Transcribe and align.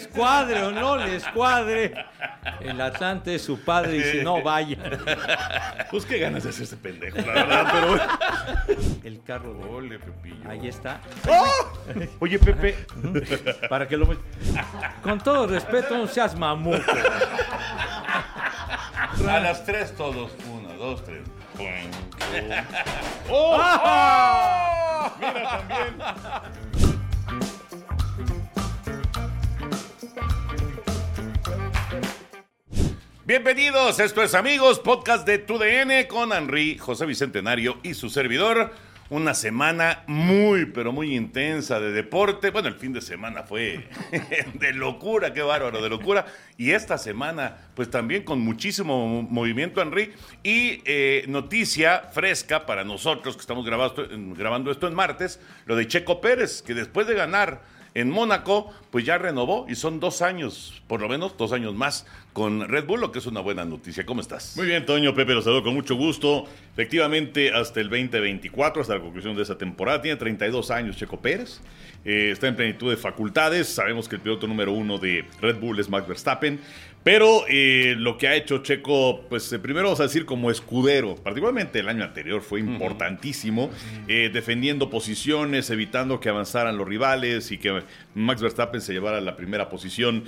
les 0.00 0.08
cuadre 0.08 0.62
o 0.62 0.70
no 0.70 0.96
les 0.96 1.24
cuadre, 1.28 1.94
el 2.60 2.80
Atlante 2.80 3.34
es 3.34 3.42
su 3.42 3.60
padre 3.62 3.96
y 3.96 4.02
si 4.02 4.24
no, 4.24 4.42
vaya. 4.42 4.78
Pues 5.90 6.06
qué 6.06 6.18
ganas 6.18 6.44
de 6.44 6.50
hacerse 6.50 6.76
pendejo, 6.76 7.18
la 7.18 7.32
verdad, 7.32 7.68
pero. 7.72 8.78
El 9.04 9.22
carro 9.22 9.54
de... 9.54 9.64
Ole, 9.64 9.98
Pepillo. 9.98 10.48
Ahí 10.48 10.68
está. 10.68 11.00
Oye, 12.18 12.38
Pepe. 12.38 12.86
Para 13.68 13.86
que 13.86 13.96
lo... 13.96 14.08
Con 15.02 15.18
todo 15.18 15.46
respeto, 15.46 15.96
no 15.98 16.06
seas 16.06 16.36
mamuco. 16.36 16.80
A 19.28 19.40
las 19.40 19.64
tres 19.64 19.94
todos. 19.96 20.30
Una, 20.50 20.74
dos, 20.74 21.04
tres. 21.04 21.22
¡Oh! 23.28 23.58
¡Oh! 23.84 25.12
Mira 25.18 25.50
también. 25.50 25.94
Bienvenidos, 33.30 34.00
esto 34.00 34.24
es 34.24 34.34
Amigos, 34.34 34.80
podcast 34.80 35.24
de 35.24 35.38
TUDN 35.38 36.08
con 36.08 36.32
Henry, 36.32 36.76
José 36.78 37.06
Bicentenario 37.06 37.78
y 37.84 37.94
su 37.94 38.10
servidor. 38.10 38.72
Una 39.08 39.34
semana 39.34 40.02
muy, 40.08 40.64
pero 40.66 40.90
muy 40.90 41.14
intensa 41.14 41.78
de 41.78 41.92
deporte. 41.92 42.50
Bueno, 42.50 42.66
el 42.66 42.74
fin 42.74 42.92
de 42.92 43.00
semana 43.00 43.44
fue 43.44 43.88
de 44.54 44.72
locura, 44.72 45.32
qué 45.32 45.42
bárbaro, 45.42 45.80
de 45.80 45.88
locura. 45.88 46.26
Y 46.58 46.72
esta 46.72 46.98
semana, 46.98 47.56
pues 47.76 47.88
también 47.88 48.24
con 48.24 48.40
muchísimo 48.40 49.22
movimiento, 49.22 49.80
Henry. 49.80 50.12
Y 50.42 50.82
eh, 50.84 51.24
noticia 51.28 52.10
fresca 52.12 52.66
para 52.66 52.82
nosotros 52.82 53.36
que 53.36 53.42
estamos 53.42 53.64
grabando, 53.64 54.08
grabando 54.34 54.72
esto 54.72 54.88
en 54.88 54.94
martes, 54.94 55.38
lo 55.66 55.76
de 55.76 55.86
Checo 55.86 56.20
Pérez, 56.20 56.62
que 56.62 56.74
después 56.74 57.06
de 57.06 57.14
ganar 57.14 57.60
en 57.94 58.10
Mónaco, 58.10 58.72
pues 58.90 59.04
ya 59.04 59.18
renovó 59.18 59.66
y 59.68 59.74
son 59.74 60.00
dos 60.00 60.22
años, 60.22 60.82
por 60.86 61.00
lo 61.00 61.08
menos 61.08 61.36
dos 61.36 61.52
años 61.52 61.74
más 61.74 62.06
con 62.32 62.68
Red 62.68 62.86
Bull, 62.86 63.00
lo 63.00 63.10
que 63.12 63.18
es 63.18 63.26
una 63.26 63.40
buena 63.40 63.64
noticia. 63.64 64.06
¿Cómo 64.06 64.20
estás? 64.20 64.56
Muy 64.56 64.66
bien, 64.66 64.86
Toño, 64.86 65.14
Pepe, 65.14 65.34
los 65.34 65.44
saludo 65.44 65.64
con 65.64 65.74
mucho 65.74 65.96
gusto. 65.96 66.44
Efectivamente, 66.72 67.52
hasta 67.52 67.80
el 67.80 67.88
2024, 67.88 68.82
hasta 68.82 68.94
la 68.94 69.00
conclusión 69.00 69.34
de 69.36 69.42
esa 69.42 69.58
temporada, 69.58 70.00
tiene 70.00 70.16
32 70.16 70.70
años 70.70 70.96
Checo 70.96 71.20
Pérez. 71.20 71.60
Eh, 72.04 72.30
está 72.32 72.48
en 72.48 72.56
plenitud 72.56 72.90
de 72.90 72.96
facultades. 72.96 73.68
Sabemos 73.68 74.08
que 74.08 74.16
el 74.16 74.22
piloto 74.22 74.46
número 74.46 74.72
uno 74.72 74.98
de 74.98 75.24
Red 75.40 75.58
Bull 75.58 75.78
es 75.80 75.88
Max 75.88 76.06
Verstappen. 76.06 76.60
Pero 77.02 77.44
eh, 77.48 77.94
lo 77.96 78.18
que 78.18 78.28
ha 78.28 78.34
hecho 78.34 78.58
Checo, 78.58 79.22
pues 79.30 79.50
eh, 79.52 79.58
primero 79.58 79.86
vamos 79.86 80.00
a 80.00 80.02
decir 80.02 80.26
como 80.26 80.50
escudero, 80.50 81.16
particularmente 81.16 81.78
el 81.78 81.88
año 81.88 82.04
anterior 82.04 82.42
fue 82.42 82.60
importantísimo, 82.60 83.70
eh, 84.06 84.28
defendiendo 84.30 84.90
posiciones, 84.90 85.70
evitando 85.70 86.20
que 86.20 86.28
avanzaran 86.28 86.76
los 86.76 86.86
rivales 86.86 87.52
y 87.52 87.58
que 87.58 87.82
Max 88.14 88.42
Verstappen 88.42 88.82
se 88.82 88.92
llevara 88.92 89.22
la 89.22 89.34
primera 89.34 89.70
posición, 89.70 90.24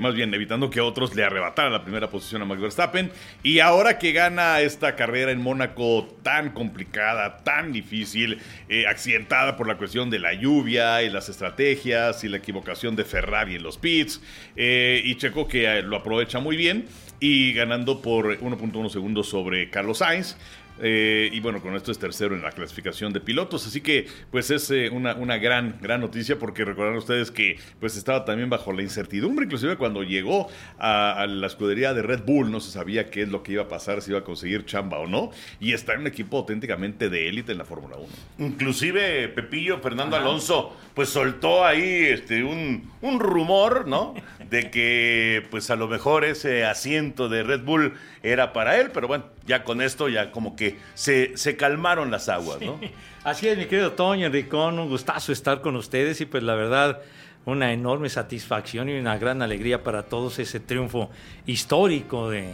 más 0.00 0.14
bien 0.14 0.34
evitando 0.34 0.68
que 0.68 0.80
otros 0.82 1.14
le 1.14 1.24
arrebataran 1.24 1.72
la 1.72 1.82
primera 1.82 2.10
posición 2.10 2.42
a 2.42 2.44
Max 2.44 2.60
Verstappen. 2.60 3.10
Y 3.42 3.60
ahora 3.60 3.98
que 3.98 4.12
gana 4.12 4.60
esta 4.60 4.96
carrera 4.96 5.30
en 5.30 5.40
Mónaco 5.40 6.08
tan 6.22 6.50
complicada, 6.50 7.38
tan 7.38 7.72
difícil, 7.72 8.38
accidentada 8.88 9.56
por 9.56 9.66
la 9.66 9.78
cuestión 9.78 10.10
de 10.10 10.18
la 10.18 10.34
lluvia 10.34 11.02
y 11.02 11.10
las 11.10 11.28
estrategias 11.28 12.22
y 12.24 12.28
la 12.28 12.36
equivocación 12.38 12.96
de 12.96 13.04
Ferrari 13.04 13.54
en 13.54 13.62
los 13.62 13.78
pits, 13.78 14.20
y 14.56 15.14
Checo 15.14 15.48
que 15.48 15.85
lo 15.86 15.96
aprovecha 15.96 16.38
muy 16.38 16.56
bien 16.56 16.86
y 17.20 17.52
ganando 17.52 18.02
por 18.02 18.38
1.1 18.40 18.88
segundos 18.90 19.28
sobre 19.28 19.70
Carlos 19.70 19.98
Sainz. 19.98 20.36
Eh, 20.78 21.30
y 21.32 21.40
bueno, 21.40 21.62
con 21.62 21.74
esto 21.74 21.90
es 21.90 21.98
tercero 21.98 22.34
en 22.34 22.42
la 22.42 22.50
clasificación 22.50 23.12
de 23.12 23.20
pilotos. 23.20 23.66
Así 23.66 23.80
que, 23.80 24.06
pues 24.30 24.50
es 24.50 24.70
eh, 24.70 24.90
una, 24.90 25.14
una, 25.14 25.38
gran, 25.38 25.78
gran 25.80 26.00
noticia 26.00 26.38
porque 26.38 26.64
recordarán 26.64 26.98
ustedes 26.98 27.30
que 27.30 27.58
pues 27.80 27.96
estaba 27.96 28.24
también 28.24 28.50
bajo 28.50 28.72
la 28.72 28.82
incertidumbre. 28.82 29.46
Inclusive 29.46 29.76
cuando 29.76 30.02
llegó 30.02 30.48
a, 30.78 31.12
a, 31.12 31.26
la 31.26 31.46
escudería 31.46 31.94
de 31.94 32.02
Red 32.02 32.24
Bull 32.24 32.50
no 32.50 32.60
se 32.60 32.70
sabía 32.70 33.10
qué 33.10 33.22
es 33.22 33.28
lo 33.28 33.42
que 33.42 33.52
iba 33.52 33.62
a 33.62 33.68
pasar, 33.68 34.02
si 34.02 34.10
iba 34.10 34.20
a 34.20 34.24
conseguir 34.24 34.64
chamba 34.66 34.98
o 34.98 35.06
no. 35.06 35.30
Y 35.60 35.72
está 35.72 35.94
en 35.94 36.00
un 36.00 36.06
equipo 36.06 36.38
auténticamente 36.38 37.08
de 37.08 37.28
élite 37.28 37.52
en 37.52 37.58
la 37.58 37.64
Fórmula 37.64 37.96
1. 38.38 38.46
Inclusive 38.46 39.28
Pepillo, 39.28 39.78
Fernando 39.78 40.16
Alonso, 40.16 40.76
pues 40.94 41.08
soltó 41.08 41.64
ahí 41.64 42.06
este, 42.10 42.44
un, 42.44 42.90
un 43.00 43.20
rumor, 43.20 43.86
¿no? 43.86 44.14
De 44.50 44.70
que 44.70 45.44
pues 45.50 45.70
a 45.70 45.76
lo 45.76 45.88
mejor 45.88 46.24
ese 46.24 46.64
asiento 46.64 47.28
de 47.28 47.42
Red 47.42 47.62
Bull 47.62 47.94
era 48.22 48.52
para 48.52 48.78
él, 48.80 48.90
pero 48.92 49.08
bueno, 49.08 49.24
ya 49.46 49.64
con 49.64 49.82
esto 49.82 50.08
ya 50.08 50.30
como 50.30 50.54
que 50.54 50.76
se, 50.94 51.36
se 51.36 51.56
calmaron 51.56 52.10
las 52.10 52.28
aguas, 52.28 52.60
¿no? 52.60 52.78
Sí. 52.80 52.90
Así 53.24 53.48
es, 53.48 53.58
mi 53.58 53.64
querido 53.64 53.92
Toño, 53.92 54.26
Enricón, 54.26 54.78
un 54.78 54.88
gustazo 54.88 55.32
estar 55.32 55.60
con 55.60 55.74
ustedes 55.74 56.20
y 56.20 56.26
pues 56.26 56.44
la 56.44 56.54
verdad 56.54 57.02
una 57.46 57.72
enorme 57.72 58.08
satisfacción 58.08 58.88
y 58.88 58.98
una 58.98 59.18
gran 59.18 59.40
alegría 59.40 59.82
para 59.82 60.02
todos 60.04 60.38
ese 60.38 60.60
triunfo 60.60 61.10
histórico 61.46 62.28
de, 62.28 62.50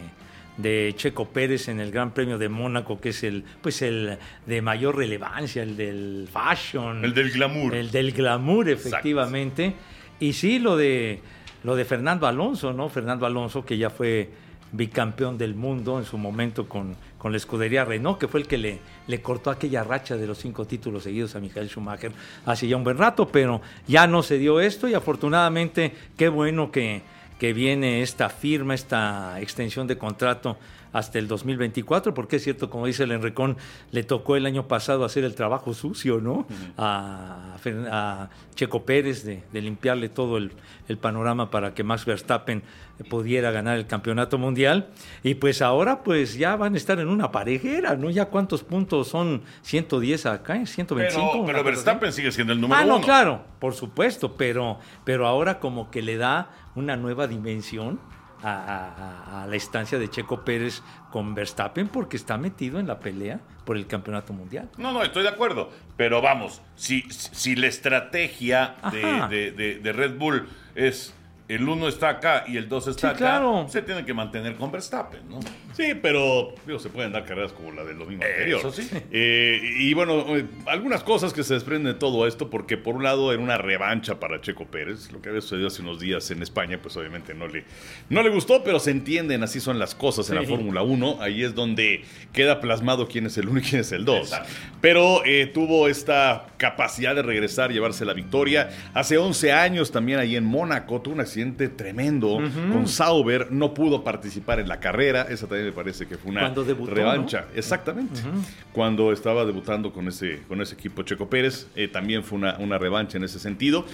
de 0.58 0.92
Checo 0.96 1.28
Pérez 1.28 1.68
en 1.68 1.80
el 1.80 1.90
Gran 1.90 2.12
Premio 2.12 2.38
de 2.38 2.48
Mónaco, 2.48 3.00
que 3.00 3.08
es 3.08 3.22
el, 3.24 3.44
pues 3.62 3.82
el 3.82 4.18
de 4.46 4.62
mayor 4.62 4.96
relevancia, 4.96 5.62
el 5.62 5.76
del 5.76 6.28
fashion. 6.30 7.04
El 7.04 7.14
del 7.14 7.30
glamour. 7.30 7.74
El 7.74 7.90
del 7.90 8.12
glamour, 8.12 8.68
efectivamente. 8.68 9.64
Exacto. 9.66 9.86
Y 10.20 10.32
sí, 10.34 10.58
lo 10.58 10.76
de, 10.76 11.20
lo 11.64 11.76
de 11.76 11.84
Fernando 11.84 12.26
Alonso, 12.26 12.72
¿no? 12.72 12.88
Fernando 12.88 13.26
Alonso, 13.26 13.64
que 13.64 13.78
ya 13.78 13.90
fue 13.90 14.30
bicampeón 14.72 15.36
del 15.36 15.54
mundo 15.54 15.98
en 15.98 16.04
su 16.04 16.16
momento 16.16 16.68
con, 16.68 16.96
con 17.18 17.30
la 17.30 17.36
escudería 17.36 17.84
Renault, 17.84 18.18
que 18.18 18.26
fue 18.26 18.40
el 18.40 18.46
que 18.46 18.58
le, 18.58 18.80
le, 19.06 19.20
cortó 19.20 19.50
aquella 19.50 19.84
racha 19.84 20.16
de 20.16 20.26
los 20.26 20.38
cinco 20.38 20.66
títulos 20.66 21.02
seguidos 21.02 21.36
a 21.36 21.40
Michael 21.40 21.68
Schumacher 21.68 22.12
hace 22.46 22.66
ya 22.66 22.76
un 22.76 22.84
buen 22.84 22.96
rato, 22.96 23.28
pero 23.28 23.60
ya 23.86 24.06
no 24.06 24.22
se 24.22 24.38
dio 24.38 24.60
esto 24.60 24.88
y 24.88 24.94
afortunadamente 24.94 25.92
qué 26.16 26.28
bueno 26.30 26.72
que, 26.72 27.02
que 27.38 27.52
viene 27.52 28.02
esta 28.02 28.30
firma, 28.30 28.74
esta 28.74 29.38
extensión 29.40 29.86
de 29.86 29.98
contrato 29.98 30.56
hasta 30.92 31.18
el 31.18 31.28
2024, 31.28 32.14
porque 32.14 32.36
es 32.36 32.44
cierto, 32.44 32.70
como 32.70 32.86
dice 32.86 33.04
el 33.04 33.12
Enrecón, 33.12 33.56
le 33.90 34.02
tocó 34.02 34.36
el 34.36 34.46
año 34.46 34.68
pasado 34.68 35.04
hacer 35.04 35.24
el 35.24 35.34
trabajo 35.34 35.74
sucio, 35.74 36.20
¿no? 36.20 36.46
A, 36.76 37.56
a, 37.90 38.28
Checo 38.54 38.84
Pérez 38.84 39.24
de, 39.24 39.42
de 39.52 39.62
limpiarle 39.62 40.08
todo 40.08 40.36
el, 40.36 40.52
el, 40.88 40.98
panorama 40.98 41.50
para 41.50 41.72
que 41.74 41.82
Max 41.82 42.04
Verstappen 42.04 42.62
pudiera 43.08 43.50
ganar 43.50 43.78
el 43.78 43.86
campeonato 43.86 44.38
mundial. 44.38 44.88
Y 45.22 45.34
pues 45.34 45.62
ahora 45.62 46.02
pues 46.02 46.36
ya 46.36 46.56
van 46.56 46.74
a 46.74 46.76
estar 46.76 46.98
en 47.00 47.08
una 47.08 47.30
parejera, 47.32 47.96
¿no? 47.96 48.10
Ya 48.10 48.26
cuántos 48.26 48.62
puntos 48.62 49.08
son 49.08 49.42
110 49.62 50.26
acá, 50.26 50.66
125. 50.66 51.32
Pero, 51.32 51.46
pero 51.46 51.64
Verstappen 51.64 52.12
sigue 52.12 52.32
siendo 52.32 52.52
el 52.52 52.60
número 52.60 52.80
ah, 52.80 52.84
no, 52.84 52.96
uno. 52.96 53.04
claro, 53.04 53.44
por 53.58 53.74
supuesto, 53.74 54.36
pero, 54.36 54.78
pero 55.04 55.26
ahora 55.26 55.58
como 55.58 55.90
que 55.90 56.02
le 56.02 56.16
da 56.16 56.50
una 56.74 56.96
nueva 56.96 57.26
dimensión 57.26 57.98
a, 58.42 58.50
a, 58.50 59.42
a, 59.42 59.46
la 59.46 59.56
estancia 59.56 59.98
de 59.98 60.08
Checo 60.10 60.44
Pérez 60.44 60.82
con 61.10 61.34
Verstappen 61.34 61.88
porque 61.88 62.16
está 62.16 62.38
metido 62.38 62.78
en 62.78 62.86
la 62.86 62.98
pelea 62.98 63.40
por 63.64 63.76
el 63.76 63.86
campeonato 63.86 64.32
mundial. 64.32 64.68
No, 64.76 64.92
no, 64.92 65.02
estoy 65.02 65.22
de 65.22 65.28
acuerdo. 65.28 65.70
Pero 65.96 66.20
vamos, 66.20 66.62
si, 66.74 67.02
si 67.10 67.54
la 67.54 67.68
estrategia 67.68 68.76
de, 68.90 69.02
de, 69.28 69.52
de, 69.52 69.78
de, 69.78 69.92
Red 69.92 70.18
Bull 70.18 70.48
es 70.74 71.14
el 71.48 71.68
uno 71.68 71.88
está 71.88 72.08
acá 72.08 72.44
y 72.46 72.56
el 72.56 72.68
dos 72.68 72.86
está 72.86 73.00
sí, 73.00 73.06
acá, 73.08 73.18
claro. 73.18 73.66
se 73.68 73.82
tiene 73.82 74.04
que 74.04 74.14
mantener 74.14 74.54
con 74.54 74.70
Verstappen, 74.70 75.28
¿no? 75.28 75.40
Sí, 75.74 75.94
pero 76.00 76.54
digo, 76.66 76.78
se 76.78 76.88
pueden 76.88 77.12
dar 77.12 77.24
carreras 77.24 77.52
como 77.52 77.72
la 77.72 77.84
del 77.84 77.98
domingo 77.98 78.22
anterior. 78.24 78.60
Eso 78.60 78.72
sí. 78.72 78.88
Eh, 79.10 79.60
y 79.78 79.94
bueno, 79.94 80.36
eh, 80.36 80.46
algunas 80.66 81.02
cosas 81.02 81.32
que 81.32 81.42
se 81.42 81.54
desprenden 81.54 81.92
de 81.94 81.98
todo 81.98 82.26
esto, 82.26 82.48
porque 82.50 82.76
por 82.76 82.94
un 82.94 83.02
lado 83.02 83.32
era 83.32 83.42
una 83.42 83.58
revancha 83.58 84.20
para 84.20 84.40
Checo 84.40 84.66
Pérez, 84.66 85.10
lo 85.12 85.20
que 85.20 85.28
había 85.28 85.40
sucedido 85.40 85.68
hace 85.68 85.82
unos 85.82 86.00
días 86.00 86.30
en 86.30 86.42
España, 86.42 86.78
pues 86.80 86.96
obviamente 86.96 87.34
no 87.34 87.48
le, 87.48 87.64
no 88.08 88.22
le 88.22 88.30
gustó, 88.30 88.62
pero 88.64 88.78
se 88.78 88.90
entienden, 88.90 89.42
así 89.42 89.60
son 89.60 89.78
las 89.78 89.94
cosas 89.94 90.28
en 90.30 90.36
sí. 90.38 90.42
la 90.42 90.48
Fórmula 90.48 90.82
1, 90.82 91.18
ahí 91.20 91.42
es 91.42 91.54
donde 91.54 92.04
queda 92.32 92.60
plasmado 92.60 93.08
quién 93.08 93.26
es 93.26 93.36
el 93.38 93.48
1 93.48 93.58
y 93.60 93.62
quién 93.62 93.80
es 93.80 93.92
el 93.92 94.04
2. 94.04 94.32
Pero 94.80 95.24
eh, 95.24 95.46
tuvo 95.46 95.88
esta 95.88 96.46
capacidad 96.56 97.14
de 97.14 97.22
regresar, 97.22 97.72
llevarse 97.72 98.04
la 98.04 98.12
victoria. 98.14 98.70
Hace 98.94 99.18
11 99.18 99.52
años 99.52 99.90
también 99.90 100.18
ahí 100.18 100.36
en 100.36 100.44
Mónaco 100.44 101.00
tuvo 101.00 101.14
un 101.14 101.20
accidente 101.32 101.68
tremendo 101.68 102.34
uh 102.36 102.42
-huh. 102.42 102.72
con 102.72 102.86
Sauber, 102.86 103.50
no 103.50 103.72
pudo 103.72 104.04
participar 104.04 104.60
en 104.60 104.68
la 104.68 104.78
carrera, 104.80 105.22
esa 105.30 105.46
también 105.46 105.66
me 105.66 105.72
parece 105.72 106.06
que 106.06 106.18
fue 106.18 106.30
una 106.30 106.50
debutó, 106.50 106.94
revancha. 106.94 107.46
¿no? 107.50 107.58
Exactamente. 107.58 108.20
Uh 108.20 108.34
-huh. 108.34 108.44
Cuando 108.72 109.12
estaba 109.12 109.44
debutando 109.44 109.92
con 109.92 110.08
ese, 110.08 110.42
con 110.46 110.60
ese 110.60 110.74
equipo 110.74 111.02
Checo 111.02 111.28
Pérez, 111.28 111.66
eh, 111.74 111.88
también 111.88 112.22
fue 112.22 112.38
una, 112.38 112.58
una, 112.58 112.76
revancha 112.78 113.16
en 113.16 113.24
ese 113.24 113.38
sentido. 113.38 113.86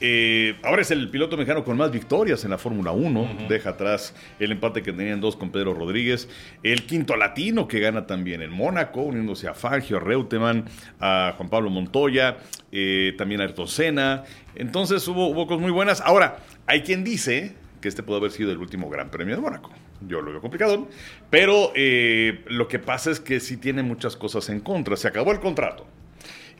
Eh, 0.00 0.56
ahora 0.62 0.80
es 0.80 0.90
el 0.90 1.10
piloto 1.10 1.36
mexicano 1.36 1.62
con 1.62 1.76
más 1.76 1.90
victorias 1.90 2.42
en 2.44 2.50
la 2.50 2.58
Fórmula 2.58 2.90
1. 2.90 3.20
Uh 3.20 3.26
-huh. 3.26 3.48
Deja 3.48 3.70
atrás 3.70 4.14
el 4.38 4.52
empate 4.52 4.82
que 4.82 4.92
tenían 4.92 5.20
dos 5.20 5.36
con 5.36 5.50
Pedro 5.50 5.74
Rodríguez. 5.74 6.28
El 6.62 6.86
quinto 6.86 7.16
latino 7.16 7.68
que 7.68 7.80
gana 7.80 8.06
también 8.06 8.40
en 8.42 8.50
Mónaco, 8.50 9.02
uniéndose 9.02 9.48
a 9.48 9.54
Fangio, 9.54 9.98
a 9.98 10.00
Reutemann, 10.00 10.64
a 11.00 11.34
Juan 11.36 11.50
Pablo 11.50 11.70
Montoya, 11.70 12.38
eh, 12.72 13.14
también 13.18 13.40
a 13.40 13.44
Ayrton 13.44 13.68
Senna. 13.68 14.24
Entonces 14.54 15.06
hubo, 15.06 15.28
hubo 15.28 15.46
cosas 15.46 15.62
muy 15.62 15.72
buenas. 15.72 16.00
Ahora, 16.00 16.38
hay 16.66 16.80
quien 16.82 17.04
dice 17.04 17.54
que 17.80 17.88
este 17.88 18.02
pudo 18.02 18.18
haber 18.18 18.30
sido 18.30 18.52
el 18.52 18.58
último 18.58 18.88
Gran 18.88 19.10
Premio 19.10 19.36
de 19.36 19.42
Mónaco. 19.42 19.70
Yo 20.06 20.22
lo 20.22 20.30
veo 20.30 20.40
complicado, 20.40 20.88
pero 21.28 21.72
eh, 21.74 22.42
lo 22.46 22.68
que 22.68 22.78
pasa 22.78 23.10
es 23.10 23.20
que 23.20 23.38
sí 23.40 23.58
tiene 23.58 23.82
muchas 23.82 24.16
cosas 24.16 24.48
en 24.48 24.60
contra. 24.60 24.96
Se 24.96 25.08
acabó 25.08 25.32
el 25.32 25.40
contrato. 25.40 25.86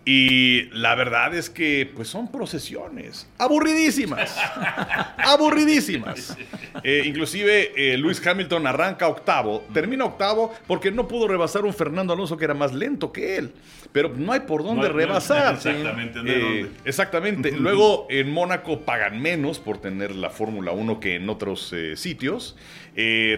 Y 0.04 0.70
la 0.72 0.94
verdad 0.94 1.34
es 1.34 1.50
que 1.50 1.90
pues 1.94 2.08
son 2.08 2.32
procesiones 2.32 3.28
aburridísimas, 3.36 4.34
aburridísimas. 5.18 6.38
Eh, 6.82 7.02
inclusive 7.04 7.72
eh, 7.76 7.98
Luis 7.98 8.26
Hamilton 8.26 8.66
arranca 8.66 9.08
octavo, 9.08 9.62
termina 9.74 10.06
octavo 10.06 10.54
porque 10.66 10.90
no 10.90 11.06
pudo 11.06 11.28
rebasar 11.28 11.66
un 11.66 11.74
Fernando 11.74 12.14
Alonso 12.14 12.38
que 12.38 12.46
era 12.46 12.54
más 12.54 12.72
lento 12.72 13.12
que 13.12 13.36
él. 13.36 13.52
Pero 13.92 14.10
no 14.16 14.32
hay 14.32 14.40
por 14.40 14.62
dónde 14.62 14.88
rebasar. 14.88 15.54
exactamente. 15.56 16.20
Eh, 16.24 16.66
exactamente. 16.86 17.52
Luego 17.58 18.06
en 18.08 18.32
Mónaco 18.32 18.80
pagan 18.80 19.20
menos 19.20 19.58
por 19.58 19.78
tener 19.78 20.14
la 20.14 20.30
Fórmula 20.30 20.72
1 20.72 20.98
que 20.98 21.16
en 21.16 21.28
otros 21.28 21.74
sitios. 21.96 22.56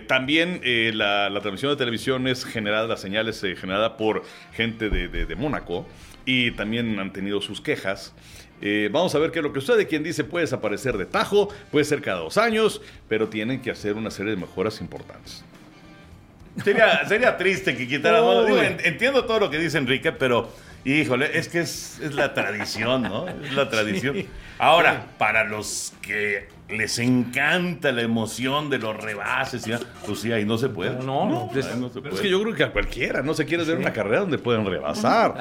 también 0.06 0.60
la, 0.96 1.28
transmisión 1.40 1.72
de 1.72 1.76
televisión 1.76 2.28
es 2.28 2.44
generada, 2.44 2.86
la 2.86 2.96
señal 2.96 3.28
es 3.28 3.40
generada 3.40 3.96
por 3.96 4.22
gente 4.52 4.90
de, 4.90 5.08
de 5.08 5.34
Mónaco 5.34 5.86
y 6.24 6.52
también 6.52 6.98
han 6.98 7.12
tenido 7.12 7.40
sus 7.40 7.60
quejas. 7.60 8.14
Eh, 8.60 8.88
vamos 8.92 9.14
a 9.14 9.18
ver 9.18 9.32
qué 9.32 9.40
es 9.40 9.42
lo 9.42 9.52
que 9.52 9.60
sucede. 9.60 9.86
Quien 9.86 10.02
dice 10.02 10.24
puede 10.24 10.44
desaparecer 10.44 10.96
de 10.96 11.06
tajo, 11.06 11.48
puede 11.70 11.84
ser 11.84 12.00
cada 12.00 12.20
dos 12.20 12.38
años, 12.38 12.80
pero 13.08 13.28
tienen 13.28 13.60
que 13.60 13.70
hacer 13.70 13.94
una 13.94 14.10
serie 14.10 14.32
de 14.32 14.36
mejoras 14.36 14.80
importantes. 14.80 15.44
Sería, 16.62 17.06
sería 17.08 17.36
triste 17.36 17.76
que 17.76 17.88
quitaran. 17.88 18.78
entiendo 18.84 19.24
todo 19.24 19.40
lo 19.40 19.50
que 19.50 19.58
dice 19.58 19.78
Enrique, 19.78 20.12
pero 20.12 20.52
híjole, 20.84 21.36
es 21.36 21.48
que 21.48 21.60
es, 21.60 22.00
la 22.12 22.34
tradición, 22.34 23.02
¿no? 23.02 23.26
Es 23.28 23.52
la 23.54 23.68
tradición. 23.68 24.26
Ahora, 24.58 25.06
para 25.18 25.44
los 25.44 25.92
que 26.02 26.48
les 26.76 26.98
encanta 26.98 27.92
la 27.92 28.02
emoción 28.02 28.70
de 28.70 28.78
los 28.78 28.96
rebases. 28.96 29.64
¿ya? 29.64 29.78
Pues 30.06 30.20
sí, 30.20 30.32
ahí 30.32 30.44
no 30.44 30.58
se 30.58 30.68
puede. 30.68 31.02
No, 31.04 31.28
no, 31.28 31.50
pues, 31.52 31.66
Es 31.66 32.20
que 32.20 32.28
yo 32.28 32.42
creo 32.42 32.54
que 32.54 32.64
a 32.64 32.72
cualquiera, 32.72 33.22
no 33.22 33.34
se 33.34 33.44
quiere 33.44 33.64
ver 33.64 33.78
una 33.78 33.92
carrera 33.92 34.20
donde 34.20 34.38
pueden 34.38 34.64
rebasar. 34.66 35.34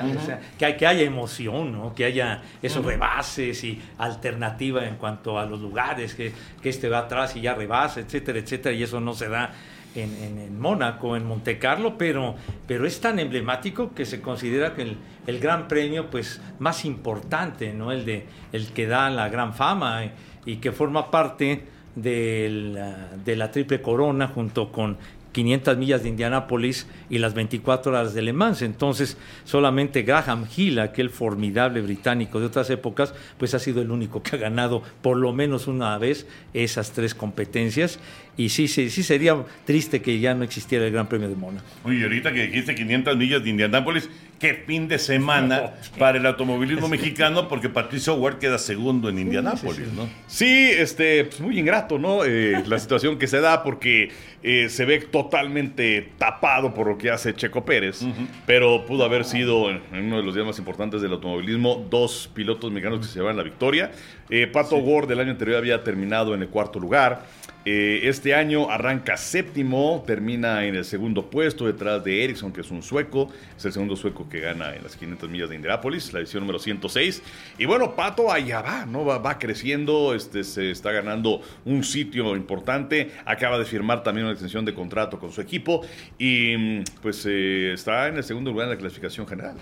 que, 0.58 0.76
que, 0.78 0.88
haya 0.88 1.04
emoción, 1.04 1.72
¿no? 1.72 1.96
Que 1.96 2.06
haya 2.06 2.42
esos 2.62 2.86
rebases 2.86 3.64
y 3.64 3.82
alternativa 3.98 4.86
en 4.86 4.96
cuanto 4.96 5.40
a 5.40 5.46
los 5.46 5.62
lugares, 5.62 6.16
que, 6.16 6.34
que 6.62 6.70
este 6.70 6.90
va 6.90 7.00
atrás 7.00 7.36
y 7.36 7.42
ya 7.42 7.54
rebasa, 7.54 8.00
etcétera, 8.00 8.40
etcétera, 8.40 8.76
y 8.76 8.84
eso 8.84 9.00
no 9.00 9.14
se 9.14 9.30
da. 9.30 9.52
En, 9.94 10.40
en, 10.40 10.58
Mónaco, 10.58 11.18
en 11.18 11.26
Monte 11.26 11.60
Carlo, 11.60 11.98
pero, 11.98 12.36
pero 12.66 12.86
es 12.88 13.02
tan 13.02 13.20
emblemático 13.20 13.94
que 13.94 14.06
se 14.06 14.22
considera 14.22 14.74
que 14.74 14.84
el, 14.84 14.98
el, 15.28 15.42
gran 15.42 15.68
premio 15.68 16.10
pues, 16.10 16.40
más 16.60 16.86
importante, 16.86 17.74
¿no? 17.74 17.92
el, 17.92 18.06
de, 18.06 18.26
el 18.54 18.72
que 18.72 18.88
da 18.88 19.10
la 19.10 19.28
gran 19.28 19.54
fama 19.54 20.06
y 20.46 20.58
que 20.58 20.72
forma 20.72 21.12
parte 21.12 21.64
de 21.96 22.50
la, 22.74 23.10
de 23.24 23.36
la 23.36 23.52
Triple 23.52 23.82
Corona 23.82 24.28
junto 24.28 24.72
con 24.72 24.98
500 25.32 25.78
millas 25.78 26.04
de 26.04 26.10
Indianápolis 26.10 26.88
y 27.10 27.18
las 27.18 27.34
24 27.34 27.92
horas 27.92 28.14
de 28.14 28.22
Le 28.22 28.34
Mans. 28.34 28.62
Entonces, 28.62 29.18
solamente 29.46 30.04
Graham 30.04 30.46
Hill, 30.56 30.80
aquel 30.80 31.10
formidable 31.10 31.82
británico 31.82 32.40
de 32.40 32.48
otras 32.48 32.70
épocas, 32.70 33.14
pues 33.38 33.54
ha 33.54 33.60
sido 33.60 33.82
el 33.82 33.92
único 33.92 34.22
que 34.22 34.36
ha 34.36 34.40
ganado 34.40 34.84
por 35.02 35.18
lo 35.18 35.34
menos 35.34 35.68
una 35.68 35.98
vez 35.98 36.28
esas 36.54 36.92
tres 36.92 37.16
competencias. 37.16 38.00
Y 38.38 38.50
sí, 38.50 38.68
sí, 38.68 38.90
sí 38.90 39.04
sería 39.04 39.38
triste 39.66 40.02
que 40.02 40.20
ya 40.20 40.34
no 40.34 40.44
existiera 40.44 40.86
el 40.86 40.92
Gran 40.92 41.08
Premio 41.08 41.30
de 41.30 41.36
Mónaco. 41.36 41.66
Oye, 41.84 42.04
ahorita 42.04 42.34
que 42.34 42.48
dijiste 42.48 42.76
500 42.76 43.18
millas 43.18 43.44
de 43.44 43.50
Indianápolis, 43.50 44.10
qué 44.42 44.56
fin 44.56 44.88
de 44.88 44.98
semana 44.98 45.74
para 46.00 46.18
el 46.18 46.26
automovilismo 46.26 46.90
mexicano, 46.90 47.48
porque 47.48 47.70
Patricio 47.70 48.16
Ward 48.16 48.40
queda 48.40 48.58
segundo 48.58 49.08
en 49.08 49.20
Indianápolis, 49.20 49.94
¿no? 49.94 50.10
Sí, 50.26 50.72
este, 50.72 51.26
pues 51.26 51.40
muy 51.40 51.60
ingrato, 51.60 52.00
¿no? 52.00 52.26
Eh, 52.26 52.64
la 52.68 52.80
situación 52.80 53.20
que 53.20 53.28
se 53.28 53.40
da, 53.40 53.62
porque 53.62 54.12
eh, 54.42 54.70
se 54.70 54.86
ve 54.86 55.00
totalmente 55.00 56.14
tapado 56.18 56.74
por 56.74 56.88
lo 56.88 56.98
que 56.98 57.12
hace 57.12 57.36
Checo 57.36 57.64
Pérez, 57.64 58.02
pero 58.48 58.84
pudo 58.88 59.06
haber 59.06 59.26
sido 59.26 59.70
en, 59.70 59.82
uno 59.92 60.18
de 60.18 60.24
los 60.24 60.34
días 60.34 60.48
más 60.48 60.58
importantes 60.58 61.04
del 61.04 61.12
automovilismo 61.12 61.86
dos 61.90 62.28
pilotos 62.34 62.72
mexicanos 62.72 63.02
que 63.02 63.06
se 63.06 63.20
llevan 63.20 63.38
la 63.38 63.44
victoria. 63.44 63.92
Eh, 64.32 64.48
Pato 64.48 64.78
Ward 64.78 65.08
del 65.08 65.20
año 65.20 65.32
anterior 65.32 65.58
había 65.58 65.84
terminado 65.84 66.34
en 66.34 66.42
el 66.42 66.50
cuarto 66.50 66.80
lugar. 66.80 67.26
Eh, 67.64 68.02
este 68.10 68.34
año 68.34 68.72
arranca 68.72 69.18
séptimo, 69.18 70.04
termina 70.08 70.66
en 70.66 70.74
el 70.74 70.84
segundo 70.84 71.30
puesto 71.30 71.68
detrás 71.68 72.04
de 72.04 72.24
Ericsson, 72.24 72.52
que 72.52 72.62
es 72.62 72.72
un 72.72 72.82
sueco. 72.82 73.30
Es 73.56 73.66
el 73.66 73.74
segundo 73.74 73.96
sueco 73.96 74.28
que 74.28 74.40
gana 74.40 74.76
en 74.76 74.82
las 74.82 74.96
500 74.96 75.30
millas 75.30 75.50
de 75.50 75.56
Indianapolis, 75.56 76.12
la 76.12 76.20
edición 76.20 76.42
número 76.42 76.58
106. 76.58 77.22
Y 77.60 77.66
bueno, 77.66 77.96
Pato 77.96 78.32
allá 78.32 78.62
va, 78.62 78.86
¿no? 78.88 79.06
Va, 79.06 79.38
creciendo, 79.38 80.16
este, 80.16 80.44
se 80.44 80.72
está 80.72 80.92
ganando 80.92 81.42
un 81.66 81.84
sitio 81.84 82.36
importante. 82.36 83.12
Acaba 83.26 83.60
de 83.60 83.66
firmar 83.66 84.02
también 84.02 84.26
una 84.26 84.34
extensión 84.34 84.66
de 84.66 84.74
contrato 84.74 85.20
con 85.20 85.32
su 85.32 85.40
equipo 85.42 85.82
y 86.18 86.80
pues 87.02 87.26
eh, 87.28 87.74
está 87.74 88.08
en 88.08 88.18
el 88.18 88.24
segundo 88.24 88.52
lugar 88.52 88.66
en 88.66 88.72
la 88.72 88.78
clasificación 88.78 89.28
general. 89.28 89.56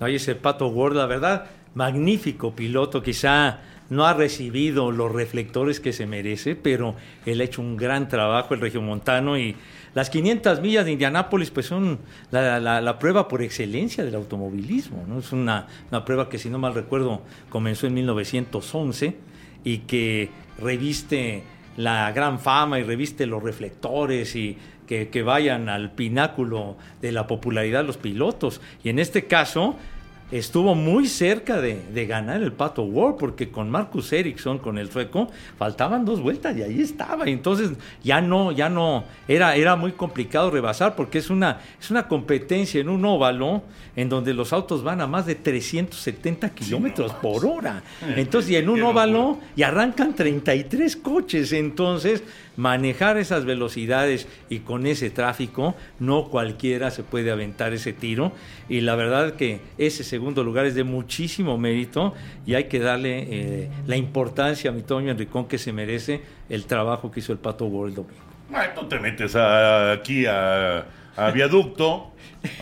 No, 0.00 0.06
ese 0.06 0.34
Pato 0.34 0.66
Ward, 0.68 0.96
la 0.96 1.06
verdad, 1.06 1.46
magnífico 1.74 2.52
piloto, 2.54 3.00
quizá 3.02 3.60
no 3.90 4.06
ha 4.06 4.14
recibido 4.14 4.92
los 4.92 5.12
reflectores 5.12 5.80
que 5.80 5.92
se 5.92 6.06
merece, 6.06 6.54
pero 6.54 6.94
él 7.26 7.40
ha 7.40 7.44
hecho 7.44 7.60
un 7.60 7.76
gran 7.76 8.08
trabajo, 8.08 8.54
el 8.54 8.60
regiomontano, 8.60 9.36
y 9.36 9.56
las 9.94 10.08
500 10.10 10.60
millas 10.60 10.84
de 10.84 10.92
Indianápolis 10.92 11.50
pues 11.50 11.66
son 11.66 11.98
la, 12.30 12.98
prueba 13.00 13.26
por 13.26 13.42
excelencia 13.42 14.04
del 14.04 14.14
automovilismo, 14.14 15.04
¿no? 15.08 15.18
Es 15.18 15.32
una, 15.32 15.66
prueba 16.06 16.28
que, 16.28 16.38
si 16.38 16.48
no 16.48 16.58
mal 16.58 16.74
recuerdo, 16.74 17.22
comenzó 17.48 17.88
en 17.88 17.94
1911 17.94 19.16
y 19.64 19.78
que 19.78 20.30
reviste 20.58 21.42
la 21.76 22.12
gran 22.12 22.38
fama 22.38 22.78
y 22.78 22.84
reviste 22.84 23.26
los 23.26 23.42
reflectores 23.42 24.36
y 24.36 24.56
que, 24.86 25.08
que 25.08 25.22
vayan 25.22 25.68
al 25.68 25.92
pináculo 25.92 26.76
de 27.00 27.10
la 27.10 27.26
popularidad 27.26 27.84
los 27.84 27.96
pilotos. 27.96 28.60
Y 28.84 28.90
en 28.90 29.00
este 29.00 29.26
caso, 29.26 29.76
estuvo 30.30 30.74
muy 30.74 31.06
cerca 31.06 31.60
de, 31.60 32.06
ganar 32.06 32.42
el 32.42 32.52
Pato 32.52 32.82
World, 32.82 33.18
porque 33.18 33.50
con 33.50 33.70
Marcus 33.70 34.12
Ericsson, 34.12 34.58
con 34.58 34.78
el 34.78 34.90
sueco, 34.90 35.28
faltaban 35.58 36.04
dos 36.04 36.20
vueltas 36.20 36.56
y 36.56 36.62
ahí 36.62 36.80
estaba. 36.80 37.28
Y 37.28 37.32
entonces 37.32 37.72
ya 38.02 38.20
no, 38.20 38.52
ya 38.52 38.68
no, 38.68 39.04
era, 39.28 39.54
era 39.56 39.76
muy 39.76 39.92
complicado 39.92 40.50
rebasar, 40.50 40.96
porque 40.96 41.18
es 41.18 41.30
una, 41.30 41.60
es 41.80 41.90
una 41.90 42.08
competencia 42.08 42.80
en 42.80 42.88
un 42.88 43.04
óvalo 43.04 43.62
en 43.96 44.08
donde 44.08 44.32
los 44.34 44.52
autos 44.52 44.82
van 44.82 45.00
a 45.00 45.06
más 45.06 45.26
de 45.26 45.34
370 45.34 46.50
kilómetros 46.50 47.12
por 47.14 47.44
hora. 47.44 47.82
Entonces, 48.16 48.52
y 48.52 48.56
en 48.56 48.68
un 48.68 48.82
óvalo, 48.82 49.38
y 49.56 49.62
arrancan 49.62 50.14
33 50.14 50.96
coches. 50.96 51.52
Entonces, 51.52 52.22
manejar 52.60 53.16
esas 53.16 53.46
velocidades 53.46 54.28
y 54.50 54.58
con 54.58 54.86
ese 54.86 55.08
tráfico, 55.08 55.74
no 55.98 56.28
cualquiera 56.28 56.90
se 56.90 57.02
puede 57.02 57.30
aventar 57.30 57.72
ese 57.72 57.94
tiro. 57.94 58.32
Y 58.68 58.82
la 58.82 58.96
verdad 58.96 59.32
que 59.32 59.62
ese 59.78 60.04
segundo 60.04 60.44
lugar 60.44 60.66
es 60.66 60.74
de 60.74 60.84
muchísimo 60.84 61.56
mérito 61.56 62.12
y 62.44 62.54
hay 62.54 62.64
que 62.64 62.78
darle 62.78 63.26
eh, 63.30 63.70
la 63.86 63.96
importancia 63.96 64.70
a 64.70 64.74
mi 64.74 64.82
Toño 64.82 65.10
Enricón 65.10 65.48
que 65.48 65.56
se 65.56 65.72
merece 65.72 66.20
el 66.50 66.66
trabajo 66.66 67.10
que 67.10 67.20
hizo 67.20 67.32
el 67.32 67.38
Pato 67.38 67.64
World 67.64 67.94
domingo. 67.94 68.20
No 68.76 68.86
te 68.86 68.98
metes 68.98 69.34
aquí 69.36 70.26
a, 70.26 70.84
viaducto 71.32 72.12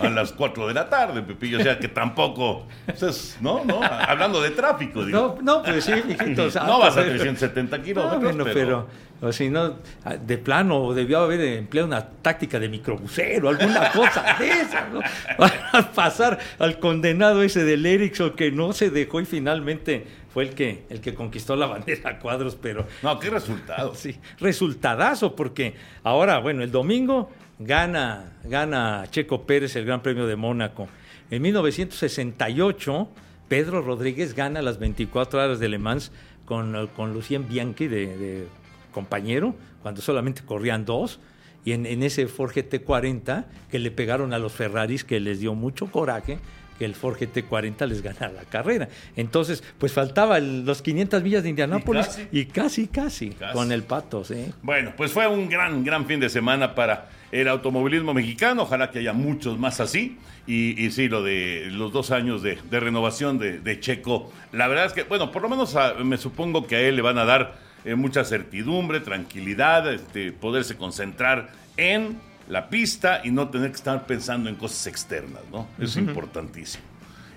a 0.00 0.08
las 0.10 0.32
4 0.32 0.68
de 0.68 0.74
la 0.74 0.88
tarde, 0.88 1.22
Pepillo. 1.22 1.58
O 1.58 1.62
sea 1.62 1.78
que 1.78 1.88
tampoco. 1.88 2.68
Pues 2.86 3.38
¿no? 3.40 3.64
¿no? 3.64 3.80
Hablando 3.82 4.40
de 4.42 4.50
tráfico. 4.50 5.04
Digo. 5.04 5.38
No, 5.42 5.58
no, 5.58 5.62
pues 5.64 5.84
sí, 5.84 5.92
mijito. 6.06 6.48
no 6.66 6.78
vas 6.78 6.96
a 6.96 7.02
370 7.02 7.82
kilómetros. 7.82 8.36
No, 8.36 8.44
pero 8.44 8.86
o 9.20 9.32
si 9.32 9.50
no, 9.50 9.76
ah, 10.04 10.16
de 10.16 10.38
plano, 10.38 10.94
debió 10.94 11.18
haber 11.18 11.40
empleado 11.40 11.88
una 11.88 12.06
táctica 12.06 12.60
de 12.60 12.68
microbusero, 12.68 13.48
alguna 13.48 13.90
cosa 13.90 14.36
de 14.38 14.48
esa, 14.48 14.88
¿no? 14.88 15.00
Para 15.36 15.92
pasar 15.92 16.38
al 16.58 16.78
condenado 16.78 17.42
ese 17.42 17.64
del 17.64 17.84
Ericsson 17.84 18.36
que 18.36 18.52
no 18.52 18.72
se 18.72 18.90
dejó 18.90 19.20
y 19.20 19.24
finalmente 19.24 20.06
fue 20.32 20.44
el 20.44 20.50
que, 20.50 20.84
el 20.88 21.00
que 21.00 21.14
conquistó 21.14 21.56
la 21.56 21.66
bandera 21.66 22.10
a 22.10 22.18
cuadros, 22.20 22.56
pero... 22.60 22.86
No, 23.02 23.18
qué 23.18 23.30
resultado. 23.30 23.94
Sí, 23.94 24.16
resultadazo, 24.38 25.34
porque 25.34 25.74
ahora, 26.04 26.38
bueno, 26.38 26.62
el 26.62 26.70
domingo 26.70 27.30
gana, 27.58 28.36
gana 28.44 29.04
Checo 29.10 29.42
Pérez 29.42 29.74
el 29.74 29.84
Gran 29.84 30.00
Premio 30.00 30.28
de 30.28 30.36
Mónaco. 30.36 30.88
En 31.30 31.42
1968, 31.42 33.08
Pedro 33.48 33.82
Rodríguez 33.82 34.34
gana 34.34 34.62
las 34.62 34.78
24 34.78 35.42
horas 35.42 35.58
de 35.58 35.68
Le 35.68 35.78
Mans 35.78 36.12
con, 36.44 36.88
con 36.94 37.12
Lucien 37.12 37.48
Bianchi 37.48 37.88
de 37.88 38.46
compañero, 38.92 39.54
cuando 39.82 40.00
solamente 40.00 40.42
corrían 40.44 40.84
dos, 40.84 41.20
y 41.64 41.72
en, 41.72 42.02
ese 42.02 42.28
Ford 42.28 42.52
GT40 42.52 43.44
que 43.70 43.78
le 43.78 43.90
pegaron 43.90 44.32
a 44.32 44.38
los 44.38 44.52
Ferraris, 44.52 45.04
que 45.04 45.20
les 45.20 45.40
dio 45.40 45.54
mucho 45.54 45.86
coraje 45.90 46.38
que 46.78 46.84
el 46.84 46.94
Ford 46.94 47.18
GT40 47.18 47.86
les 47.86 48.02
ganara 48.02 48.32
la 48.32 48.44
carrera. 48.44 48.88
Entonces, 49.16 49.64
pues 49.78 49.92
faltaba 49.92 50.38
los 50.38 50.80
500 50.80 51.22
millas 51.22 51.42
de 51.42 51.50
Indianápolis 51.50 52.20
y 52.30 52.46
casi, 52.46 52.86
casi, 52.86 53.34
con 53.52 53.72
el 53.72 53.82
pato. 53.82 54.24
¿sí? 54.24 54.52
Bueno, 54.62 54.92
pues 54.96 55.12
fue 55.12 55.26
un 55.26 55.48
gran, 55.48 55.84
gran 55.84 56.06
fin 56.06 56.20
de 56.20 56.30
semana 56.30 56.74
para 56.74 57.10
el 57.32 57.48
automovilismo 57.48 58.14
mexicano. 58.14 58.62
Ojalá 58.62 58.90
que 58.90 59.00
haya 59.00 59.12
muchos 59.12 59.58
más 59.58 59.80
así. 59.80 60.18
Y, 60.46 60.90
sí, 60.92 61.08
lo 61.08 61.22
de 61.22 61.68
los 61.70 61.92
dos 61.92 62.10
años 62.10 62.42
de, 62.42 62.56
renovación 62.70 63.38
de, 63.38 63.80
Checo, 63.80 64.32
la 64.52 64.66
verdad 64.68 64.86
es 64.86 64.94
que, 64.94 65.02
bueno, 65.02 65.30
por 65.30 65.42
lo 65.42 65.50
menos 65.50 65.76
me 66.02 66.16
supongo 66.16 66.66
que 66.66 66.76
a 66.76 66.80
él 66.80 66.96
le 66.96 67.02
van 67.02 67.18
a 67.18 67.26
dar 67.26 67.67
eh, 67.84 67.94
mucha 67.94 68.24
certidumbre, 68.24 69.00
tranquilidad, 69.00 69.92
este, 69.92 70.32
poderse 70.32 70.76
concentrar 70.76 71.50
en 71.76 72.20
la 72.48 72.68
pista 72.68 73.20
y 73.24 73.30
no 73.30 73.48
tener 73.50 73.70
que 73.70 73.76
estar 73.76 74.06
pensando 74.06 74.48
en 74.48 74.56
cosas 74.56 74.86
externas, 74.86 75.42
¿no? 75.52 75.66
es 75.78 75.96
importantísimo. 75.96 76.82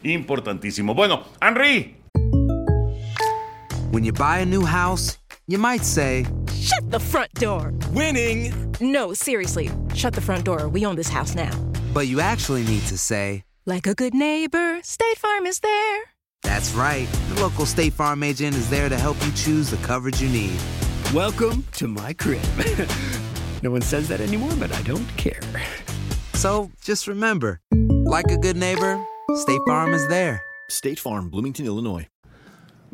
importantísimo. 0.04 0.94
Bueno, 0.96 1.24
Henry. 1.42 1.96
When 3.92 4.04
you 4.06 4.14
buy 4.14 4.40
a 4.40 4.46
new 4.46 4.64
house, 4.66 5.18
you 5.48 5.58
might 5.60 5.84
say, 5.84 6.26
Shut 6.54 6.90
the 6.92 7.00
front 7.00 7.34
door! 7.34 7.74
Winning! 7.94 8.54
No, 8.80 9.14
seriously, 9.14 9.70
shut 9.94 10.14
the 10.14 10.22
front 10.22 10.46
door. 10.46 10.70
We 10.70 10.86
own 10.86 10.96
this 10.96 11.10
house 11.10 11.36
now. 11.36 11.52
but 11.94 12.08
you 12.08 12.22
actually 12.22 12.64
need 12.64 12.84
to 12.88 12.98
say, 12.98 13.44
Like 13.66 13.86
a 13.88 13.94
good 13.94 14.14
neighbor, 14.14 14.80
State 14.82 15.18
Farm 15.18 15.46
is 15.46 15.60
there. 15.60 16.11
That's 16.44 16.74
right. 16.74 17.08
The 17.30 17.42
local 17.42 17.66
State 17.66 17.94
Farm 17.94 18.24
agent 18.24 18.56
is 18.56 18.70
there 18.70 18.90
to 18.90 18.98
help 18.98 19.18
you 19.26 19.32
choose 19.34 19.70
the 19.70 19.78
coverage 19.78 20.22
you 20.22 20.30
need. 20.30 20.60
Welcome 21.14 21.66
to 21.74 21.88
my 21.88 22.14
crib. 22.14 22.42
no 23.64 23.72
one 23.72 23.82
says 23.82 24.08
that 24.08 24.22
anymore, 24.22 24.52
but 24.60 24.72
I 24.74 24.82
don't 24.82 25.08
care. 25.18 25.40
So 26.34 26.72
just 26.82 27.08
remember, 27.08 27.62
like 28.06 28.32
a 28.32 28.38
good 28.38 28.58
neighbor, 28.58 29.04
State 29.36 29.62
Farm 29.68 29.94
is 29.94 30.08
there. 30.08 30.44
State 30.70 31.00
Farm, 31.00 31.30
Bloomington, 31.30 31.66
Illinois. 31.66 32.08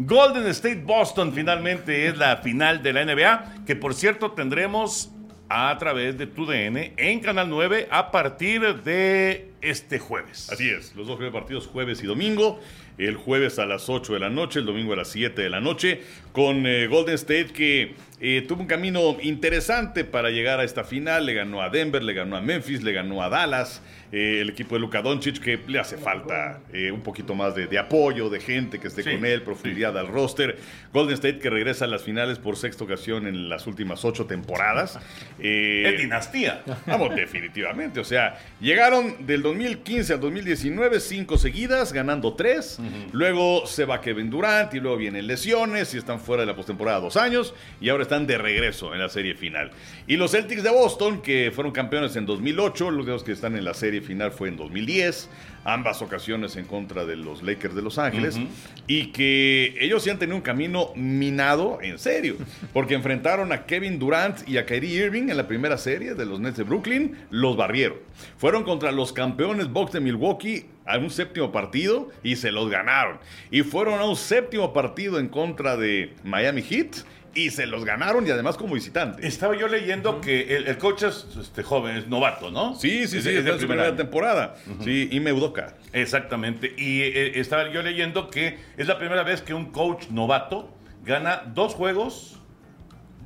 Golden 0.05 0.45
State 0.53 0.85
Boston 0.85 1.31
finalmente 1.33 2.07
es 2.07 2.17
la 2.17 2.37
final 2.37 2.83
de 2.83 2.93
la 2.93 3.03
NBA, 3.03 3.65
que 3.65 3.75
por 3.75 3.95
cierto 3.95 4.31
tendremos 4.31 5.09
a 5.49 5.75
través 5.79 6.17
de 6.17 6.27
TUDN 6.27 6.93
en 6.97 7.19
Canal 7.19 7.49
9 7.49 7.87
a 7.89 8.11
partir 8.11 8.83
de 8.83 9.51
este 9.61 9.97
jueves. 9.97 10.51
Así 10.51 10.69
es, 10.69 10.95
los 10.95 11.07
dos 11.07 11.15
primeros 11.15 11.39
partidos 11.39 11.67
jueves 11.67 12.03
y 12.03 12.05
domingo. 12.05 12.59
El 12.97 13.15
jueves 13.15 13.59
a 13.59 13.65
las 13.65 13.89
8 13.89 14.13
de 14.13 14.19
la 14.19 14.29
noche, 14.29 14.59
el 14.59 14.65
domingo 14.65 14.93
a 14.93 14.97
las 14.97 15.09
7 15.09 15.41
de 15.41 15.49
la 15.49 15.59
noche, 15.59 16.01
con 16.31 16.65
eh, 16.65 16.87
Golden 16.87 17.15
State 17.15 17.47
que 17.53 17.93
eh, 18.19 18.43
tuvo 18.47 18.61
un 18.61 18.67
camino 18.67 19.17
interesante 19.21 20.03
para 20.03 20.29
llegar 20.31 20.59
a 20.59 20.63
esta 20.63 20.83
final. 20.83 21.25
Le 21.25 21.33
ganó 21.35 21.61
a 21.61 21.69
Denver, 21.69 22.01
le 22.01 22.13
ganó 22.13 22.35
a 22.35 22.41
Memphis, 22.41 22.81
le 22.81 22.91
ganó 22.91 23.21
a 23.21 23.29
Dallas. 23.29 23.81
Eh, 24.11 24.39
el 24.39 24.49
equipo 24.51 24.75
de 24.75 24.79
Luka 24.79 25.01
Doncic 25.01 25.39
que 25.39 25.59
le 25.67 25.79
hace 25.79 25.97
falta 25.97 26.61
eh, 26.71 26.91
un 26.91 27.01
poquito 27.01 27.35
más 27.35 27.53
de, 27.55 27.67
de 27.67 27.77
apoyo, 27.77 28.29
de 28.29 28.39
gente 28.39 28.79
que 28.79 28.87
esté 28.87 29.03
Sí, 29.03 29.11
con 29.11 29.25
él, 29.25 29.41
profundidad 29.41 29.97
al 29.97 30.07
roster. 30.07 30.57
Golden 30.93 31.15
State 31.15 31.39
que 31.39 31.49
regresa 31.49 31.85
a 31.85 31.87
las 31.89 32.03
finales 32.03 32.39
por 32.39 32.55
sexta 32.55 32.85
ocasión 32.85 33.27
en 33.27 33.49
las 33.49 33.67
últimas 33.67 34.03
ocho 34.05 34.25
temporadas. 34.25 34.97
Es 35.39 36.01
dinastía. 36.01 36.63
Vamos, 36.87 37.15
definitivamente. 37.15 37.99
O 37.99 38.03
sea, 38.03 38.39
llegaron 38.59 39.27
del 39.27 39.41
2015 39.43 40.13
al 40.13 40.19
2019, 40.19 40.99
cinco 40.99 41.37
seguidas, 41.37 41.93
ganando 41.93 42.33
tres. 42.33 42.79
Luego 43.11 43.65
se 43.67 43.85
va 43.85 44.01
Kevin 44.01 44.29
Durant 44.29 44.73
y 44.73 44.79
luego 44.79 44.97
vienen 44.97 45.27
lesiones 45.27 45.93
y 45.93 45.97
están 45.97 46.19
fuera 46.19 46.41
de 46.41 46.47
la 46.47 46.55
postemporada 46.55 46.99
dos 46.99 47.17
años. 47.17 47.53
Y 47.79 47.89
ahora 47.89 48.03
están 48.07 48.25
de 48.25 48.37
regreso 48.37 48.93
en 48.93 48.99
la 48.99 49.09
serie 49.09 49.35
final. 49.35 49.71
Y 50.07 50.15
los 50.15 50.31
Celtics 50.31 50.63
de 50.63 50.69
Boston, 50.69 51.21
que 51.21 51.51
fueron 51.53 51.73
campeones 51.73 52.15
en 52.15 52.25
2008, 52.25 52.89
los 52.91 53.05
dos 53.05 53.23
que 53.23 53.33
están 53.33 53.57
en 53.57 53.65
la 53.65 53.73
serie 53.73 54.01
final 54.01 54.31
fue 54.31 54.47
en 54.47 54.55
2010. 54.55 55.29
Ambas 55.65 56.01
ocasiones 56.01 56.55
en 56.55 56.63
contra 56.63 57.03
de 57.03 57.17
los 57.17 57.43
Lakers 57.43 57.75
de 57.75 57.81
Los 57.81 57.97
Ángeles. 57.97 58.39
Y 58.87 59.07
que 59.07 59.75
ellos 59.81 60.01
sí 60.01 60.09
han 60.09 60.17
tenido 60.17 60.37
un 60.37 60.41
camino 60.41 60.93
minado 60.95 61.79
en 61.81 61.99
serio. 61.99 62.37
Porque 62.71 62.93
enfrentaron 62.93 63.51
a 63.51 63.65
Kevin 63.65 63.99
Durant 63.99 64.47
y 64.47 64.57
a 64.57 64.65
Kyrie 64.65 65.05
Irving 65.05 65.29
en 65.29 65.35
la 65.35 65.47
primera 65.47 65.77
serie 65.77 66.15
de 66.15 66.25
los 66.25 66.39
Nets 66.39 66.55
de 66.55 66.63
Brooklyn. 66.63 67.17
Los 67.29 67.57
barrieron. 67.57 67.97
Fueron 68.37 68.63
contra 68.63 68.93
los 68.93 69.11
campeones 69.11 69.67
Bucks 69.67 69.91
de 69.91 69.99
Milwaukee 69.99 70.65
a 70.85 70.97
un 70.97 71.09
séptimo 71.09 71.51
partido 71.51 72.09
y 72.23 72.37
se 72.37 72.51
los 72.51 72.69
ganaron. 72.69 73.19
Y 73.51 73.63
fueron 73.63 73.99
a 73.99 74.05
un 74.05 74.15
séptimo 74.15 74.71
partido 74.71 75.19
en 75.19 75.27
contra 75.27 75.75
de 75.75 76.13
Miami 76.23 76.61
Heat 76.61 77.03
y 77.37 77.51
se 77.51 77.65
los 77.67 77.85
ganaron 77.85 78.25
y 78.27 78.31
además 78.31 78.57
como 78.57 78.73
visitantes. 78.73 79.23
Estaba 79.23 79.55
yo 79.55 79.67
leyendo 79.67 80.19
que 80.21 80.57
el, 80.57 80.67
el 80.67 80.77
coach 80.77 81.03
es 81.03 81.25
este, 81.39 81.63
joven, 81.63 81.95
es 81.95 82.07
novato, 82.07 82.51
¿no? 82.51 82.75
Sí, 82.75 83.07
sí, 83.07 83.21
sí, 83.21 83.29
Es- 83.29 83.35
es, 83.35 83.41
primer 83.43 83.57
primera 83.59 83.95
temporada. 83.95 84.55
Sí, 84.83 85.07
y 85.11 85.19
Meudoka. 85.19 85.75
Exactamente. 85.93 86.73
Y 86.77 87.01
eh, 87.01 87.39
estaba 87.39 87.71
yo 87.71 87.81
leyendo 87.83 88.29
que 88.29 88.57
es 88.75 88.87
la 88.87 88.97
primera 88.97 89.23
vez 89.23 89.41
que 89.41 89.53
un 89.53 89.67
coach 89.71 90.07
novato 90.09 90.73
gana 91.05 91.43
dos 91.53 91.73
juegos, 91.75 92.39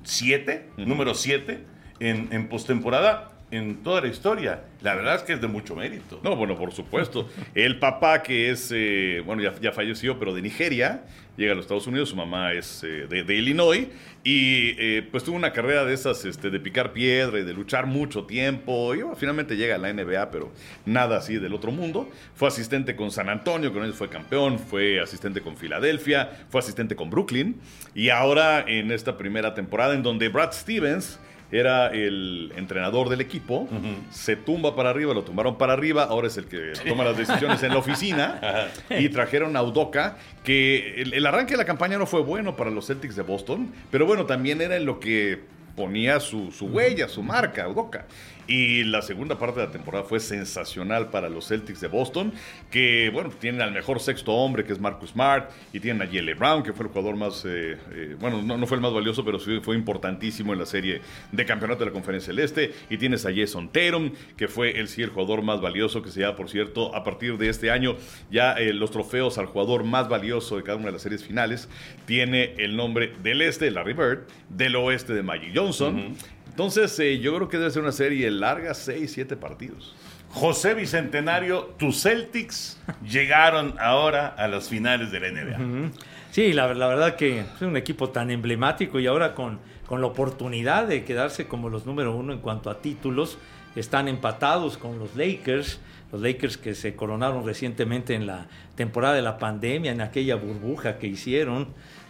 siete, 0.04 0.70
número 0.78 1.14
siete, 1.16 1.64
en, 2.00 2.30
en 2.32 2.50
postemporada 2.50 3.31
en 3.52 3.84
toda 3.84 4.02
la 4.02 4.08
historia. 4.08 4.64
La 4.82 4.96
verdad 4.96 5.16
es 5.16 5.24
que 5.24 5.34
es 5.34 5.42
de 5.42 5.48
mucho 5.48 5.76
mérito. 5.76 6.20
No, 6.24 6.36
bueno, 6.36 6.58
por 6.58 6.72
supuesto. 6.72 7.30
El 7.54 7.80
papá 7.80 8.24
que 8.24 8.50
es, 8.50 8.72
eh, 8.74 9.22
bueno, 9.26 9.44
ya, 9.62 9.72
falleció, 9.72 10.18
pero 10.18 10.34
de 10.34 10.42
Nigeria, 10.42 11.04
llega 11.38 11.52
a 11.52 11.56
los 11.56 11.66
Estados 11.66 11.86
Unidos, 11.86 12.10
su 12.10 12.16
mamá 12.16 12.54
es 12.54 12.84
eh, 12.84 13.08
de, 13.08 13.36
Illinois, 13.36 13.88
y 14.24 14.76
eh, 14.80 15.08
pues 15.12 15.24
tuvo 15.24 15.36
una 15.36 15.52
carrera 15.52 15.86
de 15.86 15.94
esas, 15.94 16.24
este, 16.26 16.50
de 16.50 16.60
picar 16.60 16.94
piedra 16.94 17.40
y 17.40 17.44
de 17.44 17.54
luchar 17.54 17.86
mucho 17.88 18.26
tiempo, 18.26 18.96
y 18.96 19.02
finalmente 19.18 19.58
llega 19.58 19.76
a 19.76 19.78
la 19.78 19.92
NBA, 19.94 20.32
pero 20.32 20.52
nada 20.86 21.18
así 21.18 21.38
del 21.38 21.54
otro 21.54 21.72
mundo. 21.72 22.10
Fue 22.36 22.48
asistente 22.48 22.96
con 22.96 23.12
San 23.12 23.30
Antonio, 23.30 23.74
con 23.74 23.84
él 23.84 23.94
fue 23.94 24.10
campeón, 24.10 24.60
fue 24.60 25.00
asistente 25.02 25.42
con 25.42 25.58
Filadelfia, 25.58 26.46
fue 26.50 26.60
asistente 26.60 26.96
con 26.96 27.10
Brooklyn, 27.10 27.60
y 27.94 28.10
ahora 28.10 28.66
en 28.68 28.92
esta 28.92 29.18
primera 29.18 29.54
temporada 29.54 29.94
en 29.94 30.04
donde 30.04 30.30
Brad 30.30 30.54
Stevens 30.54 31.20
era 31.52 31.88
el 31.88 32.54
entrenador 32.56 33.10
del 33.10 33.22
equipo, 33.22 33.68
se 34.10 34.36
tumba 34.36 34.76
para 34.76 34.90
arriba, 34.90 35.14
lo 35.14 35.24
tumbaron 35.24 35.58
para 35.58 35.74
arriba, 35.74 36.04
ahora 36.04 36.28
es 36.28 36.38
el 36.38 36.46
que 36.46 36.74
toma 36.88 37.04
las 37.04 37.18
decisiones 37.18 37.62
en 37.64 37.70
la 37.70 37.78
oficina, 37.78 38.70
y 38.90 39.10
trajeron 39.10 39.56
a 39.58 39.64
Udoka, 39.64 40.18
que 40.44 41.02
el, 41.02 41.14
el 41.14 41.26
arranque 41.26 41.52
de 41.54 41.58
la 41.58 41.66
campaña 41.66 41.98
no 41.98 42.06
fue 42.06 42.22
bueno 42.22 42.56
para 42.56 42.72
los 42.72 42.88
Celtics 42.88 43.16
de 43.16 43.24
Boston, 43.24 43.72
pero 43.92 44.06
bueno, 44.06 44.26
también 44.26 44.62
era 44.62 44.78
en 44.78 44.86
lo 44.86 45.00
que 45.00 45.40
ponía 45.76 46.20
su, 46.20 46.52
su 46.52 46.68
huella, 46.68 47.08
su 47.08 47.24
marca, 47.24 47.68
Udoka. 47.68 48.06
Y 48.52 48.84
la 48.84 49.02
segunda 49.02 49.40
parte 49.40 49.62
de 49.62 49.68
la 49.68 49.72
temporada 49.72 50.04
fue 50.04 50.20
sensacional 50.20 51.10
para 51.10 51.30
los 51.30 51.48
Celtics 51.48 51.80
de 51.80 51.88
Boston, 51.88 52.34
que 52.70 53.10
bueno, 53.10 53.30
tienen 53.30 53.62
al 53.62 53.72
mejor 53.72 54.02
sexto 54.02 54.34
hombre, 54.34 54.66
que 54.66 54.74
es 54.74 54.80
Marcus 54.82 55.12
Smart, 55.12 55.50
y 55.72 55.80
tienen 55.80 56.06
a 56.06 56.12
Jelle 56.12 56.34
Brown, 56.34 56.62
que 56.62 56.74
fue 56.74 56.88
el 56.88 56.92
jugador 56.92 57.16
más, 57.16 57.46
eh, 57.46 57.78
eh, 57.94 58.18
bueno, 58.20 58.42
no, 58.42 58.68
fue 58.68 58.76
el 58.76 58.82
más 58.82 58.92
valioso, 58.92 59.24
pero 59.24 59.40
sí 59.40 59.62
fue 59.64 59.78
importantísimo 59.78 60.52
en 60.52 60.60
la 60.60 60.66
serie 60.66 61.00
de 61.32 61.46
campeonato 61.46 61.80
de 61.80 61.86
la 61.86 61.92
Conferencia 61.94 62.34
del 62.34 62.44
Este. 62.44 62.74
Y 62.90 62.98
tienes 62.98 63.26
a 63.26 63.30
Jason 63.34 63.70
Tatum, 63.72 64.12
que 64.36 64.50
fue 64.50 64.78
el 64.78 64.90
sí 64.90 65.02
el 65.02 65.12
jugador 65.12 65.44
más 65.44 65.62
valioso, 65.62 66.02
que 66.02 66.12
se 66.12 66.20
llama, 66.20 66.36
por 66.36 66.50
cierto, 66.50 66.94
a 66.94 67.06
partir 67.06 67.38
de 67.38 67.48
este 67.48 67.72
año, 67.72 67.96
ya 68.30 68.56
eh, 68.56 68.74
los 68.74 68.92
trofeos 68.92 69.38
al 69.38 69.46
jugador 69.46 69.86
más 69.86 70.10
valioso 70.10 70.58
de 70.58 70.64
cada 70.64 70.76
una 70.76 70.88
de 70.88 70.92
las 70.92 71.04
series 71.04 71.24
finales, 71.24 71.70
tiene 72.06 72.56
el 72.58 72.76
nombre 72.76 73.14
del 73.24 73.44
Este, 73.44 73.72
Larry 73.72 73.94
Bird, 73.94 74.28
del 74.50 74.76
Oeste 74.76 75.14
de 75.14 75.24
Magic 75.24 75.54
Johnson. 75.56 76.18
Entonces, 76.62 77.00
eh, 77.00 77.18
yo 77.18 77.36
creo 77.36 77.50
que 77.50 77.58
debe 77.58 77.72
ser 77.72 77.82
una 77.82 77.92
serie 77.92 78.30
larga, 78.30 78.76
6, 78.76 79.12
7 79.12 79.36
partidos. 79.36 79.96
José 80.30 80.76
Bicentenario, 80.76 81.74
tus 81.80 82.04
Celtics 82.04 82.80
llegaron 83.04 83.74
ahora 83.80 84.28
a 84.28 84.48
las 84.48 84.70
finales 84.70 85.12
de 85.12 85.20
la 85.22 85.32
NBA. 85.32 85.92
Sí, 86.30 86.54
la, 86.54 86.72
la 86.76 86.86
verdad 86.86 87.16
que 87.16 87.40
es 87.40 87.62
un 87.64 87.78
equipo 87.78 88.12
tan 88.12 88.30
emblemático 88.30 89.00
y 89.00 89.08
ahora 89.08 89.34
con, 89.34 89.58
con 89.88 90.02
la 90.02 90.08
oportunidad 90.08 90.86
de 90.86 91.04
quedarse 91.04 91.48
como 91.48 91.68
los 91.68 91.88
número 91.88 92.16
uno 92.16 92.32
en 92.32 92.40
cuanto 92.42 92.70
a 92.70 92.80
títulos, 92.80 93.40
están 93.76 94.08
empatados 94.08 94.78
con 94.78 95.00
los 95.00 95.16
Lakers, 95.16 95.80
los 96.12 96.22
Lakers 96.22 96.58
que 96.58 96.76
se 96.76 96.96
coronaron 96.96 97.44
recientemente 97.44 98.14
en 98.14 98.28
la 98.28 98.46
temporada 98.76 99.16
de 99.16 99.24
la 99.24 99.40
pandemia, 99.40 99.92
en 99.92 100.02
aquella 100.02 100.36
burbuja 100.36 101.00
que 101.00 101.08
hicieron 101.08 101.70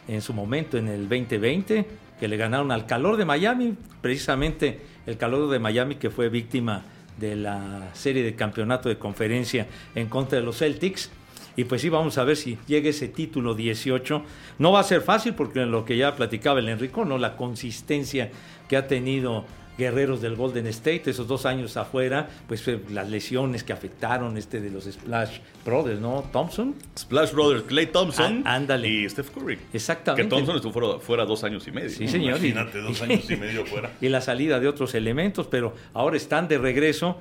en 0.10 0.22
su 0.22 0.34
momento 0.34 0.78
en 0.78 0.90
el 0.90 1.08
2020, 1.08 1.86
que 2.22 2.28
le 2.28 2.38
ganaron 2.38 2.72
al 2.72 2.86
calor 2.86 3.18
de 3.18 3.26
Miami, 3.26 3.74
precisamente 4.00 4.80
el 5.08 5.18
calor 5.18 5.50
de 5.50 5.58
Miami 5.58 5.96
que 5.96 6.12
fue 6.12 6.30
víctima 6.30 6.84
de 7.18 7.36
la 7.36 7.90
serie 7.94 8.22
de 8.22 8.36
campeonato 8.36 8.90
de 8.90 9.00
conferencia 9.00 9.66
en 9.96 10.08
contra 10.08 10.38
de 10.38 10.46
los 10.46 10.60
Celtics. 10.60 11.10
Y 11.56 11.64
pues 11.64 11.82
sí, 11.82 11.90
vamos 11.90 12.20
a 12.20 12.24
ver 12.24 12.38
si 12.38 12.60
llega 12.68 12.92
ese 12.92 13.08
título 13.08 13.56
18. 13.56 14.24
No 14.60 14.72
va 14.72 14.82
a 14.82 14.84
ser 14.84 15.02
fácil 15.02 15.34
porque 15.34 15.64
en 15.64 15.72
lo 15.72 15.84
que 15.84 15.98
ya 15.98 16.16
platicaba 16.16 16.60
el 16.60 16.70
Enrico, 16.70 17.06
¿no? 17.06 17.18
La 17.18 17.36
consistencia 17.36 18.30
que 18.70 18.78
ha 18.78 18.86
tenido 18.86 19.46
guerreros 19.82 20.22
del 20.22 20.36
Golden 20.36 20.68
State, 20.68 21.10
esos 21.10 21.28
dos 21.28 21.46
años 21.46 21.76
afuera, 21.76 22.30
pues 22.48 22.66
eh, 22.68 22.80
las 22.92 23.10
lesiones 23.10 23.64
que 23.64 23.74
afectaron 23.74 24.38
este 24.38 24.62
de 24.62 24.70
los 24.70 24.86
Splash 24.86 25.40
Brothers, 25.66 26.00
¿no? 26.00 26.24
Thompson. 26.32 26.76
Splash 26.98 27.32
Brothers, 27.34 27.64
Clay 27.64 27.88
Thompson 27.88 28.44
Á- 28.46 28.56
ándale. 28.56 28.88
y 28.88 29.10
Steph 29.10 29.32
Curry. 29.32 29.58
Exactamente. 29.74 30.24
Que 30.24 30.30
Thompson 30.30 30.56
estuvo 30.56 30.72
fuera, 30.72 31.00
fuera 31.00 31.26
dos 31.26 31.44
años 31.44 31.68
y 31.68 31.72
medio. 31.72 31.90
Sí, 31.90 32.08
señor. 32.08 32.38
Imagínate, 32.38 32.80
dos 32.80 33.02
años 33.02 33.30
y 33.30 33.36
medio 33.36 33.66
fuera. 33.66 33.92
y 34.02 34.08
la 34.10 34.22
salida 34.22 34.60
de 34.60 34.68
otros 34.68 34.94
elementos, 34.96 35.48
pero 35.48 35.74
ahora 35.94 36.16
están 36.18 36.48
de 36.48 36.58
regreso 36.60 37.18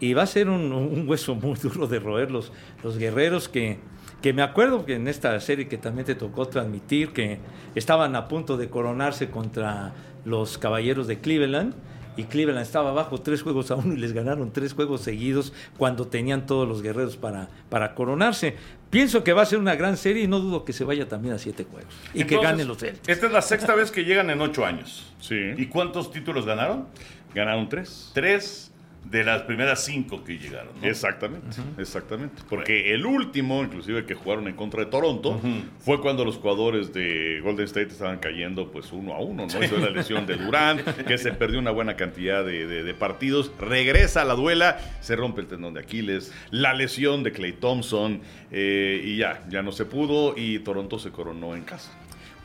y 0.00 0.14
va 0.14 0.22
a 0.22 0.26
ser 0.26 0.48
un, 0.48 0.72
un 0.72 1.08
hueso 1.08 1.34
muy 1.34 1.58
duro 1.58 1.86
de 1.86 1.98
roer 1.98 2.30
los, 2.30 2.52
los 2.84 2.98
guerreros 2.98 3.48
que, 3.48 3.78
que 4.20 4.32
me 4.32 4.42
acuerdo 4.42 4.84
que 4.84 4.94
en 4.96 5.08
esta 5.08 5.38
serie 5.40 5.68
que 5.68 5.78
también 5.78 6.04
te 6.06 6.14
tocó 6.14 6.46
transmitir, 6.46 7.12
que 7.12 7.38
estaban 7.74 8.16
a 8.16 8.28
punto 8.28 8.56
de 8.56 8.68
coronarse 8.68 9.30
contra 9.30 9.92
los 10.24 10.58
Caballeros 10.58 11.06
de 11.06 11.18
Cleveland. 11.18 11.74
Y 12.16 12.24
Cleveland 12.24 12.62
estaba 12.62 12.90
abajo 12.90 13.18
tres 13.18 13.42
juegos 13.42 13.70
a 13.70 13.76
uno 13.76 13.94
y 13.94 13.96
les 13.96 14.12
ganaron 14.12 14.52
tres 14.52 14.74
juegos 14.74 15.00
seguidos 15.00 15.52
cuando 15.78 16.06
tenían 16.06 16.46
todos 16.46 16.68
los 16.68 16.82
guerreros 16.82 17.16
para, 17.16 17.48
para 17.68 17.94
coronarse. 17.94 18.56
Pienso 18.90 19.24
que 19.24 19.32
va 19.32 19.42
a 19.42 19.46
ser 19.46 19.58
una 19.58 19.74
gran 19.74 19.96
serie 19.96 20.24
y 20.24 20.28
no 20.28 20.38
dudo 20.40 20.64
que 20.64 20.72
se 20.74 20.84
vaya 20.84 21.08
también 21.08 21.34
a 21.34 21.38
siete 21.38 21.64
juegos. 21.64 21.94
Y 22.12 22.24
que 22.24 22.38
ganen 22.38 22.68
los 22.68 22.78
Celtics. 22.78 23.08
Esta 23.08 23.26
es 23.26 23.32
la 23.32 23.40
sexta 23.40 23.74
vez 23.74 23.90
que 23.90 24.04
llegan 24.04 24.28
en 24.28 24.40
ocho 24.40 24.66
años. 24.66 25.12
Sí. 25.20 25.38
¿Y 25.56 25.66
cuántos 25.66 26.10
títulos 26.10 26.44
ganaron? 26.44 26.86
Ganaron 27.34 27.68
tres. 27.68 28.10
Tres. 28.12 28.71
De 29.04 29.24
las 29.24 29.42
primeras 29.42 29.84
cinco 29.84 30.24
que 30.24 30.38
llegaron. 30.38 30.68
¿no? 30.80 30.86
Exactamente, 30.88 31.56
exactamente. 31.76 32.42
Porque 32.48 32.94
el 32.94 33.04
último, 33.04 33.62
inclusive 33.62 34.06
que 34.06 34.14
jugaron 34.14 34.48
en 34.48 34.54
contra 34.54 34.84
de 34.84 34.90
Toronto, 34.90 35.40
fue 35.80 36.00
cuando 36.00 36.24
los 36.24 36.36
jugadores 36.36 36.92
de 36.94 37.40
Golden 37.42 37.64
State 37.66 37.88
estaban 37.88 38.18
cayendo 38.18 38.70
pues 38.70 38.90
uno 38.92 39.12
a 39.12 39.20
uno, 39.20 39.46
¿no? 39.46 39.60
Eso 39.60 39.76
es 39.76 39.82
la 39.82 39.90
lesión 39.90 40.24
de 40.26 40.36
Durant, 40.36 40.80
que 41.06 41.18
se 41.18 41.32
perdió 41.32 41.58
una 41.58 41.70
buena 41.72 41.94
cantidad 41.96 42.44
de, 42.44 42.66
de- 42.66 42.82
de 42.84 42.94
partidos. 42.94 43.50
Regresa 43.60 44.22
a 44.22 44.24
la 44.24 44.34
duela, 44.34 44.78
se 45.00 45.14
rompe 45.16 45.40
el 45.42 45.46
tendón 45.46 45.74
de 45.74 45.80
Aquiles, 45.80 46.32
la 46.50 46.72
lesión 46.72 47.22
de 47.22 47.32
Clay 47.32 47.52
Thompson, 47.52 48.20
eh, 48.50 49.02
y 49.04 49.16
ya, 49.18 49.42
ya 49.50 49.62
no 49.62 49.72
se 49.72 49.84
pudo, 49.84 50.34
y 50.38 50.60
Toronto 50.60 50.98
se 50.98 51.10
coronó 51.10 51.54
en 51.54 51.62
casa. 51.64 51.90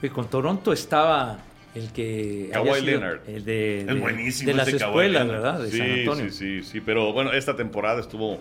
Oye, 0.02 0.12
con 0.12 0.30
Toronto 0.30 0.74
estaba 0.74 1.40
el 1.78 1.92
que. 1.94 2.50
Kawhi 2.54 2.82
Leonard. 2.82 3.20
El 3.28 3.46
de, 3.46 3.80
Es 3.82 3.88
de- 3.88 3.94
buenísimo 3.94 4.52
de 4.52 4.58
las 4.58 4.68
ese 4.68 4.78
escuelas. 4.78 5.28
¿verdad? 5.28 5.60
De 5.60 5.70
San 5.70 5.80
Sí, 5.88 6.00
Antonio. 6.00 6.30
sí, 6.32 6.62
sí, 6.62 6.64
sí, 6.64 6.82
pero 6.82 7.14
bueno, 7.14 7.32
esta 7.34 7.56
temporada 7.56 8.00
estuvo 8.02 8.40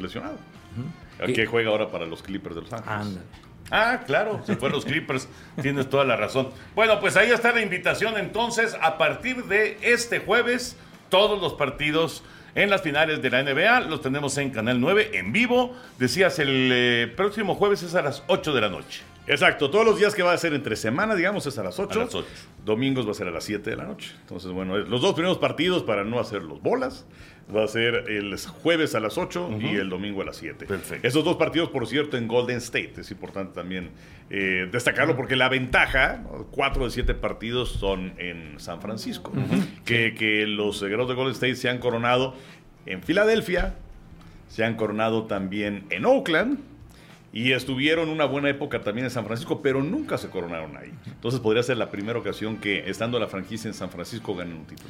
lesionado. 0.00 0.36
Y- 1.26 1.32
Que 1.32 1.46
juega 1.46 1.70
ahora 1.70 1.88
para 1.90 2.04
los 2.06 2.22
Clippers 2.22 2.54
de 2.56 2.60
Los 2.62 2.72
Ángeles. 2.72 3.18
Ah, 3.70 4.02
claro, 4.06 4.42
se 4.46 4.54
fueron 4.56 4.76
los 4.76 4.84
Clippers, 4.84 5.28
tienes 5.62 5.88
toda 5.90 6.04
la 6.04 6.14
razón. 6.16 6.50
Bueno, 6.74 7.00
pues 7.00 7.16
ahí 7.16 7.30
está 7.30 7.52
la 7.52 7.62
invitación 7.62 8.16
entonces, 8.16 8.76
a 8.80 8.96
partir 8.96 9.44
de 9.46 9.76
este 9.82 10.20
jueves, 10.20 10.76
todos 11.08 11.40
los 11.40 11.54
partidos 11.54 12.22
en 12.54 12.70
las 12.70 12.82
finales 12.82 13.20
de 13.22 13.30
la 13.30 13.42
NBA 13.42 13.80
los 13.80 14.02
tenemos 14.02 14.38
en 14.38 14.50
Canal 14.50 14.80
9 14.80 15.10
en 15.14 15.32
vivo. 15.32 15.74
Decías, 15.98 16.38
el 16.38 16.70
eh, 16.72 17.12
próximo 17.16 17.54
jueves 17.56 17.82
es 17.82 17.94
a 17.96 18.02
las 18.02 18.22
8 18.28 18.52
de 18.54 18.60
la 18.60 18.68
noche. 18.68 19.02
Exacto, 19.26 19.70
todos 19.70 19.84
los 19.84 19.98
días 19.98 20.14
que 20.14 20.22
va 20.22 20.32
a 20.32 20.38
ser 20.38 20.54
entre 20.54 20.76
semana, 20.76 21.14
digamos, 21.14 21.46
es 21.46 21.58
a 21.58 21.62
las 21.62 21.78
8. 21.78 22.00
A 22.00 22.04
las 22.04 22.14
ocho. 22.14 22.28
Domingos 22.64 23.06
va 23.06 23.10
a 23.10 23.14
ser 23.14 23.28
a 23.28 23.30
las 23.30 23.44
7 23.44 23.70
de 23.70 23.76
la 23.76 23.84
noche. 23.84 24.12
Entonces, 24.20 24.52
bueno, 24.52 24.78
los 24.78 25.00
dos 25.00 25.14
primeros 25.14 25.38
partidos 25.38 25.82
para 25.82 26.04
no 26.04 26.20
hacer 26.20 26.42
los 26.42 26.62
bolas. 26.62 27.06
Va 27.54 27.62
a 27.62 27.68
ser 27.68 28.10
el 28.10 28.36
jueves 28.38 28.96
a 28.96 29.00
las 29.00 29.16
8 29.18 29.58
y 29.60 29.76
el 29.76 29.88
domingo 29.88 30.20
a 30.20 30.24
las 30.24 30.36
7. 30.36 30.66
Perfecto. 30.66 31.06
Esos 31.06 31.24
dos 31.24 31.36
partidos, 31.36 31.68
por 31.68 31.86
cierto, 31.86 32.16
en 32.16 32.26
Golden 32.26 32.56
State. 32.56 32.94
Es 32.98 33.10
importante 33.12 33.54
también 33.54 33.90
eh, 34.30 34.68
destacarlo 34.72 35.14
porque 35.14 35.36
la 35.36 35.48
ventaja, 35.48 36.24
cuatro 36.50 36.84
de 36.84 36.90
siete 36.90 37.14
partidos 37.14 37.70
son 37.70 38.14
en 38.18 38.58
San 38.58 38.80
Francisco. 38.80 39.32
que, 39.84 40.14
que 40.14 40.44
los 40.48 40.82
guerreros 40.82 41.08
de 41.08 41.14
Golden 41.14 41.34
State 41.34 41.54
se 41.54 41.68
han 41.68 41.78
coronado 41.78 42.34
en 42.84 43.02
Filadelfia, 43.04 43.76
se 44.48 44.64
han 44.64 44.74
coronado 44.74 45.26
también 45.26 45.84
en 45.90 46.04
Oakland 46.04 46.58
y 47.36 47.52
estuvieron 47.52 48.08
una 48.08 48.24
buena 48.24 48.48
época 48.48 48.80
también 48.80 49.04
en 49.04 49.10
San 49.10 49.26
Francisco, 49.26 49.60
pero 49.60 49.82
nunca 49.82 50.16
se 50.16 50.30
coronaron 50.30 50.74
ahí. 50.74 50.90
Entonces 51.06 51.38
podría 51.38 51.62
ser 51.62 51.76
la 51.76 51.90
primera 51.90 52.18
ocasión 52.18 52.56
que, 52.56 52.88
estando 52.88 53.18
la 53.18 53.26
franquicia 53.26 53.68
en 53.68 53.74
San 53.74 53.90
Francisco, 53.90 54.34
ganen 54.34 54.56
un 54.56 54.64
título. 54.64 54.88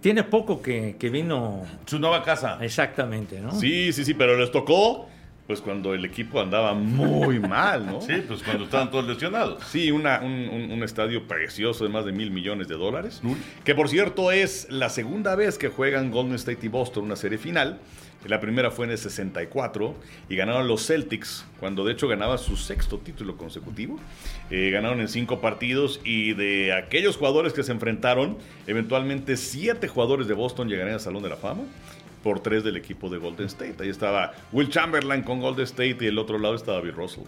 Tiene 0.00 0.24
poco 0.24 0.60
que, 0.60 0.96
que 0.98 1.08
vino 1.08 1.62
Su 1.86 2.00
nueva 2.00 2.24
casa. 2.24 2.58
exactamente, 2.60 3.40
¿no? 3.40 3.52
Sí, 3.52 3.92
sí, 3.92 4.04
sí, 4.04 4.12
pero 4.12 4.36
les 4.36 4.50
tocó 4.50 5.08
pues 5.46 5.60
cuando 5.60 5.92
el 5.92 6.04
equipo 6.04 6.40
andaba 6.40 6.72
muy 6.74 7.38
mal, 7.38 7.84
¿no? 7.86 8.00
Sí, 8.00 8.14
pues 8.26 8.42
cuando 8.42 8.64
estaban 8.64 8.90
todos 8.90 9.06
lesionados. 9.06 9.62
Sí, 9.64 9.90
una- 9.90 10.20
un, 10.22 10.32
un- 10.48 10.70
un 10.72 10.82
estadio 10.82 11.26
precioso 11.28 11.84
de 11.84 11.90
más 11.90 12.06
de 12.06 12.12
mil 12.12 12.30
millones 12.30 12.66
de 12.68 12.76
dólares. 12.76 13.20
Que 13.64 13.74
por 13.74 13.88
cierto 13.90 14.32
es 14.32 14.66
la 14.70 14.88
segunda 14.88 15.34
vez 15.34 15.58
que 15.58 15.68
juegan 15.68 16.10
Golden 16.10 16.34
State 16.36 16.60
y 16.62 16.68
Boston 16.68 17.04
una 17.04 17.16
serie 17.16 17.36
final. 17.38 17.78
La 18.26 18.40
primera 18.40 18.70
fue 18.70 18.86
en 18.86 18.92
el 18.92 18.96
64 18.96 19.94
y 20.30 20.36
ganaron 20.36 20.66
los 20.66 20.86
Celtics, 20.86 21.44
cuando 21.60 21.84
de 21.84 21.92
hecho 21.92 22.08
ganaba 22.08 22.38
su 22.38 22.56
sexto 22.56 22.96
título 22.96 23.36
consecutivo. 23.36 24.00
Eh, 24.50 24.70
ganaron 24.70 25.02
en 25.02 25.08
cinco 25.08 25.42
partidos 25.42 26.00
y 26.04 26.32
de 26.32 26.72
aquellos 26.72 27.18
jugadores 27.18 27.52
que 27.52 27.62
se 27.62 27.72
enfrentaron, 27.72 28.38
eventualmente 28.66 29.36
siete 29.36 29.88
jugadores 29.88 30.26
de 30.26 30.32
Boston 30.32 30.68
llegarían 30.70 30.94
al 30.94 31.00
Salón 31.00 31.22
de 31.22 31.28
la 31.28 31.36
Fama 31.36 31.64
por 32.24 32.40
tres 32.40 32.64
del 32.64 32.76
equipo 32.76 33.08
de 33.08 33.18
Golden 33.18 33.46
State. 33.46 33.76
Ahí 33.80 33.88
estaba 33.90 34.32
Will 34.50 34.68
Chamberlain 34.68 35.22
con 35.22 35.40
Golden 35.40 35.64
State 35.64 35.98
y 36.00 36.06
el 36.06 36.18
otro 36.18 36.38
lado 36.38 36.56
estaba 36.56 36.80
Bill 36.80 36.94
Russell. 36.94 37.22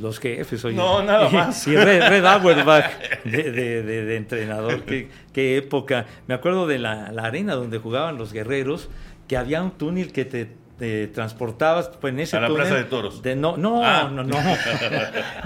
Los 0.00 0.20
jefes, 0.20 0.64
oye. 0.64 0.76
No, 0.76 1.02
nada 1.02 1.28
Y- 1.30 1.34
más. 1.34 1.66
Y 1.66 1.74
Red, 1.76 2.08
Red 2.08 2.24
Auerbach 2.24 2.92
de, 3.24 3.42
de- 3.50 3.82
de- 3.82 4.04
de 4.04 4.16
entrenador. 4.16 4.82
qué, 4.84 5.08
qué 5.32 5.56
época. 5.56 6.06
Me 6.28 6.34
acuerdo 6.34 6.66
de 6.68 6.78
la, 6.78 7.10
la 7.10 7.24
arena 7.24 7.54
donde 7.56 7.78
jugaban 7.78 8.16
los 8.16 8.32
guerreros, 8.32 8.88
que 9.26 9.36
había 9.36 9.60
un 9.62 9.72
túnel 9.72 10.12
que 10.12 10.24
te, 10.24 10.48
te 10.78 11.08
transportabas 11.08 11.88
pues, 12.00 12.14
en 12.14 12.20
ese 12.20 12.36
A 12.36 12.40
la 12.42 12.46
túnel 12.46 12.62
Plaza 12.62 12.76
de 12.76 12.84
Toros. 12.84 13.20
de- 13.22 13.34
no, 13.34 13.56
no, 13.56 13.84
Ah. 13.84 14.08
no, 14.12 14.22
no. 14.22 14.36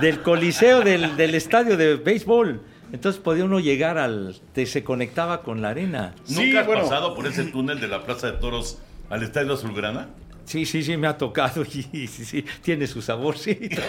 del 0.01 0.21
coliseo 0.21 0.83
del, 0.83 1.17
del 1.17 1.35
estadio 1.35 1.77
de 1.79 1.97
béisbol. 1.97 2.61
Entonces 2.93 3.21
podía 3.21 3.45
uno 3.45 3.61
llegar 3.61 3.99
al... 3.99 4.37
Te, 4.53 4.67
se 4.67 4.83
conectaba 4.85 5.43
con 5.43 5.61
la 5.63 5.71
arena. 5.71 6.15
Sí, 6.25 6.47
¿Nunca 6.47 6.61
has 6.61 6.67
bueno. 6.67 6.83
pasado 6.83 7.15
por 7.15 7.27
ese 7.27 7.45
túnel 7.45 7.81
de 7.81 7.89
la 7.89 8.05
Plaza 8.05 8.31
de 8.33 8.39
Toros 8.39 8.79
al 9.11 9.23
Estadio 9.23 9.53
Azulgrana? 9.55 10.09
Sí, 10.49 10.65
sí, 10.65 10.83
sí, 10.83 10.97
me 10.97 11.07
ha 11.07 11.19
tocado 11.19 11.63
y 11.93 12.07
sí, 12.07 12.25
sí, 12.25 12.43
tiene 12.63 12.87
su 12.87 13.03
saborcito. 13.03 13.83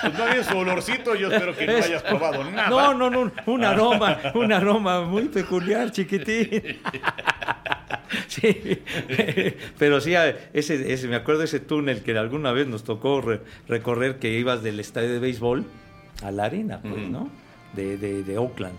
Pues 0.00 0.14
no 0.14 0.44
su 0.44 0.56
olorcito, 0.56 1.14
yo 1.14 1.30
espero 1.30 1.54
que 1.54 1.66
no 1.66 1.76
hayas 1.76 2.02
probado 2.02 2.44
nada. 2.50 2.70
No, 2.70 2.94
no, 2.94 3.10
no, 3.10 3.30
un 3.44 3.64
aroma, 3.64 4.18
un 4.34 4.50
aroma 4.50 5.02
muy 5.02 5.24
peculiar, 5.24 5.90
chiquitín. 5.92 6.48
Sí, 8.26 8.78
pero 9.78 10.00
sí, 10.00 10.14
ese, 10.54 10.92
ese, 10.92 11.08
me 11.08 11.16
acuerdo 11.16 11.42
ese 11.42 11.60
túnel 11.60 12.02
que 12.02 12.16
alguna 12.16 12.52
vez 12.52 12.66
nos 12.66 12.84
tocó 12.84 13.20
re- 13.20 13.40
recorrer 13.68 14.18
que 14.18 14.38
ibas 14.38 14.62
del 14.62 14.80
estadio 14.80 15.12
de 15.12 15.18
béisbol 15.18 15.64
a 16.22 16.30
la 16.30 16.44
arena, 16.44 16.80
pues, 16.82 17.08
¿no? 17.08 17.30
De, 17.74 17.96
de, 17.96 18.22
de 18.22 18.38
Oakland. 18.38 18.76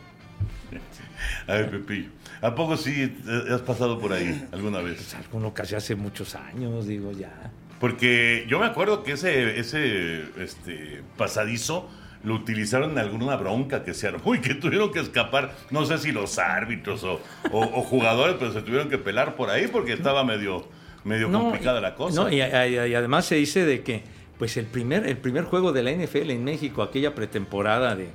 A 1.47 1.53
ver, 1.53 1.69
Pepillo, 1.71 2.09
¿a 2.41 2.55
poco 2.55 2.77
sí 2.77 3.11
has 3.51 3.61
pasado 3.61 3.99
por 3.99 4.13
ahí 4.13 4.47
alguna 4.51 4.79
vez? 4.79 5.13
Alguno 5.15 5.53
casi 5.53 5.75
hace 5.75 5.95
muchos 5.95 6.35
años, 6.35 6.87
digo, 6.87 7.11
ya. 7.11 7.51
Porque 7.79 8.45
yo 8.47 8.59
me 8.59 8.65
acuerdo 8.65 9.03
que 9.03 9.13
ese, 9.13 9.59
ese 9.59 10.23
este, 10.37 11.01
pasadizo 11.17 11.89
lo 12.23 12.35
utilizaron 12.35 12.91
en 12.91 12.99
alguna 12.99 13.35
bronca 13.37 13.83
que 13.83 13.93
se 13.93 14.07
armó 14.07 14.35
y 14.35 14.39
que 14.41 14.53
tuvieron 14.53 14.91
que 14.91 14.99
escapar, 14.99 15.55
no 15.71 15.85
sé 15.85 15.97
si 15.97 16.11
los 16.11 16.37
árbitros 16.39 17.03
o, 17.03 17.21
o- 17.51 17.59
o 17.63 17.81
jugadores, 17.83 18.35
pero 18.39 18.51
se 18.53 18.61
tuvieron 18.61 18.89
que 18.89 18.97
pelar 18.97 19.35
por 19.35 19.49
ahí 19.49 19.67
porque 19.67 19.93
estaba 19.93 20.23
medio, 20.23 20.67
medio 21.03 21.31
complicada 21.31 21.81
la 21.81 21.95
cosa. 21.95 22.23
No, 22.23 22.29
y, 22.29 22.41
y- 22.41 22.43
y 22.43 22.95
además 22.95 23.25
se 23.25 23.35
dice 23.35 23.65
de 23.65 23.81
que 23.81 24.03
pues 24.37 24.55
el 24.57 24.65
primer, 24.67 25.05
el 25.05 25.17
primer 25.17 25.43
juego 25.45 25.73
de 25.73 25.83
la 25.83 25.91
NFL 25.91 26.29
en 26.31 26.43
México, 26.45 26.81
aquella 26.83 27.13
pretemporada 27.15 27.95
de, 27.95 28.09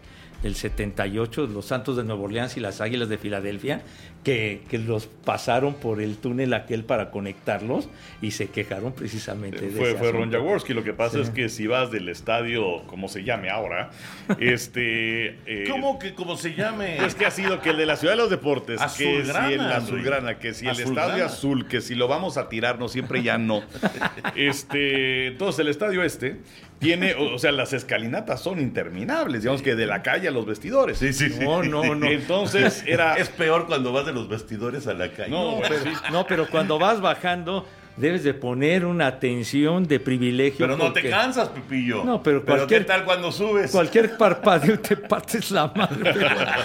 del 0.45 0.55
78, 0.55 1.49
los 1.49 1.65
Santos 1.67 1.97
de 1.97 2.05
Nueva 2.05 2.23
Orleans 2.23 2.57
y 2.57 2.61
las 2.61 2.81
Águilas 2.81 3.09
de 3.09 3.19
Filadelfia, 3.19 3.83
que, 4.23 4.63
que 4.71 4.79
los 4.79 5.07
pasaron 5.07 5.75
por 5.75 6.01
el 6.01 6.17
túnel 6.19 6.55
aquel 6.55 6.85
para 6.85 7.11
conectarlos 7.11 7.89
y 8.23 8.31
se 8.31 8.47
quejaron 8.49 8.93
precisamente 8.93 9.61
de 9.63 9.71
Fue, 9.73 9.91
ese 9.91 9.99
fue 9.99 10.13
Ron. 10.13 10.31
Jaworski. 10.31 10.73
Lo 10.75 10.85
que 10.85 10.93
pasa 10.93 11.17
Sí. 11.17 11.23
es 11.23 11.31
que 11.31 11.49
si 11.49 11.67
vas 11.67 11.91
del 11.91 12.09
estadio, 12.09 12.83
como 12.87 13.09
se 13.09 13.25
llame 13.25 13.51
ahora, 13.51 13.91
este. 14.39 15.39
eh, 15.47 15.65
¿Cómo 15.71 15.99
que 15.99 16.15
como 16.15 16.37
se 16.37 16.55
llame? 16.55 16.97
Pues 16.99 17.15
que 17.15 17.27
ha 17.27 17.31
sido 17.31 17.61
que 17.61 17.71
el 17.71 17.77
de 17.77 17.87
la 17.87 17.97
Ciudad 17.97 18.13
de 18.15 18.19
los 18.19 18.31
Deportes, 18.31 18.81
que 18.81 18.89
si 18.91 19.05
el 19.05 19.31
azulgrana, 19.61 20.39
que 20.39 20.55
si 20.55 20.65
el 20.67 20.71
Azulgrana. 20.73 21.07
estadio 21.09 21.25
azul, 21.27 21.67
que 21.69 21.81
si 21.81 21.95
lo 21.95 22.07
vamos 22.09 22.37
a 22.37 22.49
tirar, 22.49 22.79
no 22.79 22.89
siempre 22.89 23.23
ya 23.23 23.39
no. 23.39 23.63
Este, 24.37 25.29
entonces 25.29 25.61
el 25.61 25.69
estadio 25.69 26.03
este 26.03 26.37
tiene, 26.85 27.14
o 27.14 27.35
o 27.35 27.38
sea, 27.38 27.51
las 27.53 27.73
escalinatas 27.73 28.40
son 28.40 28.61
interminables, 28.61 29.42
digamos 29.42 29.62
que 29.62 29.75
de 29.75 29.87
la 29.87 30.03
calle 30.03 30.29
a 30.29 30.31
los 30.31 30.47
vestidores. 30.47 30.99
Sí, 30.99 31.12
sí, 31.12 31.31
sí. 31.31 31.40
No, 31.44 31.62
no, 31.62 31.94
no. 31.94 32.07
Entonces 32.07 32.85
era 32.87 33.16
Es 33.16 33.29
peor 33.29 33.66
cuando 33.66 33.92
vas 33.92 34.07
de 34.07 34.12
los 34.12 34.29
vestidores 34.29 34.87
a 34.87 34.94
la 34.94 35.11
calle. 35.11 35.31
No, 35.31 35.57
No, 35.57 35.62
pero, 35.68 35.83
sí. 35.83 35.90
no, 36.12 36.27
pero 36.27 36.49
cuando 36.49 36.79
vas 36.79 37.01
bajando 37.01 37.66
debes 37.97 38.25
de 38.25 38.35
poner 38.35 38.85
una 38.85 39.07
atención 39.07 39.87
de 39.87 40.01
privilegio. 40.01 40.59
Pero 40.67 40.77
no 40.77 40.93
te 40.93 41.09
cansas, 41.09 41.49
Pepillo. 41.51 42.05
No, 42.05 42.23
pero 42.23 42.41
¿qué 42.41 42.47
cualquier- 42.53 42.87
tal 42.87 43.05
cuando 43.05 43.31
subes? 43.31 43.71
Cualquier 43.71 44.17
parpadeo 44.17 44.79
te 44.81 44.97
partes 44.97 45.51
la 45.51 45.73
madre. 45.75 46.13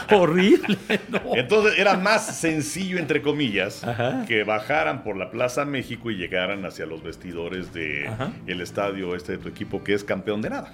horrible, 0.16 0.78
¿no? 1.10 1.36
Entonces 1.36 1.78
era 1.78 1.96
más 1.98 2.38
sencillo, 2.40 2.98
entre 2.98 3.22
comillas, 3.22 3.84
Ajá. 3.84 4.26
que 4.28 4.44
bajaran 4.44 5.04
por 5.04 5.18
la 5.18 5.30
Plaza 5.32 5.66
México 5.66 6.10
y 6.12 6.16
llegaran 6.16 6.66
hacia 6.66 6.86
los 6.86 7.04
vestidores 7.04 7.74
de 7.74 8.08
Ajá. 8.08 8.32
el 8.48 8.62
estadio 8.62 9.16
este 9.16 9.34
de 9.34 9.38
tu 9.38 9.50
equipo 9.50 9.84
que 9.84 9.94
es 9.94 10.04
campeón 10.04 10.42
de 10.42 10.50
nada. 10.50 10.74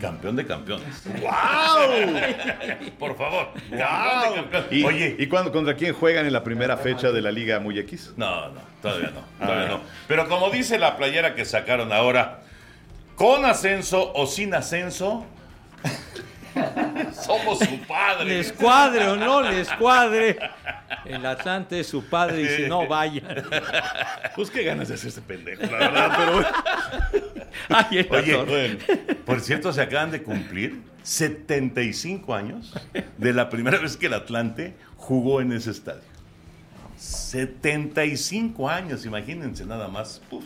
Campeón 0.00 0.36
de 0.36 0.46
campeones. 0.46 1.02
¡Wow! 1.20 2.90
Por 2.98 3.16
favor. 3.16 3.48
Campeón 3.70 3.80
¡Wow! 3.80 4.34
de 4.34 4.40
campeones. 4.50 4.72
¿Y, 4.72 4.84
Oye, 4.84 5.16
¿y 5.18 5.26
cuándo, 5.28 5.52
contra 5.52 5.74
quién 5.74 5.94
juegan 5.94 6.26
en 6.26 6.32
la 6.32 6.42
primera 6.42 6.76
fecha 6.76 7.10
de 7.12 7.22
la 7.22 7.30
Liga 7.30 7.60
Muy 7.60 7.78
X? 7.78 8.12
No, 8.16 8.48
no, 8.50 8.60
todavía 8.82 9.10
no, 9.14 9.44
todavía 9.46 9.66
Ah. 9.66 9.68
no. 9.68 9.80
Pero 10.08 10.28
como 10.28 10.50
dice 10.50 10.78
la 10.78 10.96
playera 10.96 11.34
que 11.34 11.44
sacaron 11.44 11.92
ahora, 11.92 12.40
con 13.14 13.44
ascenso 13.44 14.12
o 14.14 14.26
sin 14.26 14.54
ascenso, 14.54 15.24
somos 17.12 17.58
su 17.60 17.78
padre. 17.86 18.24
Les 18.24 18.52
cuadre 18.52 19.06
o 19.08 19.16
no 19.16 19.40
les 19.42 19.68
cuadre. 19.74 20.38
El 21.04 21.24
Atlante 21.24 21.80
es 21.80 21.86
su 21.88 22.04
padre 22.04 22.42
y 22.42 22.48
si 22.48 22.62
no, 22.68 22.86
vayan. 22.86 23.24
Pues 24.36 24.48
qué 24.50 24.62
ganas 24.62 24.88
de 24.88 24.94
hacerse 24.94 25.20
pendejo, 25.22 25.62
la 25.62 25.78
verdad, 25.78 26.12
pero 26.16 26.32
bueno. 26.32 26.48
Ay, 27.70 28.06
Oye. 28.10 28.36
Bueno. 28.44 28.78
por 29.24 29.40
cierto, 29.40 29.72
se 29.72 29.80
acaban 29.82 30.10
de 30.10 30.22
cumplir 30.22 30.80
75 31.02 32.34
años 32.34 32.74
de 33.16 33.32
la 33.32 33.48
primera 33.48 33.78
vez 33.78 33.96
que 33.96 34.06
el 34.06 34.14
Atlante 34.14 34.74
jugó 34.96 35.40
en 35.40 35.52
ese 35.52 35.70
estadio. 35.70 36.02
75 36.96 38.68
años, 38.68 39.06
imagínense 39.06 39.64
nada 39.64 39.88
más. 39.88 40.20
Uf, 40.30 40.44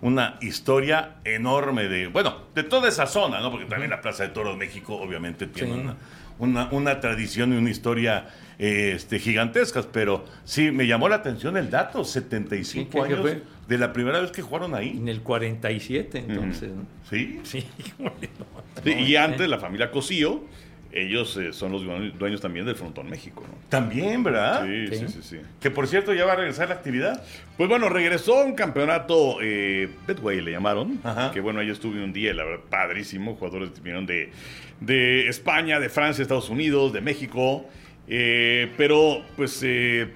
una 0.00 0.38
historia 0.40 1.16
enorme 1.24 1.88
de, 1.88 2.06
bueno, 2.06 2.42
de 2.54 2.62
toda 2.62 2.88
esa 2.88 3.06
zona, 3.06 3.40
¿no? 3.40 3.50
Porque 3.50 3.66
también 3.66 3.90
la 3.90 4.00
Plaza 4.00 4.22
de 4.22 4.28
Toros 4.28 4.56
México 4.56 4.94
obviamente 4.96 5.46
tiene 5.46 5.74
Sí. 5.74 5.80
una, 5.80 5.96
una, 6.38 6.68
una 6.70 7.00
tradición 7.00 7.52
y 7.52 7.56
una 7.56 7.70
historia 7.70 8.28
este, 8.58 9.18
gigantescas, 9.20 9.86
pero 9.86 10.24
sí, 10.44 10.70
me 10.72 10.86
llamó 10.86 11.08
la 11.08 11.16
atención 11.16 11.56
el 11.56 11.70
dato, 11.70 12.04
75 12.04 12.64
Sí, 12.64 12.84
¿qué- 12.86 12.90
qué 12.90 13.00
años 13.14 13.20
fue? 13.20 13.42
de 13.68 13.78
la 13.78 13.92
primera 13.92 14.20
vez 14.20 14.30
que 14.32 14.42
jugaron 14.42 14.74
ahí. 14.74 14.96
En 14.98 15.08
el 15.08 15.20
47, 15.22 16.18
entonces. 16.26 16.70
¿no? 16.70 16.84
Sí. 17.08 17.40
Sí, 17.44 17.58
híjole, 17.78 18.28
no. 18.38 18.82
Sí, 18.84 18.92
y 18.92 19.16
antes 19.16 19.48
la 19.48 19.58
familia 19.58 19.90
Cosío, 19.90 20.42
ellos 20.90 21.36
eh, 21.36 21.52
son 21.52 21.70
los 21.72 21.82
dueños 22.18 22.40
también 22.40 22.64
del 22.64 22.74
Frontón 22.74 23.10
México, 23.10 23.44
¿no? 23.46 23.54
También, 23.68 24.24
¿verdad? 24.24 24.64
Sí, 24.64 24.86
Sí. 24.88 24.98
sí, 24.98 25.08
sí, 25.08 25.18
sí. 25.22 25.36
Que 25.60 25.70
por 25.70 25.86
cierto 25.86 26.14
ya 26.14 26.24
va 26.24 26.32
a 26.32 26.36
regresar 26.36 26.68
la 26.70 26.76
actividad. 26.76 27.22
Pues 27.58 27.68
bueno, 27.68 27.88
regresó 27.90 28.38
a 28.40 28.44
un 28.44 28.54
campeonato 28.54 29.38
eh, 29.42 29.90
Betway, 30.06 30.40
le 30.40 30.52
llamaron. 30.52 30.98
Ajá. 31.04 31.30
Que 31.30 31.40
bueno, 31.40 31.60
ahí 31.60 31.68
estuve 31.70 32.02
un 32.02 32.12
día, 32.14 32.32
la 32.32 32.44
verdad, 32.44 32.64
padrísimo. 32.70 33.34
Jugadores 33.36 33.70
vinieron 33.82 34.06
de, 34.06 34.30
de 34.80 35.28
España, 35.28 35.78
de 35.78 35.90
Francia, 35.90 36.22
Estados 36.22 36.48
Unidos, 36.48 36.92
de 36.94 37.02
México. 37.02 37.66
Eh, 38.08 38.72
pero 38.76 39.22
pues 39.36 39.60
eh, 39.62 40.12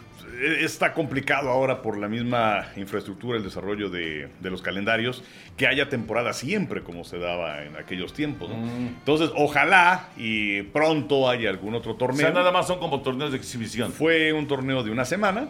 está 0.61 0.93
complicado 0.95 1.51
ahora 1.51 1.83
por 1.83 1.99
la 1.99 2.09
misma 2.09 2.67
infraestructura, 2.77 3.37
el 3.37 3.45
desarrollo 3.45 3.91
de, 3.91 4.29
de 4.41 4.51
los 4.51 4.63
calendarios, 4.63 5.23
que 5.57 5.67
haya 5.67 5.89
temporada 5.89 6.33
siempre 6.33 6.83
como 6.83 7.05
se 7.05 7.19
daba 7.19 7.65
en 7.65 7.77
aquellos 7.77 8.13
tiempos. 8.15 8.49
¿no? 8.49 8.57
Mm. 8.57 8.87
Entonces, 8.99 9.31
ojalá 9.37 10.09
y 10.17 10.63
pronto 10.63 11.29
haya 11.29 11.51
algún 11.51 11.75
otro 11.75 11.93
O 11.93 11.97
torneo. 11.97 12.21
sea, 12.21 12.31
nada 12.31 12.51
más 12.53 12.67
son 12.67 12.79
como 12.79 13.01
torneos 13.03 13.33
de 13.33 13.39
exhibición. 13.39 13.93
Fue 13.93 14.33
un 14.33 14.47
torneo 14.49 14.83
de 14.83 14.91
una 14.91 15.05
semana 15.05 15.49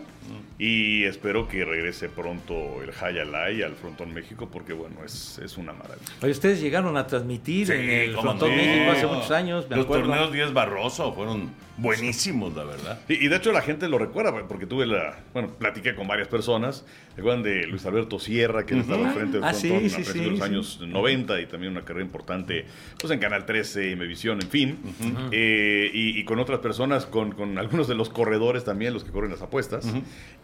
y 0.59 1.05
espero 1.05 1.49
que 1.49 1.65
regrese 1.65 2.09
pronto 2.09 2.83
el 2.83 2.91
Hayalay 3.01 3.63
al 3.63 3.75
Frontón 3.75 4.13
México 4.15 4.49
porque 4.53 4.73
bueno, 4.73 4.97
es, 5.05 5.39
es 5.39 5.57
una 5.57 5.73
maravilla. 5.73 6.07
Oye, 6.23 6.31
ustedes 6.33 6.61
llegaron 6.61 6.97
a 6.97 7.07
transmitir 7.07 7.67
Sí, 7.67 7.73
en 7.73 7.89
el 7.91 8.17
Frontón 8.17 8.51
no. 8.51 8.57
México 8.57 8.91
hace 8.93 9.07
muchos 9.07 9.31
años, 9.31 9.67
me 9.69 9.77
Los 9.77 9.85
acuerdo. 9.87 10.07
torneos 10.09 10.33
10 10.33 10.53
Barroso 10.53 11.13
fueron 11.15 11.51
buenísimos, 11.79 12.55
la 12.55 12.65
verdad. 12.65 13.01
Y, 13.09 13.25
y 13.25 13.29
de 13.29 13.37
hecho 13.37 13.51
la 13.51 13.63
gente 13.63 13.89
lo 13.89 13.99
recuerda 13.99 14.33
porque 14.47 14.67
tuve 14.67 14.87
la, 14.87 15.19
bueno, 15.33 15.49
platiqué 15.59 15.95
con 15.95 16.07
varias 16.07 16.29
personas, 16.29 16.85
recuerdan 17.17 17.43
de 17.43 17.67
Luis 17.67 17.85
Alberto 17.87 18.19
Sierra 18.21 18.65
que 18.65 18.75
él 18.75 18.81
estaba 18.81 19.09
al 19.09 19.15
frente 19.15 19.39
del 19.39 19.45
Ah, 19.45 19.53
Frontón 19.55 19.81
sí, 19.81 19.91
sí, 19.97 20.05
sí, 20.05 20.19
de 20.19 20.27
los 20.27 20.41
años 20.41 20.81
90 20.81 21.41
y 21.41 21.47
también 21.47 21.73
una 21.73 21.83
carrera 21.83 22.05
importante 22.05 22.65
pues 22.99 23.13
en 23.13 23.19
Canal 23.19 23.47
13 23.47 23.91
y 23.91 23.97
Mevisión, 23.97 24.41
en 24.43 24.49
fin. 24.49 24.79
Eh, 25.31 25.91
y, 25.93 26.19
y 26.19 26.25
con 26.25 26.39
otras 26.39 26.61
personas, 26.61 27.07
con, 27.07 27.33
con 27.33 27.59
algunos 27.59 27.89
de 27.89 27.95
los 27.95 28.09
corredores 28.09 28.65
también, 28.65 28.93
los 28.95 29.05
que 29.05 29.11
corren 29.11 29.31
las 29.31 29.43
apuestas. 29.43 29.87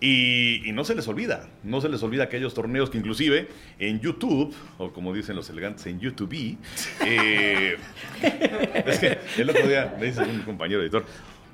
y, 0.00 0.68
y 0.68 0.72
no 0.72 0.84
se 0.84 0.94
les 0.94 1.08
olvida, 1.08 1.48
no 1.64 1.80
se 1.80 1.88
les 1.88 2.02
olvida 2.02 2.24
aquellos 2.24 2.54
torneos 2.54 2.90
que 2.90 2.98
inclusive 2.98 3.48
en 3.78 4.00
YouTube, 4.00 4.54
o 4.78 4.92
como 4.92 5.12
dicen 5.14 5.36
los 5.36 5.48
elegantes, 5.50 5.86
en 5.86 6.00
YouTube, 6.00 6.56
eh, 7.04 7.76
es 8.86 8.98
que 8.98 9.18
el 9.38 9.50
otro 9.50 9.66
día 9.66 9.96
me 9.98 10.06
dice 10.06 10.22
un 10.22 10.42
compañero 10.42 10.82
editor, 10.82 11.04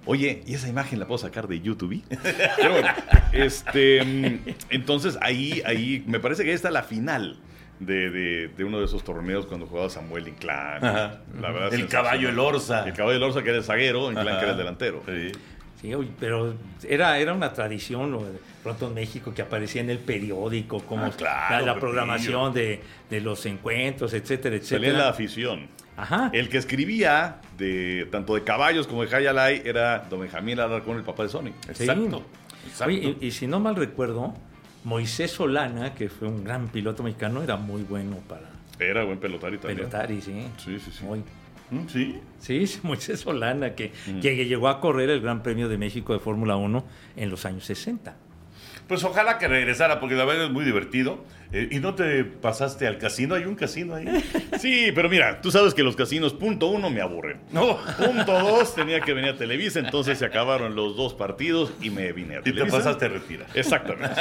oye, 0.07 0.43
¿y 0.47 0.55
esa 0.55 0.69
imagen 0.69 0.99
la 0.99 1.07
puedo 1.07 1.19
sacar 1.19 1.49
de 1.49 1.61
YouTube? 1.61 2.03
Pero 2.57 2.73
bueno, 2.73 2.89
este, 3.33 4.05
mm, 4.05 4.51
entonces 4.71 5.19
ahí, 5.21 5.63
ahí, 5.65 6.03
me 6.07 6.21
parece 6.21 6.45
que 6.45 6.51
ahí 6.51 6.57
está 6.57 6.71
la 6.71 6.83
final. 6.83 7.39
De, 7.81 8.09
de- 8.11 8.49
de 8.49 8.65
uno 8.65 8.79
de 8.79 8.85
esos 8.87 9.03
torneos 9.03 9.47
cuando 9.47 9.67
jugaba 9.67 9.91
Samuel 9.91 10.29
Inclán. 10.29 10.85
Ajá. 10.85 11.21
La 11.41 11.51
verdad, 11.51 11.75
El 11.75 11.89
caballo, 11.89 12.29
el 12.29 12.39
Orza. 12.39 12.87
El 12.87 12.93
caballo 12.95 13.15
del 13.15 13.23
Orza, 13.25 13.43
que 13.43 13.49
era 13.51 13.59
el 13.59 13.65
zaguero, 13.65 14.09
Inclán, 14.11 14.29
Ajá. 14.29 14.39
que 14.39 14.43
era 14.45 14.53
el 14.53 14.59
delantero. 14.59 15.03
Sí. 15.07 15.33
Sí, 15.81 15.95
oye, 15.95 16.09
pero 16.19 16.55
era, 16.89 17.19
era 17.19 17.35
una 17.35 17.53
tradición 17.53 18.11
lo 18.13 18.25
de 18.25 18.39
Frontón 18.63 18.95
México 18.95 19.35
que 19.35 19.43
aparecía 19.43 19.83
en 19.83 19.91
el 19.91 19.99
periódico, 19.99 20.81
como 20.81 21.05
Ah, 21.07 21.11
claro, 21.15 21.67
la, 21.67 21.75
programación 21.79 22.55
de, 22.55 22.81
de 23.11 23.21
los 23.21 23.45
encuentros, 23.45 24.15
etcétera, 24.15 24.57
Salía 24.57 24.63
etcétera. 24.63 24.91
en 24.93 24.99
la 24.99 25.09
afición. 25.11 25.69
Ajá. 25.97 26.31
El 26.33 26.49
que 26.49 26.57
escribía 26.59 27.41
de 27.59 28.09
tanto 28.11 28.35
de 28.35 28.45
caballos 28.45 28.87
como 28.87 29.05
de 29.05 29.15
Hayalay 29.15 29.63
era 29.65 29.99
Don 30.09 30.21
Benjamín 30.21 30.59
Alarcón, 30.59 30.97
el 30.97 31.03
papá 31.03 31.25
de 31.25 31.29
Sony. 31.29 31.51
Sí. 31.75 31.83
Exacto. 31.85 32.23
exacto. 32.67 32.85
Oye, 32.95 33.17
y, 33.21 33.27
y 33.27 33.31
si 33.33 33.47
no 33.47 33.61
mal 33.61 33.77
recuerdo, 33.77 34.33
Moisés 34.85 35.31
Solana, 35.31 35.95
que 35.95 36.09
fue 36.09 36.29
un 36.29 36.45
gran 36.45 36.69
piloto 36.69 37.03
mexicano, 37.03 37.43
era 37.43 37.57
muy 37.57 37.83
bueno 37.83 38.19
para 38.29 38.51
Era 38.79 39.05
buen 39.05 39.19
pelotario 39.19 39.59
también. 39.59 39.79
pelotar 39.79 40.11
y 40.11 40.21
sí. 40.21 40.47
Sí, 40.59 40.79
sí, 40.79 40.91
sí. 40.93 41.05
Muy- 41.05 41.23
Mm, 41.71 41.89
Sí. 41.89 42.21
Sí, 42.41 42.67
sí, 42.67 42.81
Moisés 42.83 43.21
Solana, 43.21 43.75
que, 43.75 43.91
que 44.21 44.45
llegó 44.47 44.69
a 44.69 44.81
correr 44.83 45.09
el 45.09 45.23
Gran 45.23 45.43
Premio 45.43 45.67
de 45.71 45.79
México 45.79 46.13
de 46.13 46.19
Fórmula 46.19 46.57
1 46.57 46.85
en 47.17 47.31
los 47.31 47.47
años 47.47 47.65
60. 47.65 48.15
Pues 48.87 49.03
ojalá 49.03 49.39
que 49.39 49.49
regresara, 49.49 49.99
porque 49.99 50.15
la 50.15 50.27
verdad 50.27 50.45
es 50.47 50.51
muy 50.53 50.63
divertido. 50.67 51.25
Eh, 51.57 51.69
¿Y 51.71 51.79
no 51.79 51.95
te 51.95 52.25
pasaste 52.25 52.85
al 52.89 52.99
casino? 52.99 53.37
¿Hay 53.37 53.45
un 53.45 53.55
casino 53.55 53.95
ahí? 53.95 54.07
Sí, 54.59 54.91
pero 54.93 55.09
mira, 55.09 55.41
tú 55.41 55.53
sabes 55.53 55.73
que 55.73 55.85
los 55.85 55.95
casinos, 55.95 56.33
punto 56.35 56.67
uno, 56.67 56.91
me 56.91 57.01
aburren. 57.01 57.39
No. 57.53 57.79
Punto 57.97 58.33
dos, 58.41 58.75
tenía 58.75 59.01
que 59.01 59.15
venir 59.15 59.31
a 59.31 59.37
Televisa, 59.37 59.79
entonces 59.79 60.19
se 60.19 60.25
acabaron 60.25 60.75
los 60.75 60.97
dos 60.97 61.15
partidos 61.15 61.73
y 61.81 61.91
me 61.91 62.13
vine 62.13 62.37
a 62.37 62.41
Y 62.41 62.43
te 62.43 62.51
Televisa. 62.51 62.79
pasaste 62.79 63.05
a 63.05 63.09
retirar. 63.09 63.47
Exactamente. 63.55 64.21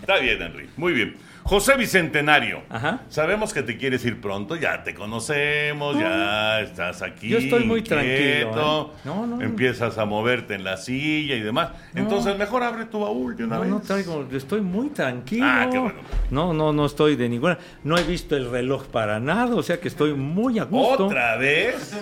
Está 0.00 0.18
bien, 0.18 0.40
Henry. 0.40 0.68
Muy 0.78 0.94
bien. 0.94 1.16
José 1.42 1.76
Bicentenario. 1.76 2.62
Ajá. 2.68 3.00
Sabemos 3.08 3.52
que 3.52 3.62
te 3.62 3.76
quieres 3.76 4.04
ir 4.04 4.20
pronto, 4.20 4.56
ya 4.56 4.82
te 4.84 4.94
conocemos, 4.94 5.98
ya 5.98 6.60
estás 6.60 7.02
aquí. 7.02 7.28
Yo 7.28 7.38
estoy 7.38 7.64
muy 7.64 7.82
tranquilo, 7.82 8.12
¿eh? 8.14 9.00
No, 9.04 9.26
no. 9.26 9.40
Empiezas 9.42 9.98
a 9.98 10.04
moverte 10.04 10.54
en 10.54 10.64
la 10.64 10.76
silla 10.76 11.34
y 11.34 11.40
demás. 11.40 11.70
Entonces, 11.94 12.36
mejor 12.38 12.62
abre 12.62 12.84
tu 12.86 13.00
baúl 13.00 13.36
de 13.36 13.44
una 13.44 13.56
No, 13.56 13.60
vez. 13.62 13.70
no 13.70 13.80
traigo, 13.80 14.26
estoy 14.32 14.60
muy 14.60 14.90
tranquilo. 14.90 15.44
Ah, 15.46 15.68
qué 15.72 15.78
bueno. 15.78 15.98
No, 16.30 16.52
no, 16.52 16.72
no 16.72 16.86
estoy 16.86 17.16
de 17.16 17.28
ninguna. 17.28 17.58
No 17.84 17.98
he 17.98 18.02
visto 18.02 18.36
el 18.36 18.50
reloj 18.50 18.86
para 18.86 19.20
nada, 19.20 19.54
o 19.54 19.62
sea 19.62 19.80
que 19.80 19.88
estoy 19.88 20.14
muy 20.14 20.58
a 20.58 20.64
gusto. 20.64 21.06
¿Otra 21.06 21.36
vez? 21.36 21.92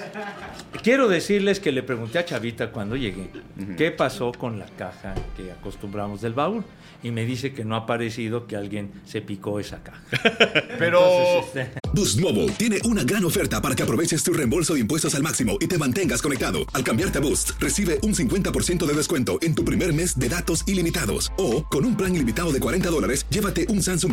Quiero 0.83 1.09
decirles 1.09 1.61
que 1.61 1.73
le 1.73 1.83
pregunté 1.83 2.19
a 2.19 2.25
Chavita 2.25 2.71
cuando 2.71 2.97
llegué, 2.97 3.31
¿qué 3.77 3.91
pasó 3.91 4.33
con 4.33 4.59
la 4.59 4.67
caja 4.67 5.14
que 5.37 5.51
acostumbramos 5.51 6.21
del 6.21 6.35
baúl? 6.35 6.64
Y 7.03 7.11
me 7.11 7.25
dice 7.25 7.53
que 7.53 7.64
no 7.64 7.77
ha 7.77 7.87
parecido 7.87 8.47
que 8.47 8.57
alguien 8.57 8.91
se 9.05 9.23
picó 9.23 9.61
esa 9.61 9.83
caja. 9.83 10.03
Pero... 10.79 11.01
Entonces, 11.01 11.64
este, 11.64 11.79
Boost 11.95 12.21
Mobile 12.21 12.53
tiene 12.53 12.79
una 12.85 13.03
gran 13.03 13.25
oferta 13.25 13.62
para 13.62 13.75
que 13.75 13.83
aproveches 13.83 14.23
tu 14.23 14.33
reembolso 14.33 14.75
de 14.75 14.81
impuestos 14.81 15.14
al 15.14 15.23
máximo 15.23 15.57
y 15.61 15.67
te 15.67 15.79
mantengas 15.79 16.21
conectado. 16.21 16.59
Al 16.75 16.85
cambiarte 16.85 17.19
a 17.19 17.21
Boost, 17.21 17.53
recibe 17.59 17.99
un 18.03 18.14
50% 18.14 18.85
de 18.85 18.95
descuento 18.95 19.38
en 19.41 19.55
tu 19.55 19.64
primer 19.64 19.95
mes 19.95 20.19
de 20.19 20.29
datos 20.29 20.64
ilimitados. 20.67 21.33
O, 21.38 21.64
con 21.67 21.87
un 21.87 21.97
plan 21.97 22.14
ilimitado 22.14 22.53
de 22.53 22.61
40 22.61 22.91
dólares, 22.91 23.27
llévate 23.31 23.67
un 23.69 23.83
Samsung 23.83 24.12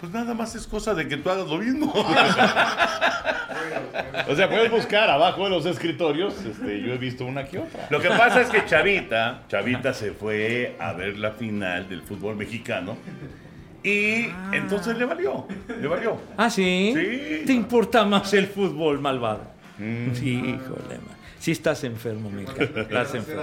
Pues 0.00 0.12
nada 0.12 0.34
más 0.34 0.54
es 0.54 0.66
cosa 0.66 0.94
de 0.94 1.08
que 1.08 1.16
tú 1.16 1.30
hagas 1.30 1.48
lo 1.48 1.58
mismo. 1.58 1.92
O 4.28 4.34
sea, 4.34 4.48
puedes 4.48 4.70
buscar 4.70 5.08
abajo 5.08 5.44
de 5.44 5.50
los 5.50 5.66
escritorios. 5.66 6.34
Este, 6.44 6.80
yo 6.82 6.92
he 6.92 6.98
visto 6.98 7.24
una 7.24 7.44
que 7.44 7.58
otra. 7.58 7.86
Lo 7.90 8.00
que 8.00 8.08
pasa 8.08 8.40
es 8.40 8.48
que 8.48 8.64
Chavita, 8.64 9.42
Chavita 9.48 9.94
se 9.94 10.12
fue 10.12 10.76
a 10.78 10.92
ver 10.92 11.16
la 11.18 11.30
final 11.32 11.88
del 11.88 12.02
fútbol 12.02 12.36
mexicano 12.36 12.96
y 13.82 14.26
entonces 14.52 14.98
le 14.98 15.04
valió, 15.04 15.46
le 15.80 15.86
valió. 15.86 16.20
ah, 16.36 16.50
¿sí? 16.50 16.92
Sí. 16.94 17.42
¿Te 17.46 17.52
importa 17.52 18.04
más 18.04 18.32
el 18.34 18.48
fútbol, 18.48 18.98
malvado? 19.00 19.44
Sí, 19.78 20.34
híjole, 20.34 20.98
man. 20.98 21.16
Sí 21.38 21.52
estás 21.52 21.84
enfermo, 21.84 22.28
Mica. 22.30 22.64
Estás 22.64 23.14
enfermo. 23.14 23.42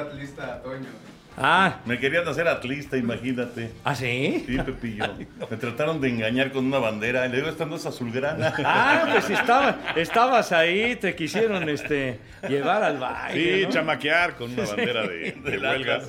Ah, 1.37 1.77
Me 1.85 1.97
querían 1.99 2.27
hacer 2.27 2.47
atlista, 2.47 2.95
imagínate. 2.97 3.71
¿ah, 3.83 3.95
sí? 3.95 4.43
Sí, 4.47 4.57
Pepillo. 4.57 5.05
Me 5.49 5.57
trataron 5.57 5.99
de 5.99 6.09
engañar 6.09 6.51
con 6.51 6.65
una 6.65 6.77
bandera. 6.79 7.27
Le 7.27 7.37
digo, 7.37 7.49
esta 7.49 7.65
no 7.65 7.75
es 7.75 7.85
azulgrana. 7.85 8.53
Ah, 8.63 9.07
pues 9.11 9.29
estaba, 9.31 9.77
estabas 9.95 10.51
ahí, 10.51 10.95
te 10.95 11.15
quisieron 11.15 11.67
este, 11.69 12.19
llevar 12.47 12.83
al 12.83 12.97
baile. 12.99 13.57
Sí, 13.59 13.63
¿no? 13.65 13.69
chamaquear 13.71 14.35
con 14.35 14.51
una 14.53 14.65
bandera 14.65 15.07
de, 15.07 15.31
de 15.31 15.57
huelga. 15.57 16.01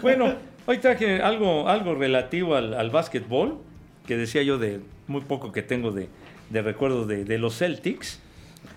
Bueno, 0.00 0.34
hoy 0.66 0.78
traje 0.78 1.20
algo, 1.22 1.68
algo 1.68 1.94
relativo 1.94 2.54
al, 2.56 2.72
al 2.74 2.90
básquetbol, 2.90 3.58
que 4.06 4.16
decía 4.16 4.42
yo 4.42 4.56
de 4.58 4.80
muy 5.06 5.20
poco 5.20 5.52
que 5.52 5.62
tengo 5.62 5.90
de, 5.90 6.08
de 6.50 6.62
recuerdo 6.62 7.04
de, 7.06 7.24
de 7.24 7.36
los 7.38 7.58
Celtics. 7.58 8.20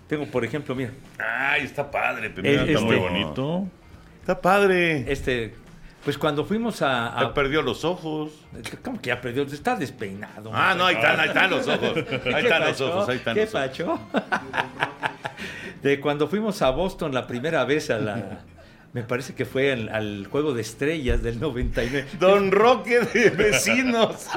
Tengo, 0.08 0.26
por 0.26 0.44
ejemplo, 0.44 0.76
mira, 0.76 0.92
Ay, 1.18 1.64
está 1.64 1.90
padre, 1.90 2.30
Pepillo. 2.30 2.54
Es- 2.54 2.60
Está 2.68 2.72
este- 2.74 2.86
muy 2.86 2.96
bonito. 2.98 3.68
Está 4.22 4.42
padre. 4.42 5.06
este, 5.12 5.54
pues 6.06 6.18
cuando 6.20 6.46
fuimos 6.46 6.84
a... 6.84 7.16
Ya 7.20 7.26
a 7.28 7.34
perdió 7.34 7.64
los 7.64 7.84
ojos. 7.84 8.32
¿Cómo 8.84 9.02
que 9.02 9.08
ya 9.08 9.20
perdió? 9.20 9.44
Está 9.44 9.76
despeinado. 9.76 10.52
Ah, 10.54 10.76
no, 10.78 10.86
ahí 10.86 10.96
están, 10.96 11.20
ahí 11.20 11.28
están 11.30 11.50
los 11.50 11.68
ojos. 11.68 11.98
Ahí 11.98 12.06
¿Qué 12.22 12.40
están 12.42 12.62
los 12.62 12.82
ojos, 12.82 13.10
ahí 13.10 13.18
están 13.18 13.34
¿Qué 13.34 13.42
los 13.46 13.56
ojos. 13.56 13.68
pacho? 13.68 14.00
De 15.82 16.00
cuando 16.00 16.28
fuimos 16.28 16.62
a 16.62 16.70
Boston 16.70 17.14
la 17.14 17.28
primera 17.28 17.66
vez 17.66 17.90
a 17.90 17.98
la, 17.98 18.40
me 18.94 19.04
parece 19.04 19.36
que 19.36 19.46
fue 19.46 19.74
al, 19.74 19.90
al 19.90 20.28
Juego 20.28 20.54
de 20.54 20.62
Estrellas 20.62 21.22
del 21.22 21.40
99. 21.40 22.08
Don 22.20 22.52
Roque 22.52 23.00
de 23.02 23.30
vecinos. 23.32 24.28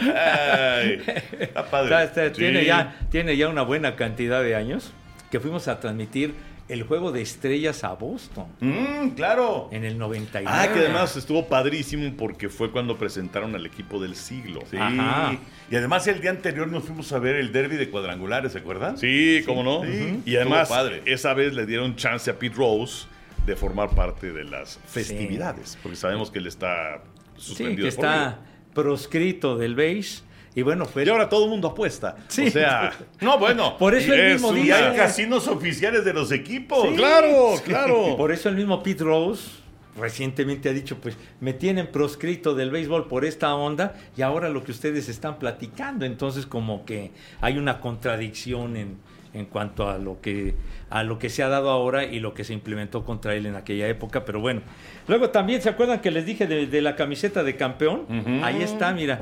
Ay, 0.00 1.02
está 1.38 1.66
padre. 1.66 2.04
Este, 2.04 2.30
tiene, 2.30 2.64
ya, 2.64 2.96
tiene 3.10 3.36
ya 3.36 3.48
una 3.48 3.62
buena 3.62 3.96
cantidad 3.96 4.42
de 4.42 4.54
años 4.54 4.92
que 5.30 5.38
fuimos 5.38 5.68
a 5.68 5.80
transmitir 5.80 6.34
el 6.70 6.82
Juego 6.84 7.12
de 7.12 7.20
Estrellas 7.22 7.84
a 7.84 7.94
Boston 7.94 8.46
Mm, 8.60 9.10
claro. 9.10 9.68
en 9.72 9.84
el 9.84 9.98
99. 9.98 10.46
Ah, 10.48 10.72
que 10.72 10.80
además 10.80 11.16
estuvo 11.16 11.46
padrísimo 11.48 12.12
porque 12.16 12.48
fue 12.48 12.70
cuando 12.70 12.96
presentaron 12.96 13.54
al 13.54 13.66
equipo 13.66 14.00
del 14.00 14.14
siglo. 14.16 14.60
Sí. 14.70 14.76
Ajá. 14.78 15.36
Y 15.70 15.76
además 15.76 16.06
el 16.06 16.20
día 16.20 16.30
anterior 16.30 16.68
nos 16.68 16.84
fuimos 16.84 17.12
a 17.12 17.18
ver 17.18 17.36
el 17.36 17.52
derby 17.52 17.76
de 17.76 17.90
cuadrangulares, 17.90 18.52
¿se 18.52 18.58
acuerdan? 18.58 18.96
Sí, 18.98 19.42
cómo 19.46 19.62
no. 19.62 19.82
Sí. 19.84 20.22
Y 20.24 20.36
además, 20.36 20.62
Estuvo 20.62 20.76
padre. 20.78 21.02
esa 21.06 21.34
vez 21.34 21.54
le 21.54 21.66
dieron 21.66 21.96
chance 21.96 22.30
a 22.30 22.38
Pete 22.38 22.56
Rose 22.56 23.06
de 23.46 23.56
formar 23.56 23.90
parte 23.94 24.32
de 24.32 24.44
las 24.44 24.78
festividades, 24.86 25.78
porque 25.82 25.96
sabemos 25.96 26.30
que 26.30 26.38
él 26.40 26.46
está 26.46 27.02
Sí, 27.36 27.46
suspendido 27.48 27.88
que 27.88 27.94
por 27.96 28.04
vida. 28.06 28.26
está 28.28 28.38
proscrito 28.74 29.56
del 29.56 29.74
base. 29.74 30.22
Y 30.54 30.62
bueno, 30.62 30.84
fue 30.86 31.04
Y 31.04 31.08
ahora 31.08 31.28
todo 31.28 31.44
el 31.44 31.50
mundo 31.50 31.68
apuesta. 31.68 32.16
Sí. 32.28 32.48
O 32.48 32.50
sea, 32.50 32.92
No, 33.20 33.38
bueno. 33.38 33.76
Por 33.78 33.94
eso 33.94 34.12
el 34.14 34.30
y 34.30 34.32
mismo 34.32 34.56
y 34.56 34.62
día. 34.62 34.90
hay 34.90 34.96
casinos 34.96 35.46
oficiales 35.48 36.04
de 36.04 36.12
los 36.12 36.32
equipos. 36.32 36.88
claro, 36.96 37.54
claro. 37.64 38.16
Por 38.16 38.32
eso 38.32 38.48
el 38.48 38.56
mismo 38.56 38.82
Pete 38.82 39.04
Rose 39.04 39.48
recientemente 39.96 40.68
ha 40.68 40.72
dicho, 40.72 40.96
pues 40.98 41.16
me 41.40 41.52
tienen 41.52 41.88
proscrito 41.88 42.54
del 42.54 42.70
béisbol 42.70 43.06
por 43.08 43.24
esta 43.24 43.54
onda 43.54 43.94
y 44.16 44.22
ahora 44.22 44.48
lo 44.48 44.64
que 44.64 44.72
ustedes 44.72 45.08
están 45.08 45.38
platicando. 45.38 46.04
Entonces 46.04 46.46
como 46.46 46.84
que 46.84 47.10
hay 47.40 47.58
una 47.58 47.80
contradicción 47.80 48.76
en, 48.76 48.96
en 49.34 49.46
cuanto 49.46 49.88
a 49.88 49.98
lo 49.98 50.20
que 50.20 50.54
a 50.90 51.04
lo 51.04 51.18
que 51.20 51.28
se 51.28 51.42
ha 51.44 51.48
dado 51.48 51.70
ahora 51.70 52.04
y 52.04 52.18
lo 52.18 52.34
que 52.34 52.42
se 52.44 52.52
implementó 52.52 53.04
contra 53.04 53.34
él 53.34 53.46
en 53.46 53.54
aquella 53.54 53.86
época. 53.88 54.24
Pero 54.24 54.40
bueno, 54.40 54.62
luego 55.06 55.30
también 55.30 55.62
se 55.62 55.68
acuerdan 55.68 56.00
que 56.00 56.10
les 56.10 56.26
dije 56.26 56.46
de, 56.48 56.66
de 56.66 56.82
la 56.82 56.96
camiseta 56.96 57.42
de 57.44 57.54
campeón. 57.56 58.06
Ahí 58.42 58.62
está, 58.62 58.92
mira. 58.92 59.20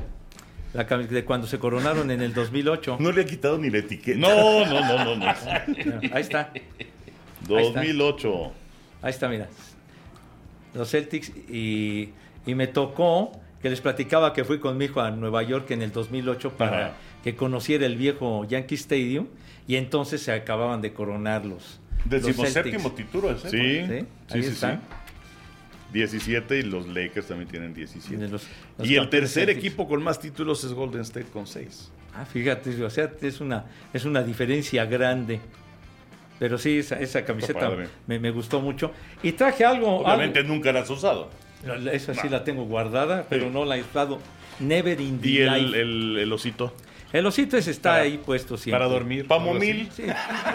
La 0.79 0.97
de 0.97 1.25
cuando 1.25 1.47
se 1.47 1.59
coronaron 1.59 2.11
en 2.11 2.23
el 2.23 2.33
2008. 2.33 2.99
No 3.01 3.11
le 3.11 3.23
ha 3.23 3.27
quitado 3.27 3.59
ni 3.59 3.69
la 3.71 3.79
etiqueta. 3.79 4.19
No, 4.19 4.65
no, 4.65 4.81
no, 4.81 5.05
no, 5.05 5.17
no. 5.17 5.27
Ahí 6.13 6.21
está. 6.23 6.53
2008. 7.47 8.53
Ahí 9.03 9.11
está, 9.11 9.29
mira. 9.29 9.49
Los 10.75 10.91
Celtics 10.91 11.31
y, 11.51 12.11
y 12.47 12.55
me 12.55 12.67
tocó 12.67 13.33
que 13.63 13.71
les 13.71 13.81
platicaba 13.81 14.33
que 14.33 14.45
fui 14.45 14.61
con 14.61 14.77
mi 14.77 14.85
hijo 14.85 15.01
a 15.01 15.11
Nueva 15.11 15.43
York 15.43 15.71
en 15.73 15.83
el 15.83 15.91
2008 15.93 16.53
para 16.53 16.87
Ajá. 16.89 16.97
que 17.25 17.35
conociera 17.35 17.87
el 17.87 17.97
viejo 17.97 18.45
Yankee 18.45 18.77
Stadium 18.77 19.27
y 19.67 19.77
entonces 19.77 20.23
se 20.23 20.33
acababan 20.33 20.81
de 20.81 20.93
coronar 20.93 21.45
los, 21.45 21.81
los 22.09 22.23
Decimoséptimo 22.23 22.91
Celtics. 22.91 22.95
título 22.97 23.31
ese. 23.33 23.51
Sí, 23.51 23.59
Sí, 23.59 23.87
sí, 23.87 24.07
ahí 24.37 24.43
sí, 24.43 24.49
están. 24.51 24.77
sí. 24.77 25.08
17 25.93 26.59
y 26.59 26.63
los 26.63 26.87
Lakers 26.89 27.27
también 27.29 27.49
tienen 27.49 27.73
De 27.73 27.79
17. 27.81 28.29
los- 28.29 28.47
los 28.79 28.89
y 28.89 28.97
el 28.97 29.09
tercer 29.09 29.49
equipo 29.51 29.89
con 29.89 30.03
más 30.03 30.21
títulos 30.21 30.63
es 30.65 30.73
Golden 30.73 31.01
State 31.03 31.27
con 31.33 31.47
6. 31.47 31.91
Ah, 32.15 32.25
fíjate, 32.25 32.83
o 32.85 32.91
sea, 32.91 33.11
es 33.23 33.41
una, 33.41 33.67
es 33.93 34.05
una 34.05 34.23
diferencia 34.23 34.85
grande. 34.87 35.41
Pero 36.39 36.57
sí, 36.59 36.79
esa, 36.79 37.01
esa 37.01 37.25
camiseta 37.25 37.71
me, 38.07 38.19
me 38.19 38.31
gustó 38.31 38.61
mucho. 38.61 38.93
Y 39.23 39.33
traje 39.33 39.65
algo. 39.65 39.99
Obviamente 40.01 40.43
nunca 40.45 40.73
la 40.73 40.81
has 40.81 40.91
usado. 40.91 41.31
esa 41.93 42.15
sí 42.15 42.29
la 42.29 42.45
tengo 42.45 42.65
guardada, 42.65 43.27
pero 43.29 43.51
no 43.51 43.65
la 43.65 43.77
he 43.77 43.83
usado. 43.83 44.19
Never 44.61 45.01
in 45.01 45.21
the 45.21 45.29
Y 45.29 45.39
el, 45.39 45.75
el 46.19 46.33
osito. 46.33 46.75
El 47.13 47.25
osito 47.27 47.57
ese 47.57 47.71
está 47.71 47.91
Para- 47.91 48.03
ahí 48.03 48.19
puesto 48.25 48.57
siempre. 48.57 48.79
Para 48.79 48.93
dormir. 48.93 49.27
Pamomil. 49.27 49.89
Sí. 49.93 50.03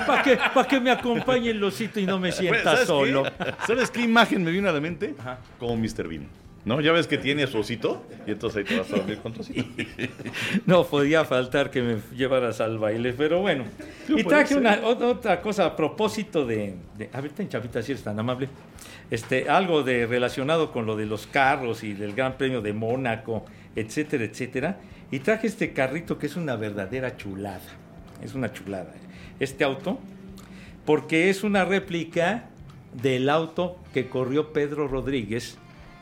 ¿Para 0.06 0.22
que, 0.24 0.38
pa' 0.54 0.68
que 0.68 0.80
me 0.80 0.92
acompañe 0.92 1.50
el 1.50 1.64
osito 1.64 2.00
y 2.00 2.06
no 2.06 2.20
me 2.20 2.32
sienta 2.32 2.64
¿Sabes 2.74 2.88
solo? 2.88 3.24
Qué? 3.24 3.32
¿Sabes 3.66 3.90
qué 3.90 4.02
imagen 4.02 4.44
me 4.44 4.52
vino 4.52 4.70
a 4.70 4.72
la 4.72 4.80
mente? 4.80 5.16
Ajá. 5.20 5.40
Como 5.60 5.76
Mr. 5.78 6.08
Bean. 6.08 6.28
¿No? 6.66 6.80
Ya 6.80 6.94
ves 6.94 7.08
que 7.08 7.18
tiene 7.18 7.44
a 7.44 7.48
su 7.48 7.58
osito 7.58 8.06
y 8.26 8.32
entonces 8.32 8.60
ahí 8.60 8.64
te 8.64 8.80
vas 8.80 8.90
a 8.94 8.96
dormir 8.96 9.18
con 9.18 9.34
tu 9.34 9.42
osito. 9.42 9.66
No 10.66 10.86
podía 10.86 11.26
faltar 11.26 11.70
que 11.72 11.82
me 11.82 11.98
llevaras 12.16 12.62
al 12.62 12.78
baile, 12.78 13.14
pero 13.14 13.42
bueno. 13.42 13.66
Y 14.08 14.24
traje 14.24 14.56
una, 14.56 14.82
ot- 14.82 15.02
otra 15.02 15.42
cosa 15.42 15.66
a 15.66 15.76
propósito 15.76 16.46
de, 16.46 16.76
de- 16.98 17.10
A 17.12 17.20
ver, 17.20 17.32
ten 17.32 17.50
chavita, 17.50 17.82
si 17.82 17.92
eres 17.92 18.04
tan 18.04 18.18
amable. 18.20 18.48
Este, 19.12 19.50
algo 19.50 19.84
de 19.84 20.06
relacionado 20.06 20.72
con 20.72 20.86
lo 20.86 20.96
de 20.96 21.06
los 21.06 21.28
carros 21.28 21.84
y 21.84 21.94
del 21.94 22.14
Gran 22.14 22.38
Premio 22.38 22.62
de 22.62 22.72
Mónaco, 22.74 23.44
etcétera, 23.76 24.24
etcétera. 24.24 24.78
Y 25.14 25.20
traje 25.20 25.46
este 25.46 25.74
carrito 25.74 26.18
que 26.18 26.26
es 26.26 26.36
una 26.36 26.56
verdadera 26.56 27.18
chulada. 27.18 27.62
Es 28.24 28.34
una 28.34 28.52
chulada. 28.52 28.96
Este 29.40 29.64
auto, 29.64 30.00
porque 30.88 31.30
es 31.30 31.44
una 31.44 31.66
réplica 31.66 32.46
del 33.00 33.30
auto 33.30 33.78
que 33.94 34.10
corrió 34.10 34.54
Pedro 34.54 34.88
Rodríguez 34.88 35.60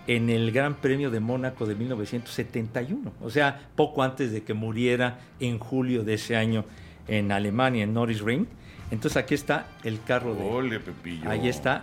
en 0.07 0.29
el 0.29 0.53
Gran 0.53 0.75
Premio 0.75 1.11
de 1.11 1.19
Mónaco 1.19 1.65
de 1.65 1.75
1971, 1.75 3.11
o 3.19 3.29
sea, 3.29 3.67
poco 3.75 4.01
antes 4.01 4.31
de 4.31 4.43
que 4.43 4.53
muriera 4.53 5.19
en 5.41 5.59
julio 5.59 6.05
de 6.05 6.13
ese 6.13 6.37
año 6.37 6.63
en 7.09 7.33
Alemania, 7.33 7.83
en 7.83 7.93
Norris 7.93 8.21
Ring. 8.21 8.45
Entonces 8.91 9.17
aquí 9.17 9.33
está 9.33 9.67
el 9.83 10.01
carro 10.01 10.35
de... 10.35 10.41
Ole, 10.41 10.79
Pepillo. 10.79 11.29
Ahí 11.29 11.49
está, 11.49 11.81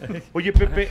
Oye, 0.32 0.52
Pepe. 0.52 0.88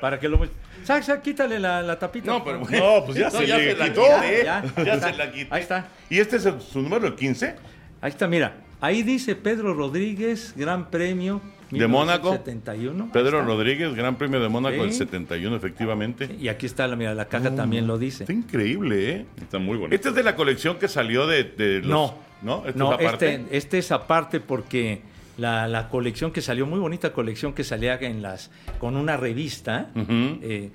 para 0.00 0.18
que 0.18 0.28
lo... 0.28 0.40
sac, 0.84 1.22
quítale 1.22 1.58
la, 1.58 1.82
la 1.82 1.98
tapita. 1.98 2.30
No, 2.32 2.44
pero 2.44 2.58
No, 2.60 3.04
pues 3.04 3.18
ya 3.18 3.30
se 3.30 3.46
le 3.46 3.74
la 3.74 3.86
quitó. 3.86 4.02
quité. 4.02 4.44
Ya, 4.44 4.64
Ya, 4.76 4.84
ya 4.84 5.00
se 5.00 5.12
la 5.16 5.32
quité. 5.32 5.48
Ahí 5.50 5.62
está. 5.62 5.88
¿Y 6.10 6.18
este 6.18 6.36
es 6.36 6.46
el- 6.46 6.60
su 6.60 6.80
número, 6.80 7.06
el 7.06 7.14
15? 7.14 7.54
Ahí 8.00 8.10
está, 8.10 8.26
mira. 8.28 8.54
Ahí 8.80 9.02
dice 9.04 9.36
Pedro 9.36 9.74
Rodríguez, 9.74 10.54
Gran 10.56 10.90
Premio 10.90 11.40
¿De 11.70 11.86
Mónaco? 11.86 12.30
1971. 12.32 13.04
Ahí 13.04 13.10
Pedro 13.12 13.38
está. 13.38 13.46
Rodríguez, 13.48 13.94
Gran 13.94 14.16
Premio 14.16 14.40
de 14.40 14.48
Mónaco 14.48 14.74
Sí. 14.74 14.80
del 14.82 14.92
71, 14.92 15.56
efectivamente. 15.56 16.28
Y 16.38 16.48
aquí 16.48 16.66
está, 16.66 16.86
la, 16.88 16.96
mira, 16.96 17.14
la 17.14 17.26
caja 17.26 17.54
también 17.54 17.86
lo 17.86 17.96
dice. 17.98 18.24
Está 18.24 18.32
increíble, 18.32 19.10
¿eh? 19.10 19.26
Está 19.40 19.58
muy 19.58 19.78
bonito. 19.78 19.94
Este 19.94 20.08
es 20.10 20.14
de 20.16 20.22
la 20.24 20.34
colección 20.36 20.78
que 20.78 20.88
salió 20.88 21.26
de, 21.26 21.44
de 21.44 21.78
los... 21.80 21.88
No. 21.88 22.14
¿No? 22.42 22.64
Este 22.66 22.76
no, 22.78 22.92
es 22.98 23.06
aparte. 23.06 23.34
este, 23.34 23.56
este 23.56 23.78
es 23.78 23.92
aparte 23.92 24.40
porque 24.40 25.00
la, 25.38 25.68
la 25.68 25.88
colección 25.88 26.32
que 26.32 26.42
salió, 26.42 26.66
muy 26.66 26.78
bonita 26.78 27.12
colección 27.12 27.52
que 27.52 27.64
salía 27.64 27.94
en 28.00 28.22
las 28.22 28.50
con 28.78 28.96
una 28.96 29.16
revista, 29.16 29.90
eh, 29.96 30.70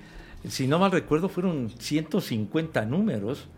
si 0.48 0.66
no 0.66 0.78
mal 0.78 0.92
recuerdo, 0.92 1.28
fueron 1.28 1.70
150 1.70 2.84
números. 2.84 3.48